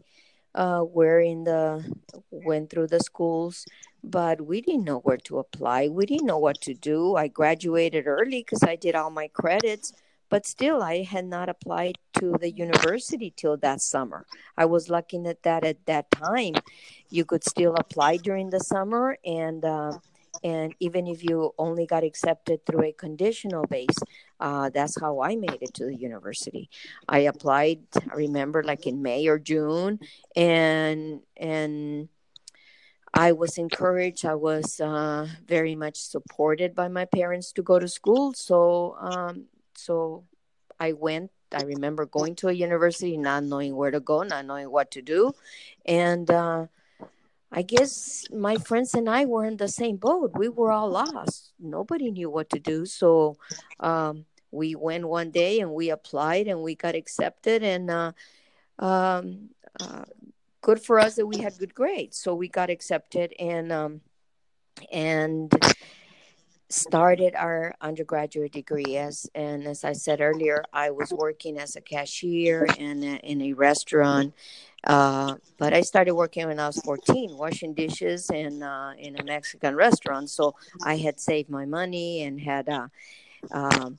uh, 0.55 0.85
were 0.87 1.21
in 1.21 1.45
the 1.45 1.85
went 2.31 2.71
through 2.71 2.87
the 2.87 3.01
schools 3.01 3.67
but 4.05 4.41
we 4.41 4.61
didn't 4.61 4.85
know 4.85 4.99
where 4.99 5.17
to 5.17 5.39
apply. 5.39 5.89
We 5.89 6.07
didn't 6.07 6.27
know 6.27 6.39
what 6.39 6.61
to 6.63 6.75
do. 6.75 7.15
I 7.15 7.29
graduated 7.29 8.07
early 8.07 8.41
because 8.41 8.63
i 8.63 8.77
did 8.77 8.95
all 8.95 9.11
my 9.11 9.29
credits 9.29 9.93
but 10.29 10.47
still 10.47 10.83
i 10.83 11.03
had 11.03 11.27
not 11.27 11.51
applied 11.51 11.99
to 12.15 12.33
the 12.41 12.51
university 12.51 13.33
till 13.37 13.57
that 13.59 13.81
summer. 13.81 14.27
I 14.57 14.65
was 14.65 14.89
lucky 14.89 15.19
that 15.19 15.43
that 15.43 15.65
at 15.65 15.85
that 15.87 16.11
time 16.11 16.55
you 17.11 17.25
could 17.25 17.45
still 17.45 17.75
apply 17.75 18.17
during 18.17 18.51
the 18.51 18.61
summer 18.61 19.19
and 19.25 19.65
uh, 19.65 19.93
and 20.43 20.75
even 20.81 21.07
if 21.07 21.23
you 21.23 21.55
only 21.59 21.87
got 21.87 22.05
accepted 22.05 22.65
through 22.67 22.85
a 22.85 22.93
conditional 22.93 23.65
base 23.67 23.99
uh, 24.41 24.71
that's 24.71 25.01
how 25.01 25.21
i 25.23 25.37
made 25.37 25.59
it 25.63 25.73
to 25.75 25.87
the 25.87 25.95
university. 25.95 26.69
I 27.09 27.21
applied 27.21 27.81
i 28.11 28.15
remember 28.15 28.63
like 28.63 28.87
in 28.87 29.03
may 29.03 29.27
or 29.29 29.39
june 29.39 30.01
and 30.37 31.21
and 31.37 32.09
i 33.15 33.33
was 33.33 33.59
encouraged. 33.59 34.25
I 34.25 34.35
was 34.35 34.81
uh, 34.81 35.29
very 35.47 35.75
much 35.75 35.97
supported 35.97 36.75
by 36.75 36.89
my 36.89 37.05
parents 37.05 37.53
to 37.53 37.63
go 37.63 37.79
to 37.79 37.89
school. 37.89 38.33
So 38.35 38.97
um, 39.01 39.47
so 39.75 40.25
i 40.81 40.93
went 40.93 41.31
i 41.55 41.63
remember 41.63 42.07
going 42.07 42.35
to 42.35 42.49
a 42.49 42.53
university 42.53 43.17
not 43.17 43.45
knowing 43.45 43.77
where 43.77 43.91
to 43.91 44.01
go 44.01 44.23
not 44.23 44.47
knowing 44.47 44.71
what 44.71 44.91
to 44.93 45.03
do. 45.03 45.33
And 45.87 46.31
uh, 46.31 46.67
I 47.53 47.63
guess 47.63 48.25
my 48.33 48.57
friends 48.57 48.95
and 48.95 49.09
I 49.11 49.27
were 49.27 49.45
in 49.45 49.59
the 49.59 49.69
same 49.69 49.97
boat. 49.97 50.33
We 50.37 50.49
were 50.49 50.73
all 50.73 50.89
lost. 50.91 51.53
Nobody 51.61 52.11
knew 52.11 52.31
what 52.31 52.49
to 52.51 52.59
do. 52.59 52.87
So 52.87 53.37
um, 53.79 54.25
we 54.51 54.75
went 54.75 55.07
one 55.07 55.31
day 55.31 55.61
and 55.61 55.73
we 55.73 55.91
applied 55.91 56.49
and 56.49 56.63
we 56.63 56.75
got 56.75 56.95
accepted. 56.95 57.63
And 57.63 57.91
uh, 57.91 58.13
um, 58.79 59.51
uh, 59.79 60.05
good 60.63 60.81
for 60.81 60.99
us 60.99 61.17
that 61.17 61.27
we 61.27 61.39
had 61.39 61.59
good 61.59 61.75
grades. 61.75 62.17
So 62.17 62.35
we 62.35 62.49
got 62.49 62.71
accepted 62.71 63.35
and 63.39 63.71
um, 63.71 64.01
and 64.91 65.53
started 66.71 67.35
our 67.35 67.75
undergraduate 67.83 68.53
degree 68.53 68.97
as 68.97 69.29
and 69.35 69.67
as 69.67 69.85
I 69.85 69.93
said 69.93 70.23
earlier, 70.23 70.65
I 70.73 70.91
was 70.91 71.13
working 71.13 71.59
as 71.59 71.77
a 71.77 71.83
cashier 71.83 72.65
in 72.79 73.03
a, 73.03 73.17
in 73.17 73.43
a 73.43 73.53
restaurant 73.53 74.33
uh, 74.85 75.37
but 75.59 75.73
I 75.73 75.83
started 75.83 76.15
working 76.15 76.47
when 76.47 76.59
I 76.59 76.67
was 76.67 76.79
14, 76.79 77.37
washing 77.37 77.75
dishes 77.75 78.31
in 78.31 78.63
uh, 78.63 78.95
in 78.99 79.19
a 79.19 79.25
Mexican 79.25 79.77
restaurant. 79.77 80.31
So 80.31 80.57
I 80.83 80.97
had 80.97 81.21
saved 81.21 81.51
my 81.51 81.65
money 81.65 82.23
and 82.25 82.41
had 82.41 82.69
uh, 82.69 82.89
um, 83.53 83.99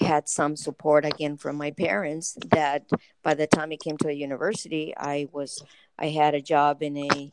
had 0.00 0.28
some 0.28 0.54
support 0.56 1.04
again 1.04 1.36
from 1.38 1.56
my 1.56 1.70
parents. 1.70 2.36
That 2.50 2.84
by 3.22 3.34
the 3.34 3.46
time 3.46 3.70
I 3.72 3.76
came 3.76 3.96
to 3.98 4.08
a 4.08 4.12
university, 4.12 4.94
I 4.96 5.28
was 5.32 5.62
I 5.98 6.08
had 6.08 6.34
a 6.34 6.42
job 6.42 6.82
in 6.82 6.96
a 6.98 7.32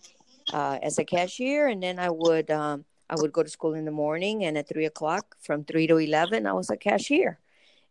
uh, 0.54 0.80
as 0.82 0.98
a 0.98 1.04
cashier, 1.04 1.68
and 1.68 1.84
then 1.84 2.00
I 2.00 2.10
would 2.10 2.50
um, 2.50 2.86
I 3.10 3.16
would 3.16 3.34
go 3.34 3.44
to 3.44 3.50
school 3.50 3.74
in 3.74 3.84
the 3.84 3.92
morning, 3.92 4.46
and 4.46 4.58
at 4.58 4.70
three 4.70 4.86
o'clock 4.86 5.36
from 5.42 5.66
three 5.66 5.88
to 5.88 5.98
eleven, 5.98 6.48
I 6.48 6.54
was 6.54 6.70
a 6.70 6.78
cashier 6.78 7.40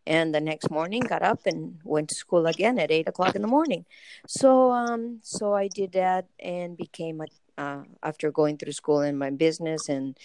and 0.07 0.33
the 0.33 0.41
next 0.41 0.69
morning 0.69 1.01
got 1.01 1.21
up 1.21 1.45
and 1.45 1.79
went 1.83 2.09
to 2.09 2.15
school 2.15 2.47
again 2.47 2.77
at 2.79 2.91
eight 2.91 3.07
o'clock 3.07 3.35
in 3.35 3.41
the 3.41 3.47
morning. 3.47 3.85
So 4.27 4.71
um 4.71 5.19
so 5.23 5.53
i 5.53 5.67
did 5.67 5.93
that 5.93 6.27
and 6.39 6.77
became 6.77 7.21
a 7.21 7.25
uh, 7.57 7.83
after 8.03 8.31
going 8.31 8.57
through 8.57 8.73
school 8.73 8.99
and 8.99 9.17
my 9.17 9.29
business 9.29 9.87
and 9.89 10.17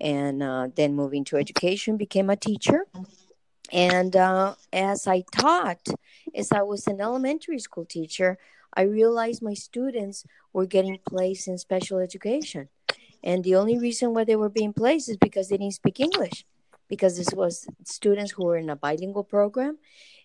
and 0.00 0.42
uh, 0.42 0.68
then 0.74 0.94
moving 0.94 1.22
to 1.22 1.36
education 1.36 1.96
became 1.96 2.30
a 2.30 2.36
teacher. 2.36 2.86
And 3.70 4.16
uh, 4.16 4.54
as 4.72 5.06
i 5.06 5.22
taught 5.32 5.86
as 6.34 6.52
i 6.52 6.62
was 6.62 6.86
an 6.86 7.00
elementary 7.00 7.58
school 7.58 7.84
teacher 7.84 8.38
i 8.74 8.82
realized 8.82 9.42
my 9.42 9.54
students 9.54 10.24
were 10.52 10.66
getting 10.66 10.98
placed 11.06 11.48
in 11.48 11.58
special 11.58 11.98
education. 11.98 12.68
And 13.24 13.44
the 13.44 13.54
only 13.54 13.78
reason 13.78 14.14
why 14.14 14.24
they 14.24 14.34
were 14.34 14.48
being 14.48 14.72
placed 14.72 15.08
is 15.08 15.16
because 15.16 15.48
they 15.48 15.56
didn't 15.58 15.74
speak 15.74 16.00
english 16.00 16.44
because 16.92 17.16
this 17.16 17.32
was 17.32 17.66
students 17.84 18.32
who 18.32 18.44
were 18.44 18.58
in 18.58 18.68
a 18.68 18.76
bilingual 18.76 19.24
program 19.24 19.78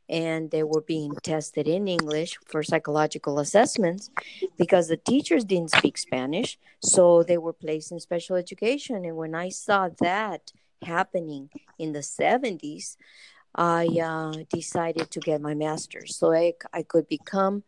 and 0.10 0.52
they 0.52 0.64
were 0.64 0.82
being 0.82 1.14
tested 1.24 1.66
in 1.66 1.88
English 1.88 2.38
for 2.46 2.62
psychological 2.62 3.40
assessments 3.40 4.10
because 4.58 4.90
the 4.90 4.98
teachers 4.98 5.46
didn't 5.46 5.72
speak 5.72 5.98
Spanish. 5.98 6.60
So 6.82 7.24
they 7.24 7.38
were 7.38 7.54
placed 7.54 7.94
in 7.94 8.02
special 8.02 8.36
education. 8.36 9.06
And 9.06 9.16
when 9.16 9.34
I 9.34 9.48
saw 9.48 9.88
that 10.02 10.52
happening 10.82 11.50
in 11.80 11.94
the 11.94 12.06
70s, 12.22 12.98
I 13.56 13.86
uh, 14.04 14.44
decided 14.52 15.10
to 15.12 15.22
get 15.22 15.40
my 15.40 15.54
master's 15.54 16.18
so 16.18 16.34
I, 16.34 16.56
I 16.74 16.84
could 16.84 17.08
become 17.08 17.64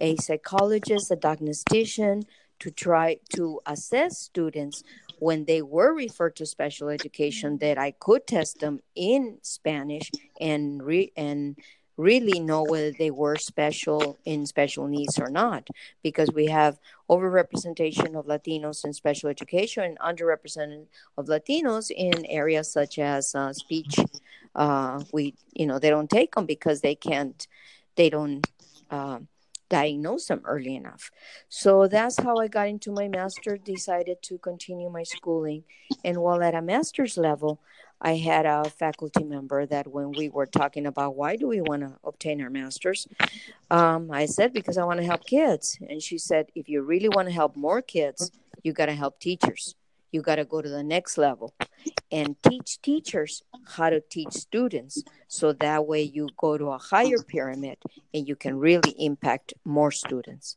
a 0.00 0.16
psychologist, 0.16 1.10
a 1.10 1.16
diagnostician, 1.16 2.22
to 2.60 2.70
try 2.70 3.18
to 3.34 3.60
assess 3.66 4.18
students 4.18 4.82
when 5.20 5.44
they 5.44 5.62
were 5.62 5.94
referred 5.94 6.36
to 6.36 6.46
special 6.46 6.88
education 6.88 7.58
that 7.58 7.78
I 7.78 7.92
could 7.92 8.26
test 8.26 8.60
them 8.60 8.80
in 8.94 9.38
Spanish 9.42 10.10
and 10.40 10.82
re- 10.82 11.12
and 11.16 11.56
really 11.96 12.38
know 12.38 12.62
whether 12.62 12.92
they 12.92 13.10
were 13.10 13.36
special 13.36 14.16
in 14.24 14.46
special 14.46 14.86
needs 14.86 15.18
or 15.18 15.28
not 15.28 15.68
because 16.02 16.30
we 16.32 16.46
have 16.46 16.78
overrepresentation 17.10 18.14
of 18.16 18.26
Latinos 18.26 18.84
in 18.84 18.92
special 18.92 19.28
education 19.28 19.82
and 19.82 19.98
underrepresented 19.98 20.86
of 21.16 21.26
Latinos 21.26 21.90
in 21.90 22.24
areas 22.26 22.72
such 22.72 23.00
as 23.00 23.34
uh, 23.34 23.52
speech 23.52 23.96
uh, 24.54 25.02
we 25.12 25.34
you 25.52 25.66
know 25.66 25.78
they 25.78 25.90
don't 25.90 26.10
take 26.10 26.34
them 26.34 26.46
because 26.46 26.80
they 26.80 26.94
can't 26.94 27.48
they 27.96 28.08
don't 28.08 28.46
uh, 28.90 29.18
diagnose 29.68 30.26
them 30.26 30.42
early 30.44 30.76
enough. 30.76 31.10
So 31.48 31.88
that's 31.88 32.18
how 32.18 32.36
I 32.36 32.48
got 32.48 32.68
into 32.68 32.92
my 32.92 33.08
master, 33.08 33.56
decided 33.56 34.22
to 34.22 34.38
continue 34.38 34.90
my 34.90 35.02
schooling. 35.02 35.64
And 36.04 36.18
while 36.18 36.42
at 36.42 36.54
a 36.54 36.62
master's 36.62 37.16
level, 37.16 37.60
I 38.00 38.16
had 38.16 38.46
a 38.46 38.64
faculty 38.64 39.24
member 39.24 39.66
that 39.66 39.88
when 39.88 40.12
we 40.12 40.28
were 40.28 40.46
talking 40.46 40.86
about 40.86 41.16
why 41.16 41.36
do 41.36 41.48
we 41.48 41.60
want 41.60 41.82
to 41.82 41.96
obtain 42.04 42.40
our 42.40 42.50
master's, 42.50 43.08
um, 43.70 44.10
I 44.12 44.26
said, 44.26 44.52
because 44.52 44.78
I 44.78 44.84
want 44.84 45.00
to 45.00 45.06
help 45.06 45.26
kids. 45.26 45.78
And 45.88 46.00
she 46.00 46.16
said, 46.16 46.46
if 46.54 46.68
you 46.68 46.82
really 46.82 47.08
want 47.08 47.26
to 47.26 47.34
help 47.34 47.56
more 47.56 47.82
kids, 47.82 48.30
you 48.62 48.72
got 48.72 48.86
to 48.86 48.94
help 48.94 49.18
teachers. 49.18 49.74
You 50.10 50.22
got 50.22 50.36
to 50.36 50.44
go 50.44 50.62
to 50.62 50.68
the 50.68 50.82
next 50.82 51.18
level 51.18 51.54
and 52.10 52.36
teach 52.42 52.80
teachers 52.80 53.42
how 53.66 53.90
to 53.90 54.00
teach 54.00 54.32
students 54.32 55.02
so 55.26 55.52
that 55.52 55.86
way 55.86 56.02
you 56.02 56.28
go 56.36 56.56
to 56.56 56.70
a 56.70 56.78
higher 56.78 57.22
pyramid 57.26 57.78
and 58.14 58.26
you 58.26 58.36
can 58.36 58.58
really 58.58 58.94
impact 58.98 59.54
more 59.64 59.90
students. 59.90 60.56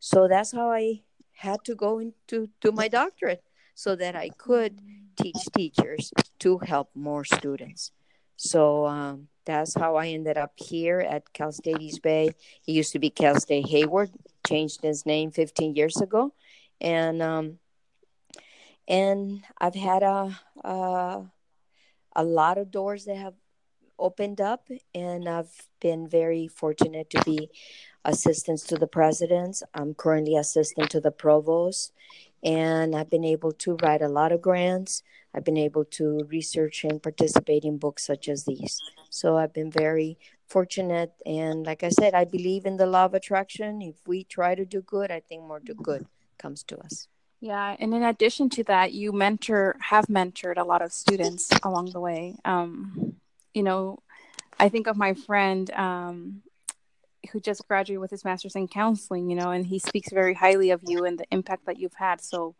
So 0.00 0.28
that's 0.28 0.52
how 0.52 0.70
i 0.70 1.02
had 1.32 1.64
to 1.64 1.74
go 1.76 2.00
into 2.00 2.48
to 2.60 2.72
my 2.72 2.88
doctorate 2.88 3.44
so 3.74 3.94
that 3.94 4.16
i 4.16 4.28
could 4.28 4.80
teach 5.20 5.36
teachers 5.56 6.12
to 6.40 6.58
help 6.58 6.90
more 6.94 7.24
students. 7.24 7.92
So 8.36 8.86
um, 8.86 9.28
that's 9.44 9.74
how 9.74 9.96
i 9.96 10.08
ended 10.08 10.36
up 10.36 10.52
here 10.56 11.00
at 11.00 11.32
cal 11.32 11.52
state 11.52 11.80
east 11.80 12.02
bay. 12.02 12.28
It 12.66 12.72
used 12.72 12.92
to 12.92 12.98
be 12.98 13.10
cal 13.10 13.38
state 13.38 13.68
hayward 13.68 14.10
changed 14.48 14.84
its 14.84 15.06
name 15.06 15.30
15 15.30 15.76
years 15.76 16.00
ago. 16.00 16.32
And 16.80 17.22
um, 17.22 17.58
and 18.88 19.44
I've 19.58 19.74
had 19.74 20.02
a, 20.02 20.40
a 20.64 21.30
a 22.16 22.24
lot 22.24 22.58
of 22.58 22.72
doors 22.72 23.04
that 23.04 23.16
have 23.16 23.34
opened 23.98 24.40
up, 24.40 24.68
and 24.94 25.28
I've 25.28 25.68
been 25.80 26.08
very 26.08 26.48
fortunate 26.48 27.10
to 27.10 27.22
be 27.22 27.50
assistants 28.04 28.64
to 28.64 28.76
the 28.76 28.86
presidents. 28.86 29.62
I'm 29.74 29.94
currently 29.94 30.36
assistant 30.36 30.90
to 30.90 31.00
the 31.00 31.10
provost, 31.10 31.92
and 32.42 32.96
I've 32.96 33.10
been 33.10 33.24
able 33.24 33.52
to 33.52 33.76
write 33.82 34.02
a 34.02 34.08
lot 34.08 34.32
of 34.32 34.40
grants. 34.40 35.02
I've 35.34 35.44
been 35.44 35.58
able 35.58 35.84
to 35.84 36.24
research 36.28 36.84
and 36.84 37.02
participate 37.02 37.64
in 37.64 37.76
books 37.78 38.06
such 38.06 38.28
as 38.28 38.44
these. 38.44 38.80
So 39.10 39.36
I've 39.36 39.52
been 39.52 39.70
very 39.70 40.18
fortunate, 40.46 41.12
and 41.26 41.66
like 41.66 41.84
I 41.84 41.90
said, 41.90 42.14
I 42.14 42.24
believe 42.24 42.64
in 42.64 42.78
the 42.78 42.86
law 42.86 43.04
of 43.04 43.14
attraction. 43.14 43.82
If 43.82 43.96
we 44.06 44.24
try 44.24 44.54
to 44.54 44.64
do 44.64 44.80
good, 44.80 45.10
I 45.10 45.20
think 45.20 45.42
more 45.42 45.60
do 45.60 45.74
good 45.74 46.06
comes 46.38 46.62
to 46.64 46.78
us. 46.78 47.08
Yeah, 47.40 47.76
and 47.78 47.94
in 47.94 48.02
addition 48.02 48.50
to 48.50 48.64
that, 48.64 48.92
you 48.92 49.12
mentor 49.12 49.76
have 49.80 50.06
mentored 50.06 50.56
a 50.56 50.64
lot 50.64 50.82
of 50.82 50.92
students 50.92 51.48
along 51.62 51.90
the 51.92 52.00
way. 52.00 52.36
Um, 52.44 53.14
you 53.54 53.62
know, 53.62 54.00
I 54.58 54.68
think 54.68 54.88
of 54.88 54.96
my 54.96 55.14
friend 55.14 55.70
um, 55.72 56.42
who 57.30 57.38
just 57.40 57.66
graduated 57.68 58.00
with 58.00 58.10
his 58.10 58.24
master's 58.24 58.56
in 58.56 58.66
counseling. 58.66 59.30
You 59.30 59.36
know, 59.36 59.50
and 59.50 59.66
he 59.66 59.78
speaks 59.78 60.12
very 60.12 60.34
highly 60.34 60.70
of 60.70 60.82
you 60.86 61.04
and 61.04 61.18
the 61.18 61.26
impact 61.30 61.66
that 61.66 61.78
you've 61.78 61.94
had. 61.94 62.20
So, 62.20 62.56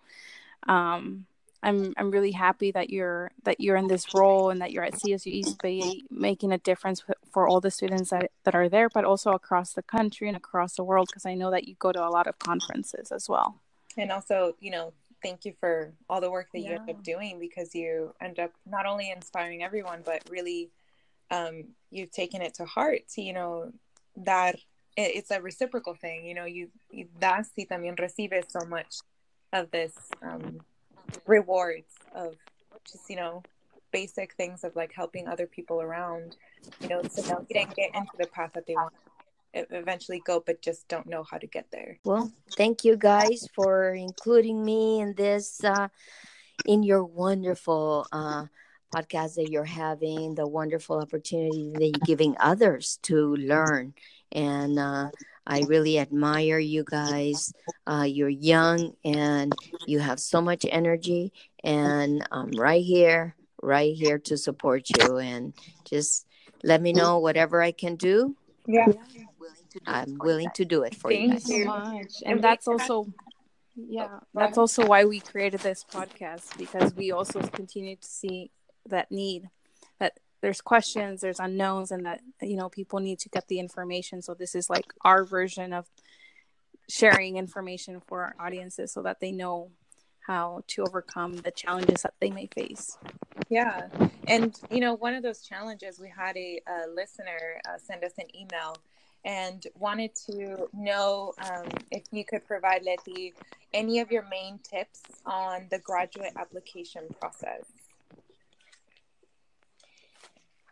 um, 0.68 1.26
I'm 1.60 1.92
I'm 1.96 2.12
really 2.12 2.30
happy 2.32 2.70
that 2.70 2.88
you're 2.88 3.32
that 3.42 3.60
you're 3.60 3.76
in 3.76 3.88
this 3.88 4.14
role 4.14 4.50
and 4.50 4.60
that 4.60 4.70
you're 4.70 4.84
at 4.84 4.94
CSU 4.94 5.26
East 5.26 5.60
Bay 5.60 6.02
making 6.08 6.52
a 6.52 6.58
difference 6.58 7.02
for 7.32 7.48
all 7.48 7.60
the 7.60 7.72
students 7.72 8.10
that, 8.10 8.30
that 8.44 8.54
are 8.54 8.68
there, 8.68 8.88
but 8.88 9.04
also 9.04 9.32
across 9.32 9.72
the 9.72 9.82
country 9.82 10.28
and 10.28 10.36
across 10.36 10.76
the 10.76 10.84
world. 10.84 11.08
Because 11.10 11.26
I 11.26 11.34
know 11.34 11.50
that 11.50 11.66
you 11.66 11.74
go 11.80 11.90
to 11.90 12.06
a 12.06 12.10
lot 12.10 12.28
of 12.28 12.38
conferences 12.38 13.10
as 13.10 13.28
well 13.28 13.60
and 13.98 14.10
also 14.10 14.54
you 14.60 14.70
know 14.70 14.92
thank 15.22 15.44
you 15.44 15.52
for 15.60 15.92
all 16.08 16.20
the 16.20 16.30
work 16.30 16.46
that 16.52 16.60
yeah. 16.60 16.70
you 16.70 16.74
end 16.76 16.90
up 16.90 17.02
doing 17.02 17.38
because 17.38 17.74
you 17.74 18.14
end 18.20 18.38
up 18.38 18.52
not 18.64 18.86
only 18.86 19.10
inspiring 19.10 19.62
everyone 19.62 20.00
but 20.04 20.22
really 20.30 20.70
um, 21.30 21.64
you've 21.90 22.10
taken 22.10 22.40
it 22.40 22.54
to 22.54 22.64
heart 22.64 23.00
to 23.14 23.20
you 23.20 23.32
know 23.32 23.72
that 24.16 24.56
it, 24.98 25.14
it's 25.14 25.30
a 25.30 25.40
reciprocal 25.40 25.94
thing. 25.94 26.26
You 26.26 26.34
know, 26.34 26.44
you, 26.44 26.68
you 26.90 27.06
das 27.18 27.50
y 27.56 27.66
también 27.70 27.98
recibes 27.98 28.46
so 28.48 28.66
much 28.66 28.96
of 29.52 29.70
this 29.70 29.92
um, 30.22 30.60
rewards 31.26 31.94
of 32.14 32.34
just 32.90 33.08
you 33.08 33.16
know 33.16 33.42
basic 33.90 34.34
things 34.34 34.64
of 34.64 34.76
like 34.76 34.92
helping 34.92 35.28
other 35.28 35.46
people 35.46 35.80
around. 35.80 36.36
You 36.80 36.88
know, 36.88 37.02
so 37.08 37.22
now 37.22 37.46
you 37.48 37.54
didn't 37.54 37.76
get 37.76 37.94
into 37.94 38.16
the 38.18 38.26
path 38.26 38.52
that 38.54 38.66
they 38.66 38.74
want 38.74 38.92
eventually 39.54 40.20
go, 40.24 40.42
but 40.44 40.62
just 40.62 40.88
don't 40.88 41.06
know 41.06 41.24
how 41.28 41.38
to 41.38 41.46
get 41.46 41.70
there. 41.70 41.98
Well, 42.04 42.32
thank 42.56 42.84
you 42.84 42.96
guys 42.96 43.46
for 43.54 43.92
including 43.94 44.64
me 44.64 45.00
in 45.00 45.14
this, 45.14 45.62
uh, 45.64 45.88
in 46.66 46.82
your 46.82 47.04
wonderful 47.04 48.06
uh, 48.12 48.46
podcast 48.94 49.34
that 49.34 49.50
you're 49.50 49.64
having, 49.64 50.34
the 50.34 50.46
wonderful 50.46 50.98
opportunity 50.98 51.72
that 51.74 51.84
you're 51.84 52.06
giving 52.06 52.36
others 52.40 52.98
to 53.02 53.36
learn. 53.36 53.94
And 54.32 54.78
uh, 54.78 55.10
I 55.46 55.60
really 55.66 55.98
admire 55.98 56.58
you 56.58 56.84
guys. 56.84 57.52
Uh, 57.86 58.04
you're 58.06 58.28
young 58.28 58.92
and 59.04 59.54
you 59.86 59.98
have 59.98 60.20
so 60.20 60.40
much 60.40 60.66
energy, 60.68 61.32
and 61.64 62.26
I'm 62.30 62.50
right 62.50 62.84
here, 62.84 63.34
right 63.62 63.94
here 63.94 64.18
to 64.18 64.36
support 64.36 64.88
you. 64.90 65.16
And 65.16 65.54
just 65.84 66.26
let 66.62 66.82
me 66.82 66.92
know 66.92 67.18
whatever 67.18 67.62
I 67.62 67.72
can 67.72 67.96
do. 67.96 68.36
Yeah. 68.66 68.88
I'm 69.86 70.18
willing 70.18 70.50
to 70.54 70.64
do 70.64 70.82
it 70.82 70.94
for 70.94 71.10
Thank 71.10 71.22
you 71.22 71.30
guys. 71.30 71.48
you 71.48 71.64
so 71.64 71.68
much. 71.68 72.12
And 72.24 72.42
that's 72.42 72.68
also 72.68 73.12
yeah, 73.76 74.20
that's 74.34 74.58
also 74.58 74.84
why 74.86 75.04
we 75.04 75.20
created 75.20 75.60
this 75.60 75.84
podcast 75.84 76.58
because 76.58 76.94
we 76.94 77.12
also 77.12 77.40
continue 77.40 77.96
to 77.96 78.08
see 78.08 78.50
that 78.88 79.12
need 79.12 79.48
that 80.00 80.18
there's 80.40 80.60
questions, 80.60 81.20
there's 81.20 81.38
unknowns 81.38 81.92
and 81.92 82.04
that 82.06 82.20
you 82.42 82.56
know 82.56 82.68
people 82.68 82.98
need 82.98 83.20
to 83.20 83.28
get 83.28 83.46
the 83.48 83.60
information. 83.60 84.22
So 84.22 84.34
this 84.34 84.54
is 84.54 84.68
like 84.68 84.92
our 85.04 85.24
version 85.24 85.72
of 85.72 85.86
sharing 86.88 87.36
information 87.36 88.00
for 88.06 88.22
our 88.22 88.46
audiences 88.46 88.92
so 88.92 89.02
that 89.02 89.20
they 89.20 89.30
know 89.30 89.70
how 90.26 90.62
to 90.66 90.82
overcome 90.82 91.36
the 91.36 91.50
challenges 91.50 92.02
that 92.02 92.14
they 92.20 92.30
may 92.30 92.46
face. 92.46 92.98
Yeah. 93.48 93.88
And, 94.26 94.58
you 94.70 94.80
know, 94.80 94.94
one 94.94 95.14
of 95.14 95.22
those 95.22 95.40
challenges, 95.40 95.98
we 95.98 96.12
had 96.14 96.36
a, 96.36 96.60
a 96.66 96.88
listener 96.94 97.60
uh, 97.66 97.78
send 97.78 98.04
us 98.04 98.12
an 98.18 98.26
email 98.36 98.76
and 99.28 99.66
wanted 99.78 100.14
to 100.14 100.68
know 100.72 101.34
um, 101.44 101.66
if 101.90 102.04
you 102.10 102.24
could 102.24 102.46
provide 102.46 102.82
Letty 102.82 103.34
any 103.74 104.00
of 104.00 104.10
your 104.10 104.26
main 104.30 104.58
tips 104.58 105.02
on 105.26 105.68
the 105.70 105.78
graduate 105.80 106.32
application 106.36 107.02
process. 107.20 107.64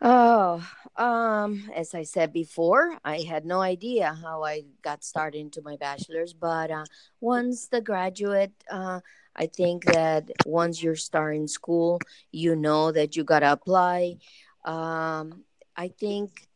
Oh, 0.01 0.67
um, 0.95 1.69
as 1.75 1.93
I 1.93 2.01
said 2.01 2.33
before, 2.33 2.97
I 3.05 3.21
had 3.21 3.45
no 3.45 3.61
idea 3.61 4.17
how 4.19 4.43
I 4.43 4.63
got 4.81 5.03
started 5.03 5.37
into 5.37 5.61
my 5.61 5.75
bachelor's, 5.75 6.33
but 6.33 6.71
uh, 6.71 6.85
once 7.21 7.67
the 7.67 7.81
graduate, 7.81 8.53
uh, 8.71 9.01
I 9.35 9.45
think 9.45 9.85
that 9.85 10.31
once 10.47 10.81
you're 10.81 10.95
starting 10.95 11.47
school, 11.47 11.99
you 12.31 12.55
know 12.55 12.91
that 12.91 13.15
you 13.15 13.23
gotta 13.23 13.51
apply. 13.51 14.17
Um, 14.65 15.43
I 15.77 15.89
think 15.89 16.47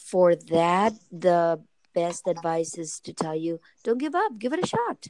for 0.00 0.36
that, 0.36 0.92
the 1.10 1.60
best 1.94 2.28
advice 2.28 2.78
is 2.78 3.00
to 3.00 3.12
tell 3.12 3.34
you 3.34 3.60
don't 3.82 3.98
give 3.98 4.14
up, 4.14 4.38
give 4.38 4.52
it 4.52 4.62
a 4.62 4.66
shot. 4.66 5.08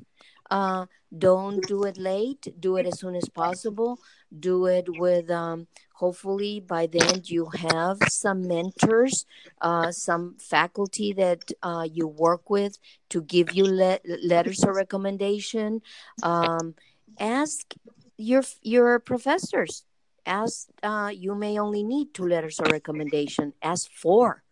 Uh, 0.50 0.86
don't 1.16 1.60
do 1.66 1.84
it 1.84 1.98
late, 1.98 2.54
do 2.58 2.76
it 2.76 2.86
as 2.86 2.98
soon 2.98 3.14
as 3.14 3.28
possible. 3.28 3.98
Do 4.38 4.66
it 4.66 4.86
with, 4.98 5.30
um, 5.30 5.66
hopefully, 5.94 6.60
by 6.60 6.86
then 6.86 7.22
you 7.24 7.50
have 7.70 7.98
some 8.08 8.46
mentors, 8.48 9.26
uh, 9.60 9.90
some 9.92 10.36
faculty 10.38 11.12
that 11.14 11.50
uh, 11.62 11.86
you 11.90 12.06
work 12.06 12.48
with 12.48 12.78
to 13.10 13.20
give 13.20 13.52
you 13.52 13.64
le- 13.64 14.00
letters 14.22 14.62
of 14.64 14.74
recommendation. 14.74 15.82
Um, 16.22 16.74
ask 17.18 17.74
your 18.16 18.42
your 18.62 18.98
professors 18.98 19.84
ask 20.28 20.68
uh, 20.82 21.10
you 21.12 21.34
may 21.34 21.58
only 21.58 21.82
need 21.82 22.12
two 22.12 22.28
letters 22.28 22.60
of 22.60 22.70
recommendation 22.70 23.52
ask 23.62 23.90
four. 23.90 24.44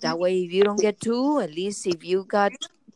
That 0.00 0.18
way 0.18 0.42
if 0.42 0.52
you 0.52 0.64
don't 0.64 0.80
get 0.80 1.00
two 1.00 1.40
at 1.40 1.52
least 1.52 1.86
if 1.86 2.02
you 2.02 2.24
got 2.24 2.52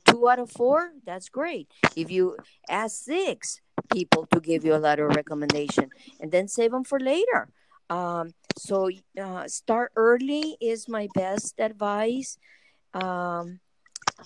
two 0.07 0.29
out 0.29 0.41
of 0.41 0.51
four 0.51 0.93
that's 1.05 1.29
great. 1.29 1.69
If 1.95 2.11
you 2.11 2.37
ask 2.69 3.05
six 3.05 3.61
people 3.93 4.27
to 4.33 4.41
give 4.41 4.65
you 4.65 4.75
a 4.75 4.83
letter 4.83 5.07
of 5.07 5.17
recommendation 5.17 5.91
and 6.21 6.33
then 6.33 6.49
save 6.49 6.73
them 6.73 6.85
for 6.85 6.99
later. 6.99 7.49
Um, 7.91 8.33
so 8.57 8.89
uh, 9.21 9.47
start 9.49 9.93
early 9.97 10.57
is 10.61 10.89
my 10.89 11.09
best 11.15 11.61
advice. 11.61 12.39
Um, 12.95 13.61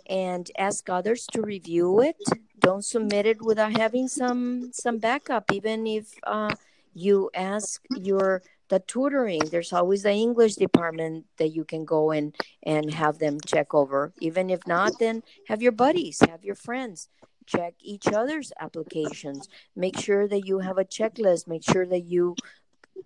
and 0.08 0.50
ask 0.58 0.88
others 0.90 1.26
to 1.32 1.42
review 1.42 2.00
it. 2.02 2.16
Don't 2.58 2.84
submit 2.84 3.26
it 3.26 3.42
without 3.42 3.76
having 3.76 4.08
some 4.08 4.70
some 4.72 4.98
backup 4.98 5.50
even 5.52 5.86
if 5.86 6.12
uh, 6.24 6.54
you 6.96 7.30
ask 7.34 7.82
your 7.94 8.42
the 8.68 8.80
tutoring 8.80 9.40
there's 9.50 9.72
always 9.72 10.02
the 10.02 10.10
english 10.10 10.54
department 10.56 11.24
that 11.36 11.48
you 11.48 11.64
can 11.64 11.84
go 11.84 12.10
in 12.10 12.32
and 12.64 12.92
have 12.92 13.18
them 13.18 13.38
check 13.46 13.74
over. 13.74 14.12
Even 14.20 14.48
if 14.50 14.66
not 14.66 14.98
then 14.98 15.22
have 15.48 15.62
your 15.62 15.72
buddies 15.72 16.20
have 16.20 16.42
your 16.42 16.56
friends 16.56 17.08
check 17.46 17.74
each 17.80 18.08
other's 18.08 18.52
applications. 18.58 19.48
Make 19.74 19.98
sure 19.98 20.28
that 20.28 20.46
you 20.46 20.58
have 20.58 20.78
a 20.78 20.84
checklist. 20.84 21.46
Make 21.46 21.62
sure 21.62 21.86
that 21.86 22.04
you 22.04 22.34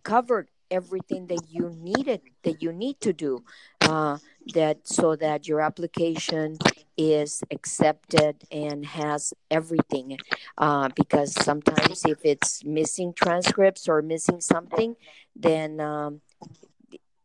covered 0.03 0.49
everything 0.71 1.27
that 1.27 1.43
you 1.49 1.71
needed 1.77 2.23
that 2.45 2.63
you 2.63 2.73
need 2.73 3.01
to 3.01 3.13
do. 3.13 3.45
Uh, 3.81 4.19
that 4.55 4.87
so 4.87 5.17
that 5.17 5.47
your 5.47 5.61
application 5.61 6.57
is 6.97 7.43
accepted 7.51 8.37
and 8.51 8.85
has 8.85 9.33
everything 9.51 10.19
uh, 10.59 10.89
because 10.95 11.33
sometimes 11.45 12.05
if 12.05 12.19
it's 12.25 12.65
missing 12.65 13.13
transcripts 13.15 13.89
or 13.89 14.03
missing 14.03 14.41
something 14.41 14.97
then 15.37 15.81
um, 15.81 16.21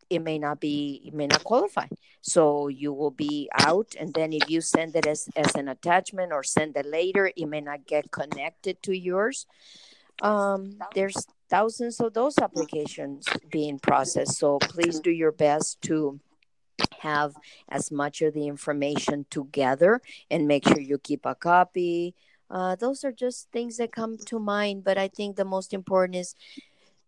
it 0.09 0.19
may 0.19 0.37
not 0.37 0.59
be 0.59 1.01
it 1.05 1.13
may 1.13 1.27
not 1.27 1.43
qualify 1.43 1.87
so 2.21 2.67
you 2.67 2.93
will 2.93 3.11
be 3.11 3.49
out 3.59 3.95
and 3.99 4.13
then 4.13 4.31
if 4.31 4.49
you 4.49 4.61
send 4.61 4.95
it 4.95 5.07
as, 5.07 5.27
as 5.35 5.55
an 5.55 5.67
attachment 5.67 6.31
or 6.31 6.43
send 6.43 6.75
it 6.77 6.85
later 6.85 7.31
it 7.35 7.45
may 7.47 7.61
not 7.61 7.85
get 7.87 8.11
connected 8.11 8.81
to 8.83 8.97
yours 8.97 9.45
um, 10.21 10.77
there's 10.93 11.27
thousands 11.49 11.99
of 11.99 12.13
those 12.13 12.37
applications 12.39 13.25
being 13.51 13.79
processed. 13.79 14.37
So 14.37 14.57
please 14.59 14.99
do 14.99 15.11
your 15.11 15.31
best 15.31 15.81
to 15.83 16.19
have 16.99 17.35
as 17.69 17.91
much 17.91 18.21
of 18.21 18.33
the 18.33 18.47
information 18.47 19.25
together 19.29 20.01
and 20.29 20.47
make 20.47 20.67
sure 20.67 20.79
you 20.79 20.97
keep 20.97 21.25
a 21.25 21.35
copy. 21.35 22.15
Uh, 22.49 22.75
those 22.75 23.03
are 23.03 23.11
just 23.11 23.49
things 23.51 23.77
that 23.77 23.91
come 23.91 24.17
to 24.17 24.39
mind, 24.39 24.83
but 24.83 24.97
I 24.97 25.07
think 25.07 25.35
the 25.35 25.45
most 25.45 25.73
important 25.73 26.15
is 26.15 26.35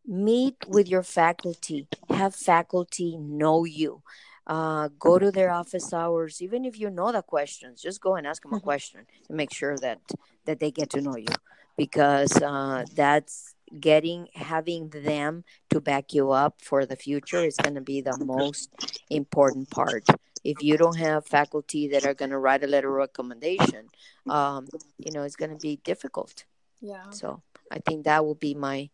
meet 0.05 0.55
with 0.67 0.87
your 0.87 1.03
faculty, 1.03 1.87
have 2.09 2.33
faculty 2.35 3.17
know 3.17 3.65
you. 3.65 4.01
Uh, 4.47 4.87
go 4.97 5.19
to 5.19 5.29
their 5.29 5.51
office 5.51 5.91
hours, 5.91 6.41
even 6.41 6.63
if 6.63 6.79
you 6.79 6.89
know 6.89 7.11
the 7.11 7.21
questions, 7.21 7.81
just 7.81 7.99
go 7.99 8.15
and 8.15 8.25
ask 8.25 8.43
them 8.43 8.53
a 8.53 8.55
mm-hmm. 8.55 8.63
question 8.63 9.05
to 9.27 9.33
make 9.33 9.53
sure 9.53 9.77
that 9.77 9.99
that 10.45 10.61
they 10.61 10.71
get 10.71 10.89
to 10.89 11.01
know 11.01 11.17
you, 11.17 11.27
because 11.75 12.31
uh, 12.41 12.85
that's 12.95 13.53
getting 13.79 14.27
having 14.33 14.89
them 14.89 15.43
to 15.69 15.81
back 15.81 16.13
you 16.13 16.31
up 16.31 16.61
for 16.61 16.85
the 16.85 16.95
future 16.95 17.43
is 17.43 17.57
going 17.57 17.75
to 17.75 17.81
be 17.81 18.01
the 18.01 18.17
most 18.17 18.69
important 19.09 19.69
part. 19.69 20.07
If 20.43 20.63
you 20.63 20.77
don't 20.77 20.97
have 20.97 21.25
faculty 21.25 21.89
that 21.89 22.05
are 22.05 22.13
going 22.13 22.31
to 22.31 22.37
write 22.37 22.63
a 22.63 22.67
letter 22.67 22.89
of 22.89 22.95
recommendation 22.95 23.89
um, 24.29 24.67
you 24.97 25.11
know 25.11 25.23
it's 25.23 25.35
going 25.35 25.51
to 25.51 25.57
be 25.57 25.79
difficult. 25.83 26.45
Yeah. 26.81 27.09
So 27.09 27.41
i 27.69 27.79
think 27.79 28.05
that 28.05 28.25
will 28.25 28.35
be 28.35 28.53
my 28.53 28.89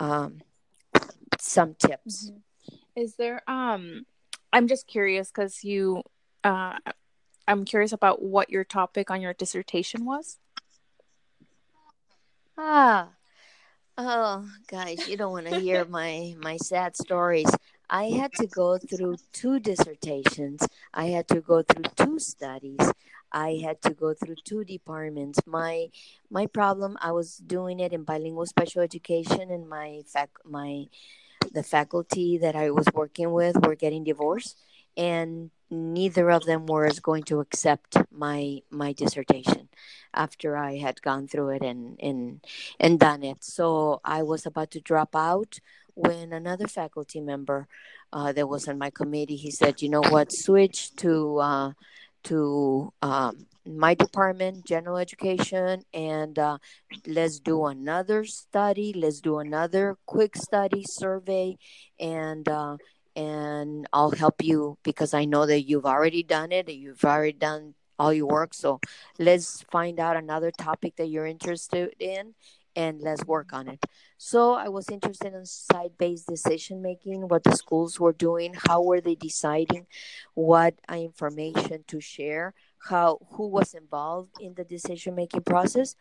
um, 0.00 0.40
some 1.38 1.74
tips. 1.74 2.30
Mm-hmm. 2.30 3.00
is 3.00 3.14
there 3.14 3.42
um 3.48 4.04
i'm 4.52 4.66
just 4.66 4.86
curious 4.86 5.30
because 5.30 5.62
you 5.62 6.02
uh 6.42 6.76
i'm 7.46 7.64
curious 7.64 7.92
about 7.92 8.20
what 8.22 8.50
your 8.50 8.64
topic 8.64 9.10
on 9.10 9.20
your 9.20 9.34
dissertation 9.34 10.04
was. 10.04 10.38
Ah 12.56 13.10
Oh, 13.98 14.48
guys, 14.68 15.08
you 15.08 15.16
don't 15.16 15.32
want 15.32 15.48
to 15.48 15.60
hear 15.60 15.84
my 15.84 16.34
my 16.38 16.56
sad 16.56 16.96
stories. 16.96 17.50
I 17.90 18.04
had 18.10 18.32
to 18.36 18.46
go 18.46 18.78
through 18.78 19.16
two 19.32 19.58
dissertations. 19.60 20.66
I 20.94 21.06
had 21.06 21.26
to 21.28 21.40
go 21.40 21.62
through 21.62 21.90
two 21.96 22.18
studies. 22.20 22.92
I 23.32 23.60
had 23.64 23.82
to 23.82 23.94
go 23.94 24.14
through 24.14 24.36
two 24.44 24.64
departments. 24.64 25.40
My 25.46 25.88
my 26.30 26.46
problem, 26.46 26.96
I 27.02 27.12
was 27.12 27.38
doing 27.38 27.80
it 27.80 27.92
in 27.92 28.04
bilingual 28.04 28.46
special 28.46 28.82
education, 28.82 29.50
and 29.50 29.68
my 29.68 30.02
fac 30.06 30.30
my 30.44 30.86
the 31.52 31.62
faculty 31.62 32.38
that 32.38 32.56
I 32.56 32.70
was 32.70 32.86
working 32.94 33.32
with 33.32 33.56
were 33.66 33.74
getting 33.76 34.04
divorced, 34.04 34.58
and 34.98 35.52
neither 35.70 36.30
of 36.30 36.44
them 36.46 36.66
was 36.66 37.00
going 37.00 37.24
to 37.24 37.40
accept 37.40 37.96
my 38.12 38.60
my 38.70 38.92
dissertation 38.92 39.70
after 40.14 40.56
I 40.58 40.78
had 40.78 41.02
gone 41.02 41.28
through 41.28 41.50
it 41.50 41.62
and 41.62 41.98
and 42.02 42.44
and 42.80 43.00
done 43.00 43.24
it. 43.24 43.44
So 43.44 44.00
I 44.04 44.22
was 44.24 44.46
about 44.46 44.72
to 44.72 44.80
drop 44.80 45.16
out 45.16 45.60
when 45.94 46.32
another 46.34 46.68
faculty 46.68 47.20
member 47.20 47.68
uh, 48.12 48.32
that 48.32 48.48
was 48.48 48.68
on 48.68 48.78
my 48.78 48.90
committee 48.90 49.36
he 49.36 49.52
said, 49.52 49.82
"You 49.82 49.90
know 49.90 50.02
what? 50.02 50.32
Switch 50.32 50.94
to." 50.96 51.38
Uh, 51.40 51.72
to 52.24 52.92
um, 53.02 53.46
my 53.66 53.94
department, 53.94 54.66
general 54.66 54.98
education, 54.98 55.84
and 55.94 56.38
uh, 56.38 56.58
let's 57.06 57.38
do 57.38 57.66
another 57.66 58.24
study. 58.24 58.92
Let's 58.94 59.20
do 59.20 59.38
another 59.38 59.96
quick 60.06 60.36
study 60.36 60.84
survey, 60.88 61.56
and 62.00 62.48
uh, 62.48 62.76
and 63.18 63.86
I'll 63.92 64.12
help 64.12 64.44
you 64.44 64.78
because 64.84 65.12
I 65.12 65.24
know 65.24 65.44
that 65.46 65.62
you've 65.62 65.86
already 65.86 66.22
done 66.22 66.52
it. 66.52 66.68
You've 66.68 67.04
already 67.04 67.32
done 67.32 67.74
all 67.98 68.12
your 68.12 68.26
work. 68.26 68.54
So 68.54 68.78
let's 69.18 69.62
find 69.72 69.98
out 69.98 70.16
another 70.16 70.52
topic 70.52 70.94
that 70.96 71.08
you're 71.08 71.26
interested 71.26 71.94
in, 71.98 72.34
and 72.76 73.00
let's 73.00 73.24
work 73.24 73.52
on 73.52 73.66
it. 73.66 73.84
So 74.18 74.54
I 74.54 74.68
was 74.68 74.88
interested 74.88 75.34
in 75.34 75.44
site-based 75.44 76.28
decision 76.28 76.80
making, 76.80 77.26
what 77.26 77.42
the 77.42 77.56
schools 77.56 77.98
were 77.98 78.12
doing, 78.12 78.54
how 78.68 78.82
were 78.82 79.00
they 79.00 79.16
deciding 79.16 79.88
what 80.34 80.74
information 80.88 81.84
to 81.88 82.00
share 82.00 82.54
how 82.78 83.18
who 83.32 83.48
was 83.48 83.74
involved 83.74 84.30
in 84.40 84.54
the 84.54 84.64
decision 84.64 85.14
making 85.14 85.42
process 85.42 85.96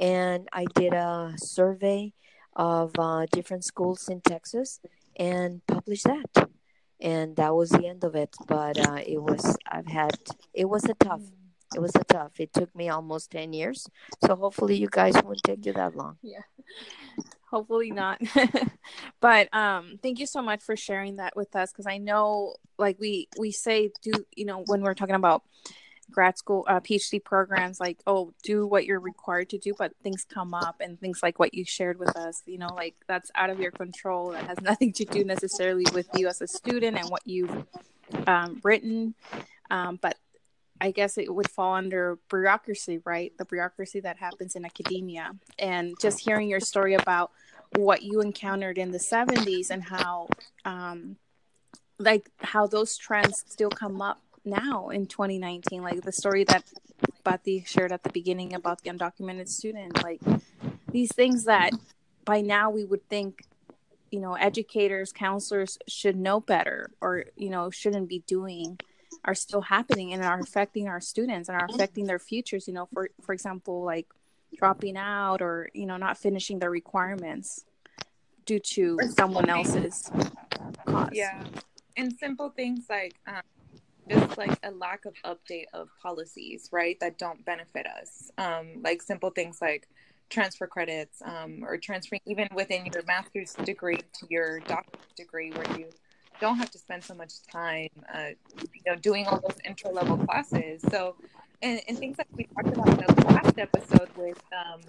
and 0.00 0.48
i 0.52 0.64
did 0.74 0.92
a 0.92 1.32
survey 1.36 2.12
of 2.56 2.90
uh, 2.98 3.24
different 3.30 3.64
schools 3.64 4.08
in 4.08 4.20
texas 4.20 4.80
and 5.18 5.66
publish 5.66 6.02
that. 6.02 6.48
And 7.00 7.36
that 7.36 7.54
was 7.54 7.70
the 7.70 7.86
end 7.86 8.04
of 8.04 8.14
it. 8.14 8.34
But 8.46 8.78
uh, 8.78 9.00
it 9.06 9.22
was 9.22 9.56
i've 9.70 9.86
had 9.86 10.16
it 10.52 10.68
was 10.68 10.84
a 10.84 10.94
tough 10.94 11.22
it 11.74 11.80
was 11.80 11.94
a 11.94 12.04
tough 12.04 12.40
it 12.40 12.52
took 12.52 12.74
me 12.74 12.88
almost 12.88 13.30
10 13.30 13.52
years. 13.52 13.88
So 14.24 14.34
hopefully 14.34 14.76
you 14.76 14.88
guys 14.90 15.14
won't 15.22 15.42
take 15.42 15.66
you 15.66 15.72
that 15.74 15.94
long. 15.96 16.16
Yeah. 16.22 16.42
Hopefully 17.50 17.90
not. 17.90 18.20
But 19.20 19.52
um 19.54 19.98
thank 20.02 20.18
you 20.18 20.26
so 20.26 20.42
much 20.42 20.62
for 20.62 20.76
sharing 20.76 21.16
that 21.16 21.36
with 21.36 21.54
us 21.56 21.72
because 21.72 21.86
i 21.86 21.98
know 21.98 22.54
like 22.78 22.98
we 23.00 23.28
we 23.38 23.50
say 23.50 23.90
do 24.02 24.12
you 24.34 24.44
know 24.44 24.62
when 24.66 24.80
we're 24.82 24.94
talking 24.94 25.14
about 25.14 25.42
grad 26.10 26.38
school 26.38 26.64
uh, 26.68 26.80
phd 26.80 27.22
programs 27.22 27.78
like 27.78 27.98
oh 28.06 28.32
do 28.42 28.66
what 28.66 28.86
you're 28.86 29.00
required 29.00 29.48
to 29.48 29.58
do 29.58 29.74
but 29.78 29.92
things 30.02 30.24
come 30.28 30.54
up 30.54 30.76
and 30.80 30.98
things 30.98 31.20
like 31.22 31.38
what 31.38 31.52
you 31.52 31.64
shared 31.64 31.98
with 31.98 32.16
us 32.16 32.42
you 32.46 32.58
know 32.58 32.68
like 32.74 32.94
that's 33.06 33.30
out 33.34 33.50
of 33.50 33.58
your 33.58 33.72
control. 33.72 34.30
That 34.30 34.46
has 34.46 34.60
nothing 34.62 34.92
to 34.94 35.04
do 35.04 35.24
necessarily 35.24 35.84
with 35.92 36.08
you 36.14 36.28
as 36.28 36.40
a 36.40 36.46
student 36.46 36.96
and 36.96 37.08
what 37.08 37.22
you've 37.26 37.64
um, 38.26 38.60
written. 38.62 39.14
Um, 39.70 39.98
but 40.00 40.16
i 40.80 40.92
guess 40.92 41.18
it 41.18 41.34
would 41.34 41.50
fall 41.50 41.74
under 41.74 42.18
bureaucracy 42.30 43.00
right? 43.04 43.36
The 43.36 43.44
bureaucracy 43.44 44.00
that 44.00 44.16
happens 44.16 44.54
in 44.54 44.64
academia. 44.64 45.32
And 45.58 45.94
just 46.00 46.20
hearing 46.20 46.48
your 46.48 46.60
story 46.60 46.94
about 46.94 47.32
what 47.74 48.02
you 48.02 48.20
encountered 48.20 48.78
in 48.78 48.92
the 48.92 48.98
70s 48.98 49.70
and 49.70 49.82
how 49.82 50.28
um, 50.64 51.16
like 51.98 52.30
how 52.38 52.68
those 52.68 52.96
trends 52.96 53.44
still 53.48 53.70
come 53.70 54.00
up 54.00 54.22
now 54.48 54.88
in 54.88 55.06
2019 55.06 55.82
like 55.82 56.02
the 56.02 56.12
story 56.12 56.44
that 56.44 56.64
Bati 57.24 57.64
shared 57.66 57.92
at 57.92 58.02
the 58.02 58.10
beginning 58.10 58.54
about 58.54 58.82
the 58.82 58.90
undocumented 58.90 59.48
student 59.48 60.02
like 60.02 60.20
these 60.90 61.12
things 61.14 61.44
that 61.44 61.72
by 62.24 62.40
now 62.40 62.70
we 62.70 62.84
would 62.84 63.06
think 63.08 63.44
you 64.10 64.20
know 64.20 64.34
educators 64.34 65.12
counselors 65.12 65.78
should 65.86 66.16
know 66.16 66.40
better 66.40 66.90
or 67.00 67.24
you 67.36 67.50
know 67.50 67.70
shouldn't 67.70 68.08
be 68.08 68.20
doing 68.26 68.78
are 69.24 69.34
still 69.34 69.60
happening 69.60 70.12
and 70.12 70.24
are 70.24 70.40
affecting 70.40 70.88
our 70.88 71.00
students 71.00 71.48
and 71.48 71.58
are 71.58 71.66
affecting 71.70 72.06
their 72.06 72.18
futures 72.18 72.66
you 72.66 72.74
know 72.74 72.88
for 72.92 73.10
for 73.22 73.32
example 73.32 73.84
like 73.84 74.06
dropping 74.56 74.96
out 74.96 75.42
or 75.42 75.68
you 75.74 75.86
know 75.86 75.96
not 75.96 76.16
finishing 76.16 76.58
their 76.58 76.70
requirements 76.70 77.64
due 78.48 78.58
to 78.58 78.98
someone 79.14 79.48
else's 79.50 80.10
cause. 80.86 81.10
Yeah. 81.12 81.44
And 81.96 82.12
simple 82.18 82.50
things 82.50 82.86
like 82.88 83.14
um, 83.26 83.42
just 84.08 84.38
like 84.38 84.58
a 84.62 84.70
lack 84.70 85.04
of 85.04 85.14
update 85.24 85.66
of 85.74 85.88
policies, 86.02 86.68
right, 86.72 86.98
that 87.00 87.18
don't 87.18 87.44
benefit 87.44 87.86
us. 87.86 88.30
Um, 88.38 88.82
like 88.82 89.02
simple 89.02 89.30
things 89.30 89.58
like 89.60 89.88
transfer 90.30 90.66
credits 90.66 91.22
um, 91.24 91.64
or 91.64 91.78
transferring 91.78 92.20
even 92.26 92.48
within 92.54 92.86
your 92.86 93.02
master's 93.04 93.54
degree 93.54 94.00
to 94.12 94.26
your 94.28 94.60
doctorate 94.60 95.16
degree 95.16 95.50
where 95.50 95.78
you 95.78 95.86
don't 96.40 96.56
have 96.56 96.70
to 96.70 96.78
spend 96.78 97.02
so 97.02 97.14
much 97.14 97.42
time, 97.50 97.88
uh, 98.14 98.28
you 98.60 98.82
know, 98.86 98.96
doing 98.96 99.26
all 99.26 99.40
those 99.40 99.58
intro 99.64 99.90
level 99.90 100.16
classes. 100.18 100.82
So, 100.90 101.16
and, 101.62 101.80
and 101.88 101.98
things 101.98 102.16
that 102.16 102.26
we 102.32 102.44
talked 102.44 102.68
about 102.68 102.88
in 102.88 103.14
the 103.14 103.26
last 103.26 103.58
episode 103.58 104.08
with 104.16 104.40
um, 104.52 104.80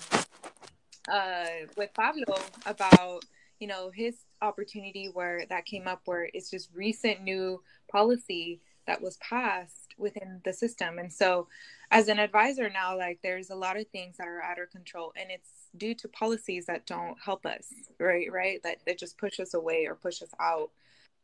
uh, 1.12 1.46
with 1.76 1.94
Pablo 1.94 2.36
about 2.66 3.26
you 3.60 3.68
know 3.68 3.92
his 3.94 4.16
opportunity 4.42 5.10
where 5.14 5.44
that 5.50 5.66
came 5.66 5.88
up 5.88 6.02
where 6.06 6.30
it's 6.34 6.50
just 6.50 6.70
recent 6.74 7.24
new 7.24 7.62
policy 7.92 8.62
that 8.90 9.02
was 9.04 9.18
passed 9.18 9.94
within 10.00 10.42
the 10.44 10.52
system. 10.52 10.98
And 10.98 11.14
so 11.14 11.48
as 11.92 12.08
an 12.08 12.18
advisor 12.18 12.70
now 12.70 12.98
like 12.98 13.20
there's 13.22 13.52
a 13.52 13.56
lot 13.56 13.78
of 13.78 13.88
things 13.88 14.18
that 14.18 14.28
are 14.28 14.42
out 14.42 14.60
of 14.60 14.72
control 14.72 15.14
and 15.16 15.30
it's 15.30 15.52
due 15.78 15.94
to 15.94 16.08
policies 16.08 16.66
that 16.66 16.88
don't 16.88 17.16
help 17.24 17.46
us 17.46 17.68
right 18.00 18.32
right? 18.32 18.62
That, 18.64 18.78
that 18.88 18.98
just 18.98 19.20
push 19.20 19.40
us 19.40 19.54
away 19.54 19.86
or 19.86 19.94
push 19.94 20.24
us 20.24 20.32
out 20.40 20.72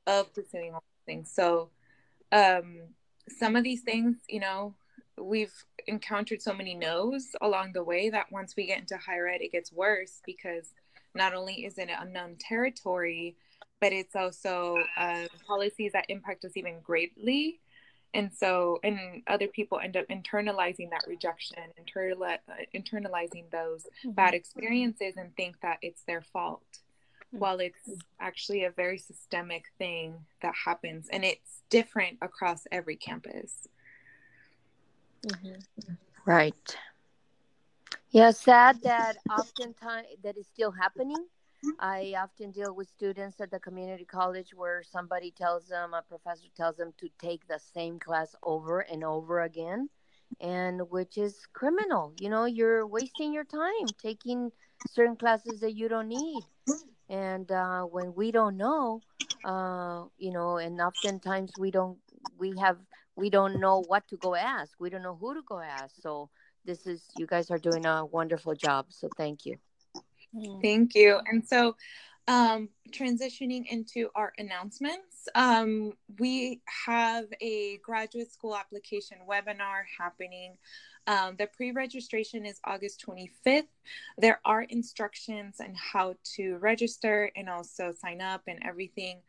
of 0.05 0.31
pursuing 0.33 0.75
all 0.75 0.83
things. 1.07 1.31
So 1.31 1.69
um 2.31 2.81
some 3.27 3.55
of 3.55 3.63
these 3.63 3.81
things 3.81 4.17
you 4.29 4.39
know 4.39 4.75
we've 5.17 5.53
encountered 5.87 6.41
so 6.41 6.53
many 6.53 6.75
no's 6.75 7.29
along 7.41 7.73
the 7.73 7.83
way 7.83 8.09
that 8.09 8.31
once 8.31 8.55
we 8.55 8.67
get 8.67 8.79
into 8.79 8.97
higher 8.97 9.27
ed 9.27 9.41
it 9.41 9.51
gets 9.51 9.71
worse 9.71 10.21
because 10.25 10.73
not 11.15 11.33
only 11.33 11.65
is 11.65 11.77
it 11.79 11.89
an 11.89 11.97
unknown 12.01 12.35
territory 12.39 13.35
but 13.81 13.91
it's 13.91 14.15
also 14.15 14.77
uh, 14.97 15.25
policies 15.47 15.91
that 15.93 16.05
impact 16.09 16.45
us 16.45 16.55
even 16.55 16.79
greatly 16.81 17.59
and 18.15 18.31
so 18.33 18.79
and 18.83 19.21
other 19.27 19.47
people 19.47 19.79
end 19.79 19.97
up 19.97 20.07
internalizing 20.07 20.89
that 20.89 21.03
rejection 21.07 21.57
internali- 21.79 22.39
uh, 22.49 22.53
internalizing 22.73 23.49
those 23.51 23.83
mm-hmm. 23.83 24.11
bad 24.11 24.33
experiences 24.33 25.13
and 25.17 25.35
think 25.35 25.59
that 25.61 25.77
it's 25.81 26.03
their 26.03 26.21
fault 26.21 26.63
mm-hmm. 26.71 27.39
while 27.39 27.59
it's 27.59 27.89
actually 28.19 28.63
a 28.63 28.71
very 28.71 28.97
systemic 28.97 29.65
thing 29.77 30.15
that 30.41 30.53
happens 30.55 31.07
and 31.11 31.23
it's 31.23 31.61
different 31.69 32.17
across 32.21 32.65
every 32.71 32.95
campus 32.95 33.67
mm-hmm. 35.27 35.93
right 36.25 36.77
yeah 38.11 38.31
sad 38.31 38.81
that 38.81 39.17
oftentimes 39.29 40.07
that 40.23 40.37
is 40.37 40.47
still 40.47 40.71
happening 40.71 41.25
I 41.79 42.13
often 42.17 42.51
deal 42.51 42.73
with 42.73 42.87
students 42.87 43.41
at 43.41 43.51
the 43.51 43.59
community 43.59 44.05
college 44.05 44.53
where 44.55 44.81
somebody 44.83 45.31
tells 45.31 45.67
them, 45.67 45.93
a 45.93 46.01
professor 46.01 46.47
tells 46.55 46.77
them 46.77 46.93
to 46.97 47.09
take 47.19 47.47
the 47.47 47.59
same 47.59 47.99
class 47.99 48.35
over 48.43 48.79
and 48.79 49.03
over 49.03 49.41
again, 49.41 49.89
and 50.39 50.89
which 50.89 51.17
is 51.17 51.45
criminal. 51.53 52.13
You 52.17 52.29
know, 52.29 52.45
you're 52.45 52.87
wasting 52.87 53.33
your 53.33 53.43
time 53.43 53.93
taking 54.01 54.51
certain 54.85 55.15
classes 55.17 55.59
that 55.61 55.73
you 55.73 55.89
don't 55.89 56.07
need. 56.07 56.45
And 57.09 57.51
uh, 57.51 57.83
when 57.83 58.13
we 58.15 58.31
don't 58.31 58.57
know, 58.57 59.03
uh, 59.43 60.05
you 60.17 60.31
know, 60.31 60.57
and 60.57 60.79
oftentimes 60.81 61.57
we 61.57 61.71
don't, 61.71 61.99
we 62.37 62.55
have, 62.57 62.77
we 63.15 63.29
don't 63.29 63.59
know 63.59 63.79
what 63.79 64.07
to 64.09 64.17
go 64.17 64.35
ask. 64.35 64.79
We 64.79 64.89
don't 64.89 65.03
know 65.03 65.15
who 65.15 65.33
to 65.35 65.41
go 65.41 65.59
ask. 65.59 65.95
So 66.01 66.29
this 66.65 66.87
is, 66.87 67.11
you 67.15 67.27
guys 67.27 67.51
are 67.51 67.59
doing 67.59 67.85
a 67.85 68.05
wonderful 68.05 68.55
job. 68.55 68.87
So 68.89 69.09
thank 69.15 69.45
you. 69.45 69.57
Mm. 70.35 70.61
Thank 70.61 70.95
you. 70.95 71.19
And 71.25 71.47
so, 71.47 71.75
um, 72.27 72.69
transitioning 72.91 73.65
into 73.67 74.09
our 74.15 74.33
announcements, 74.37 75.27
um, 75.35 75.93
we 76.19 76.61
have 76.85 77.25
a 77.41 77.77
graduate 77.77 78.31
school 78.31 78.55
application 78.55 79.17
webinar 79.29 79.83
happening. 79.97 80.57
Um, 81.07 81.35
the 81.37 81.47
pre 81.47 81.71
registration 81.71 82.45
is 82.45 82.59
August 82.63 83.05
25th. 83.05 83.67
There 84.17 84.39
are 84.43 84.63
instructions 84.63 85.57
on 85.59 85.75
how 85.75 86.15
to 86.35 86.57
register 86.57 87.31
and 87.35 87.47
also 87.47 87.93
sign 87.93 88.21
up 88.21 88.41
and 88.47 88.59
everything. 88.63 89.19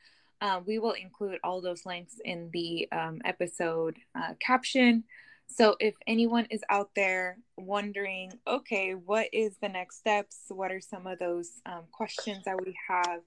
Uh, 0.40 0.60
we 0.66 0.78
will 0.78 0.92
include 0.92 1.38
all 1.44 1.60
those 1.60 1.86
links 1.86 2.14
in 2.24 2.50
the 2.52 2.88
um, 2.92 3.20
episode 3.24 3.96
uh, 4.14 4.34
caption. 4.40 5.04
So 5.48 5.76
if 5.80 5.94
anyone 6.06 6.46
is 6.50 6.62
out 6.68 6.90
there 6.94 7.38
wondering, 7.56 8.32
okay, 8.46 8.92
what 8.92 9.28
is 9.32 9.56
the 9.62 9.68
next 9.68 9.98
steps? 9.98 10.38
What 10.48 10.70
are 10.70 10.80
some 10.80 11.06
of 11.06 11.18
those 11.18 11.62
um, 11.64 11.84
questions 11.92 12.44
that 12.44 12.60
we 12.60 12.76
have 12.88 13.20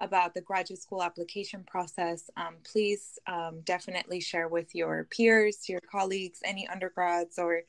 about 0.00 0.34
the 0.34 0.40
graduate 0.40 0.82
school 0.82 1.02
application 1.02 1.64
process? 1.64 2.28
Um, 2.36 2.56
please 2.64 3.18
um, 3.26 3.60
definitely 3.64 4.20
share 4.20 4.48
with 4.48 4.74
your 4.74 5.06
peers, 5.10 5.68
your 5.68 5.80
colleagues, 5.80 6.40
any 6.44 6.66
undergrads, 6.66 7.38
or 7.38 7.62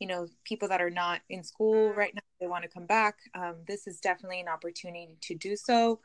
you 0.00 0.08
know 0.08 0.26
people 0.44 0.66
that 0.68 0.80
are 0.80 0.90
not 0.90 1.20
in 1.28 1.44
school 1.44 1.92
right 1.92 2.14
now. 2.14 2.22
They 2.40 2.46
want 2.46 2.64
to 2.64 2.70
come 2.70 2.86
back. 2.86 3.18
Um, 3.34 3.56
this 3.68 3.86
is 3.86 4.00
definitely 4.00 4.40
an 4.40 4.48
opportunity 4.48 5.16
to 5.20 5.34
do 5.34 5.54
so. 5.54 6.00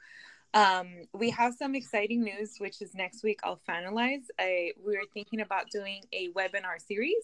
Um, 0.56 1.04
we 1.14 1.30
have 1.32 1.54
some 1.54 1.76
exciting 1.76 2.24
news, 2.24 2.56
which 2.58 2.82
is 2.82 2.96
next 2.96 3.24
week 3.24 3.40
I'll 3.44 3.62
finalize. 3.70 4.24
I, 4.40 4.72
we're 4.84 5.06
thinking 5.14 5.42
about 5.42 5.70
doing 5.70 6.02
a 6.14 6.30
webinar 6.30 6.80
series 6.80 7.24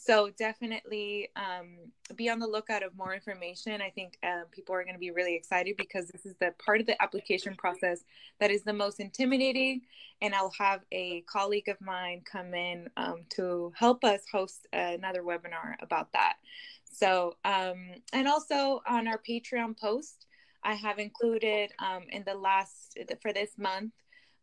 so 0.00 0.30
definitely 0.38 1.28
um, 1.36 1.76
be 2.14 2.28
on 2.30 2.38
the 2.38 2.46
lookout 2.46 2.82
of 2.82 2.96
more 2.96 3.14
information. 3.14 3.80
I 3.80 3.90
think 3.90 4.16
um, 4.22 4.44
people 4.50 4.74
are 4.74 4.82
going 4.84 4.94
to 4.94 5.00
be 5.00 5.10
really 5.10 5.34
excited 5.34 5.76
because 5.76 6.08
this 6.08 6.24
is 6.24 6.34
the 6.40 6.54
part 6.64 6.80
of 6.80 6.86
the 6.86 7.00
application 7.02 7.54
process 7.56 8.04
that 8.40 8.50
is 8.50 8.62
the 8.62 8.72
most 8.72 9.00
intimidating. 9.00 9.82
And 10.22 10.34
I'll 10.34 10.52
have 10.58 10.80
a 10.92 11.22
colleague 11.22 11.68
of 11.68 11.80
mine 11.80 12.22
come 12.24 12.54
in 12.54 12.88
um, 12.96 13.24
to 13.30 13.72
help 13.76 14.04
us 14.04 14.22
host 14.30 14.66
another 14.72 15.22
webinar 15.22 15.74
about 15.80 16.12
that. 16.12 16.34
So, 16.90 17.36
um, 17.44 17.90
and 18.12 18.26
also 18.26 18.82
on 18.86 19.08
our 19.08 19.20
Patreon 19.28 19.78
post, 19.78 20.26
I 20.62 20.74
have 20.74 20.98
included 20.98 21.72
um, 21.78 22.04
in 22.10 22.24
the 22.24 22.34
last 22.34 22.98
for 23.20 23.32
this 23.32 23.50
month 23.58 23.92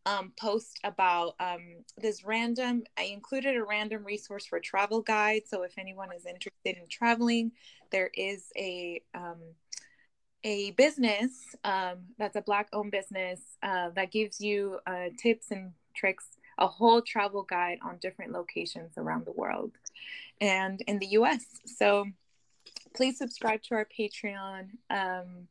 um, 0.06 0.32
post 0.38 0.78
about 0.84 1.34
um, 1.40 1.84
this 1.98 2.24
random. 2.24 2.84
I 2.96 3.04
included 3.04 3.56
a 3.56 3.64
random 3.64 4.04
resource 4.04 4.46
for 4.46 4.60
travel 4.60 5.02
guide. 5.02 5.42
So 5.46 5.62
if 5.62 5.76
anyone 5.78 6.10
is 6.14 6.26
interested 6.26 6.76
in 6.76 6.88
traveling, 6.88 7.52
there 7.90 8.10
is 8.14 8.46
a 8.56 9.02
um, 9.14 9.40
a 10.44 10.70
business 10.72 11.32
um, 11.64 11.98
that's 12.18 12.36
a 12.36 12.40
black 12.40 12.68
owned 12.72 12.92
business 12.92 13.40
uh, 13.64 13.90
that 13.96 14.12
gives 14.12 14.40
you 14.40 14.78
uh, 14.86 15.08
tips 15.20 15.50
and 15.50 15.72
tricks, 15.94 16.24
a 16.58 16.68
whole 16.68 17.02
travel 17.02 17.42
guide 17.42 17.78
on 17.82 17.98
different 18.00 18.32
locations 18.32 18.92
around 18.96 19.26
the 19.26 19.32
world 19.32 19.72
and 20.40 20.80
in 20.86 20.98
the 20.98 21.06
U.S. 21.08 21.44
So 21.64 22.06
please 22.94 23.18
subscribe 23.18 23.62
to 23.64 23.74
our 23.74 23.86
Patreon. 23.98 24.68
Um, 24.90 25.48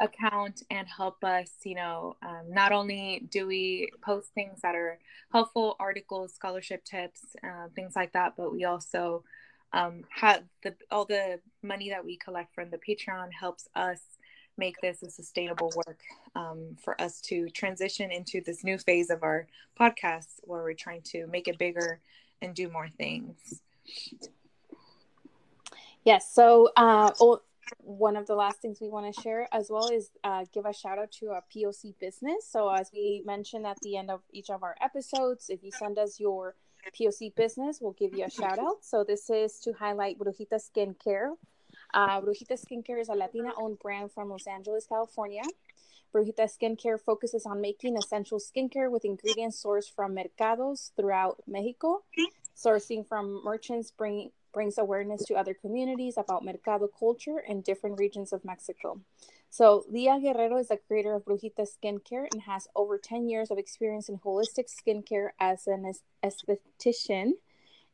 account 0.00 0.62
and 0.70 0.86
help 0.86 1.24
us 1.24 1.50
you 1.64 1.74
know 1.74 2.16
um, 2.22 2.42
not 2.48 2.72
only 2.72 3.26
do 3.30 3.46
we 3.46 3.90
post 4.02 4.28
things 4.34 4.60
that 4.60 4.74
are 4.74 4.98
helpful 5.32 5.74
articles 5.80 6.34
scholarship 6.34 6.84
tips 6.84 7.20
uh, 7.42 7.68
things 7.74 7.94
like 7.96 8.12
that 8.12 8.34
but 8.36 8.52
we 8.52 8.64
also 8.64 9.24
um, 9.72 10.04
have 10.10 10.42
the 10.62 10.74
all 10.90 11.04
the 11.04 11.40
money 11.62 11.88
that 11.90 12.04
we 12.04 12.16
collect 12.16 12.54
from 12.54 12.68
the 12.70 12.78
patreon 12.78 13.28
helps 13.32 13.68
us 13.74 14.00
make 14.58 14.80
this 14.80 15.02
a 15.02 15.10
sustainable 15.10 15.72
work 15.86 16.00
um, 16.34 16.76
for 16.82 17.00
us 17.00 17.20
to 17.20 17.48
transition 17.50 18.10
into 18.10 18.40
this 18.40 18.64
new 18.64 18.78
phase 18.78 19.10
of 19.10 19.22
our 19.22 19.46
podcast 19.78 20.40
where 20.42 20.62
we're 20.62 20.72
trying 20.74 21.02
to 21.02 21.26
make 21.26 21.48
it 21.48 21.58
bigger 21.58 22.00
and 22.42 22.54
do 22.54 22.68
more 22.68 22.88
things. 22.88 23.60
Yes 26.04 26.32
so 26.32 26.70
uh, 26.76 27.10
one 27.78 28.16
of 28.16 28.26
the 28.26 28.34
last 28.34 28.60
things 28.60 28.80
we 28.80 28.88
want 28.88 29.12
to 29.12 29.20
share 29.20 29.48
as 29.52 29.68
well 29.70 29.88
is 29.88 30.10
uh, 30.24 30.44
give 30.52 30.66
a 30.66 30.72
shout 30.72 30.98
out 30.98 31.12
to 31.12 31.30
our 31.30 31.42
POC 31.54 31.94
business. 31.98 32.46
So, 32.48 32.68
as 32.68 32.90
we 32.92 33.22
mentioned 33.24 33.66
at 33.66 33.78
the 33.80 33.96
end 33.96 34.10
of 34.10 34.22
each 34.32 34.50
of 34.50 34.62
our 34.62 34.76
episodes, 34.80 35.50
if 35.50 35.62
you 35.62 35.70
send 35.70 35.98
us 35.98 36.20
your 36.20 36.54
POC 36.98 37.34
business, 37.34 37.80
we'll 37.80 37.92
give 37.92 38.14
you 38.14 38.24
a 38.24 38.30
shout 38.30 38.58
out. 38.58 38.84
So, 38.84 39.04
this 39.04 39.30
is 39.30 39.58
to 39.60 39.72
highlight 39.72 40.18
Brujita 40.18 40.60
Skincare. 40.60 41.34
Uh, 41.94 42.20
Brujita 42.20 42.58
Skincare 42.58 43.00
is 43.00 43.08
a 43.08 43.14
Latina 43.14 43.50
owned 43.56 43.78
brand 43.78 44.12
from 44.12 44.30
Los 44.30 44.46
Angeles, 44.46 44.86
California. 44.86 45.42
Brujita 46.14 46.48
Skincare 46.48 47.00
focuses 47.00 47.46
on 47.46 47.60
making 47.60 47.96
essential 47.96 48.38
skincare 48.38 48.90
with 48.90 49.04
ingredients 49.04 49.62
sourced 49.62 49.92
from 49.94 50.16
mercados 50.16 50.92
throughout 50.96 51.42
Mexico, 51.46 52.04
sourcing 52.56 53.06
from 53.06 53.42
merchants 53.44 53.90
bringing 53.90 54.30
brings 54.56 54.78
awareness 54.78 55.22
to 55.22 55.34
other 55.34 55.52
communities 55.52 56.14
about 56.16 56.42
mercado 56.42 56.88
culture 56.98 57.40
in 57.46 57.60
different 57.60 57.98
regions 57.98 58.32
of 58.32 58.42
Mexico. 58.42 58.98
So, 59.50 59.84
Leah 59.90 60.18
Guerrero 60.18 60.56
is 60.56 60.68
the 60.68 60.78
creator 60.78 61.12
of 61.14 61.26
Brujita 61.26 61.66
Skincare 61.66 62.26
and 62.32 62.40
has 62.40 62.66
over 62.74 62.96
10 62.96 63.28
years 63.28 63.50
of 63.50 63.58
experience 63.58 64.08
in 64.08 64.16
holistic 64.16 64.68
skincare 64.74 65.28
as 65.38 65.66
an 65.66 65.92
esthetician. 66.24 67.32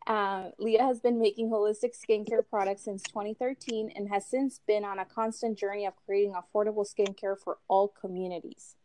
Uh, 0.07 0.51
Leah 0.57 0.85
has 0.85 1.01
been 1.01 1.19
making 1.19 1.51
holistic 1.51 1.95
skincare 1.99 2.49
products 2.49 2.85
since 2.85 3.03
2013 3.03 3.93
and 3.97 4.09
has 4.09 4.25
since 4.27 4.61
been 4.65 4.85
on 4.85 5.01
a 5.01 5.05
constant 5.05 5.59
journey 5.59 5.85
of 5.85 5.95
creating 6.07 6.35
affordable 6.35 6.87
skincare 6.87 7.37
for 7.37 7.59
all 7.67 7.89
communities. 7.89 8.77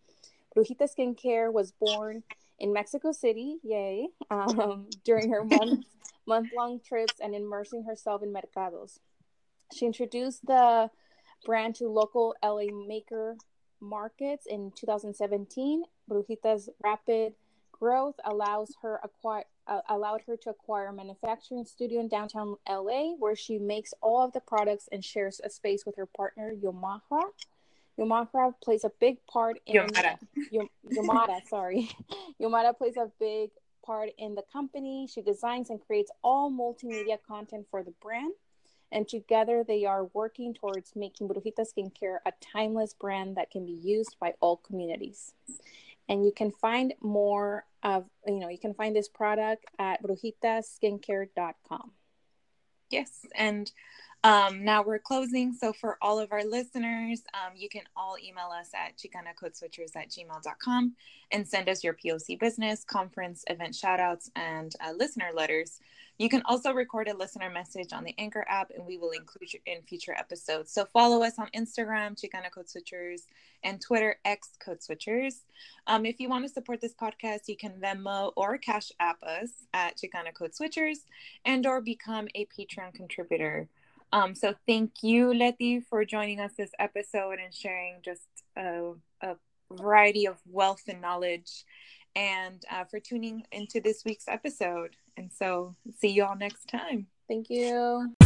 Brujita 0.55 0.89
Skincare 0.89 1.53
was 1.53 1.71
born 1.71 2.23
in 2.59 2.73
Mexico 2.73 3.11
City, 3.11 3.57
yay, 3.63 4.07
um, 4.29 4.87
during 5.03 5.31
her 5.31 5.43
month 5.43 5.85
month 6.27 6.49
long 6.55 6.79
trips 6.79 7.19
and 7.21 7.33
immersing 7.33 7.83
herself 7.83 8.21
in 8.21 8.33
mercados. 8.33 8.99
She 9.73 9.85
introduced 9.85 10.45
the 10.45 10.89
brand 11.45 11.75
to 11.75 11.87
local 11.87 12.35
LA 12.43 12.65
maker 12.87 13.37
markets 13.79 14.45
in 14.45 14.71
2017. 14.75 15.83
Brujita's 16.07 16.69
rapid 16.83 17.33
growth 17.71 18.15
allows 18.25 18.73
her 18.81 18.99
acquire 19.03 19.43
uh, 19.67 19.81
allowed 19.89 20.21
her 20.25 20.37
to 20.37 20.49
acquire 20.49 20.87
a 20.87 20.93
manufacturing 20.93 21.65
studio 21.65 21.99
in 21.99 22.07
downtown 22.07 22.55
LA 22.69 23.13
where 23.19 23.35
she 23.35 23.57
makes 23.57 23.93
all 24.01 24.23
of 24.23 24.31
the 24.31 24.39
products 24.39 24.87
and 24.91 25.03
shares 25.03 25.41
a 25.43 25.49
space 25.49 25.85
with 25.85 25.95
her 25.97 26.05
partner 26.05 26.53
Yomara. 26.53 27.21
Yomara 27.99 28.53
plays 28.63 28.83
a 28.83 28.91
big 28.99 29.17
part 29.27 29.59
in 29.65 29.75
Yomara. 29.75 30.17
Yomara, 30.91 31.41
sorry. 31.49 31.89
Yomara 32.41 32.77
plays 32.77 32.97
a 32.97 33.09
big 33.19 33.49
part 33.85 34.09
in 34.17 34.35
the 34.35 34.43
company. 34.53 35.07
She 35.11 35.21
designs 35.21 35.69
and 35.69 35.79
creates 35.79 36.11
all 36.23 36.51
multimedia 36.51 37.17
content 37.27 37.65
for 37.71 37.83
the 37.83 37.93
brand. 38.01 38.33
And 38.91 39.07
together 39.07 39.63
they 39.67 39.85
are 39.85 40.05
working 40.13 40.53
towards 40.53 40.95
making 40.95 41.27
Brujita 41.27 41.65
Skincare 41.65 42.17
a 42.25 42.31
timeless 42.41 42.93
brand 42.93 43.35
that 43.35 43.51
can 43.51 43.65
be 43.65 43.73
used 43.73 44.15
by 44.19 44.33
all 44.39 44.57
communities. 44.57 45.33
And 46.07 46.23
you 46.23 46.31
can 46.31 46.51
find 46.51 46.93
more 47.01 47.65
of, 47.83 48.05
you 48.25 48.39
know, 48.39 48.47
you 48.47 48.57
can 48.57 48.73
find 48.73 48.95
this 48.95 49.09
product 49.09 49.65
at 49.77 50.01
brujitaskincare.com. 50.03 51.91
Yes. 52.89 53.25
And 53.35 53.69
um, 54.23 54.63
now 54.63 54.83
we're 54.83 54.99
closing. 54.99 55.53
So 55.53 55.73
for 55.73 55.97
all 56.01 56.19
of 56.19 56.31
our 56.31 56.43
listeners, 56.43 57.23
um, 57.33 57.53
you 57.55 57.69
can 57.69 57.83
all 57.95 58.17
email 58.23 58.49
us 58.49 58.71
at 58.73 58.97
chicanacodeswitchers 58.97 59.95
at 59.95 60.09
gmail.com 60.09 60.93
and 61.31 61.47
send 61.47 61.69
us 61.69 61.83
your 61.83 61.93
POC 61.93 62.39
business, 62.39 62.83
conference, 62.83 63.43
event 63.49 63.73
shoutouts, 63.73 64.29
and 64.35 64.73
uh, 64.85 64.91
listener 64.93 65.29
letters. 65.33 65.79
You 66.17 66.29
can 66.29 66.41
also 66.45 66.73
record 66.73 67.07
a 67.07 67.15
listener 67.15 67.51
message 67.51 67.93
on 67.93 68.03
the 68.03 68.15
Anchor 68.17 68.43
app, 68.49 68.71
and 68.75 68.87
we 68.87 68.97
will 68.97 69.11
include 69.11 69.53
you 69.53 69.59
in 69.67 69.83
future 69.83 70.15
episodes. 70.17 70.71
So 70.71 70.85
follow 70.85 71.21
us 71.21 71.37
on 71.37 71.47
Instagram, 71.55 72.19
Chicana 72.19 72.49
Code 72.49 72.65
Switchers, 72.65 73.23
and 73.63 73.79
Twitter, 73.79 74.15
X 74.25 74.49
Code 74.59 74.79
Switchers. 74.79 75.41
Um, 75.85 76.07
if 76.07 76.19
you 76.19 76.27
want 76.27 76.43
to 76.43 76.49
support 76.49 76.81
this 76.81 76.95
podcast, 76.95 77.47
you 77.47 77.55
can 77.55 77.73
Venmo 77.73 78.31
or 78.35 78.57
Cash 78.57 78.91
App 78.99 79.21
us 79.21 79.49
at 79.75 79.95
Chicana 79.95 80.33
Code 80.33 80.53
Switchers, 80.53 80.99
and 81.45 81.67
or 81.67 81.81
become 81.81 82.27
a 82.33 82.47
Patreon 82.47 82.95
contributor. 82.95 83.67
Um, 84.11 84.35
so 84.35 84.53
thank 84.65 85.03
you, 85.03 85.33
Letty, 85.33 85.81
for 85.81 86.05
joining 86.05 86.39
us 86.39 86.51
this 86.57 86.71
episode 86.79 87.39
and 87.43 87.53
sharing 87.53 88.01
just 88.03 88.27
a, 88.55 88.93
a 89.21 89.35
variety 89.71 90.27
of 90.27 90.37
wealth 90.45 90.83
and 90.87 91.01
knowledge 91.01 91.65
and 92.15 92.63
uh, 92.71 92.85
for 92.85 92.99
tuning 92.99 93.43
into 93.51 93.81
this 93.81 94.03
week's 94.05 94.27
episode. 94.27 94.95
And 95.17 95.31
so 95.31 95.75
see 95.99 96.09
you 96.09 96.25
all 96.25 96.35
next 96.35 96.67
time. 96.67 97.07
Thank 97.27 97.49
you. 97.49 98.16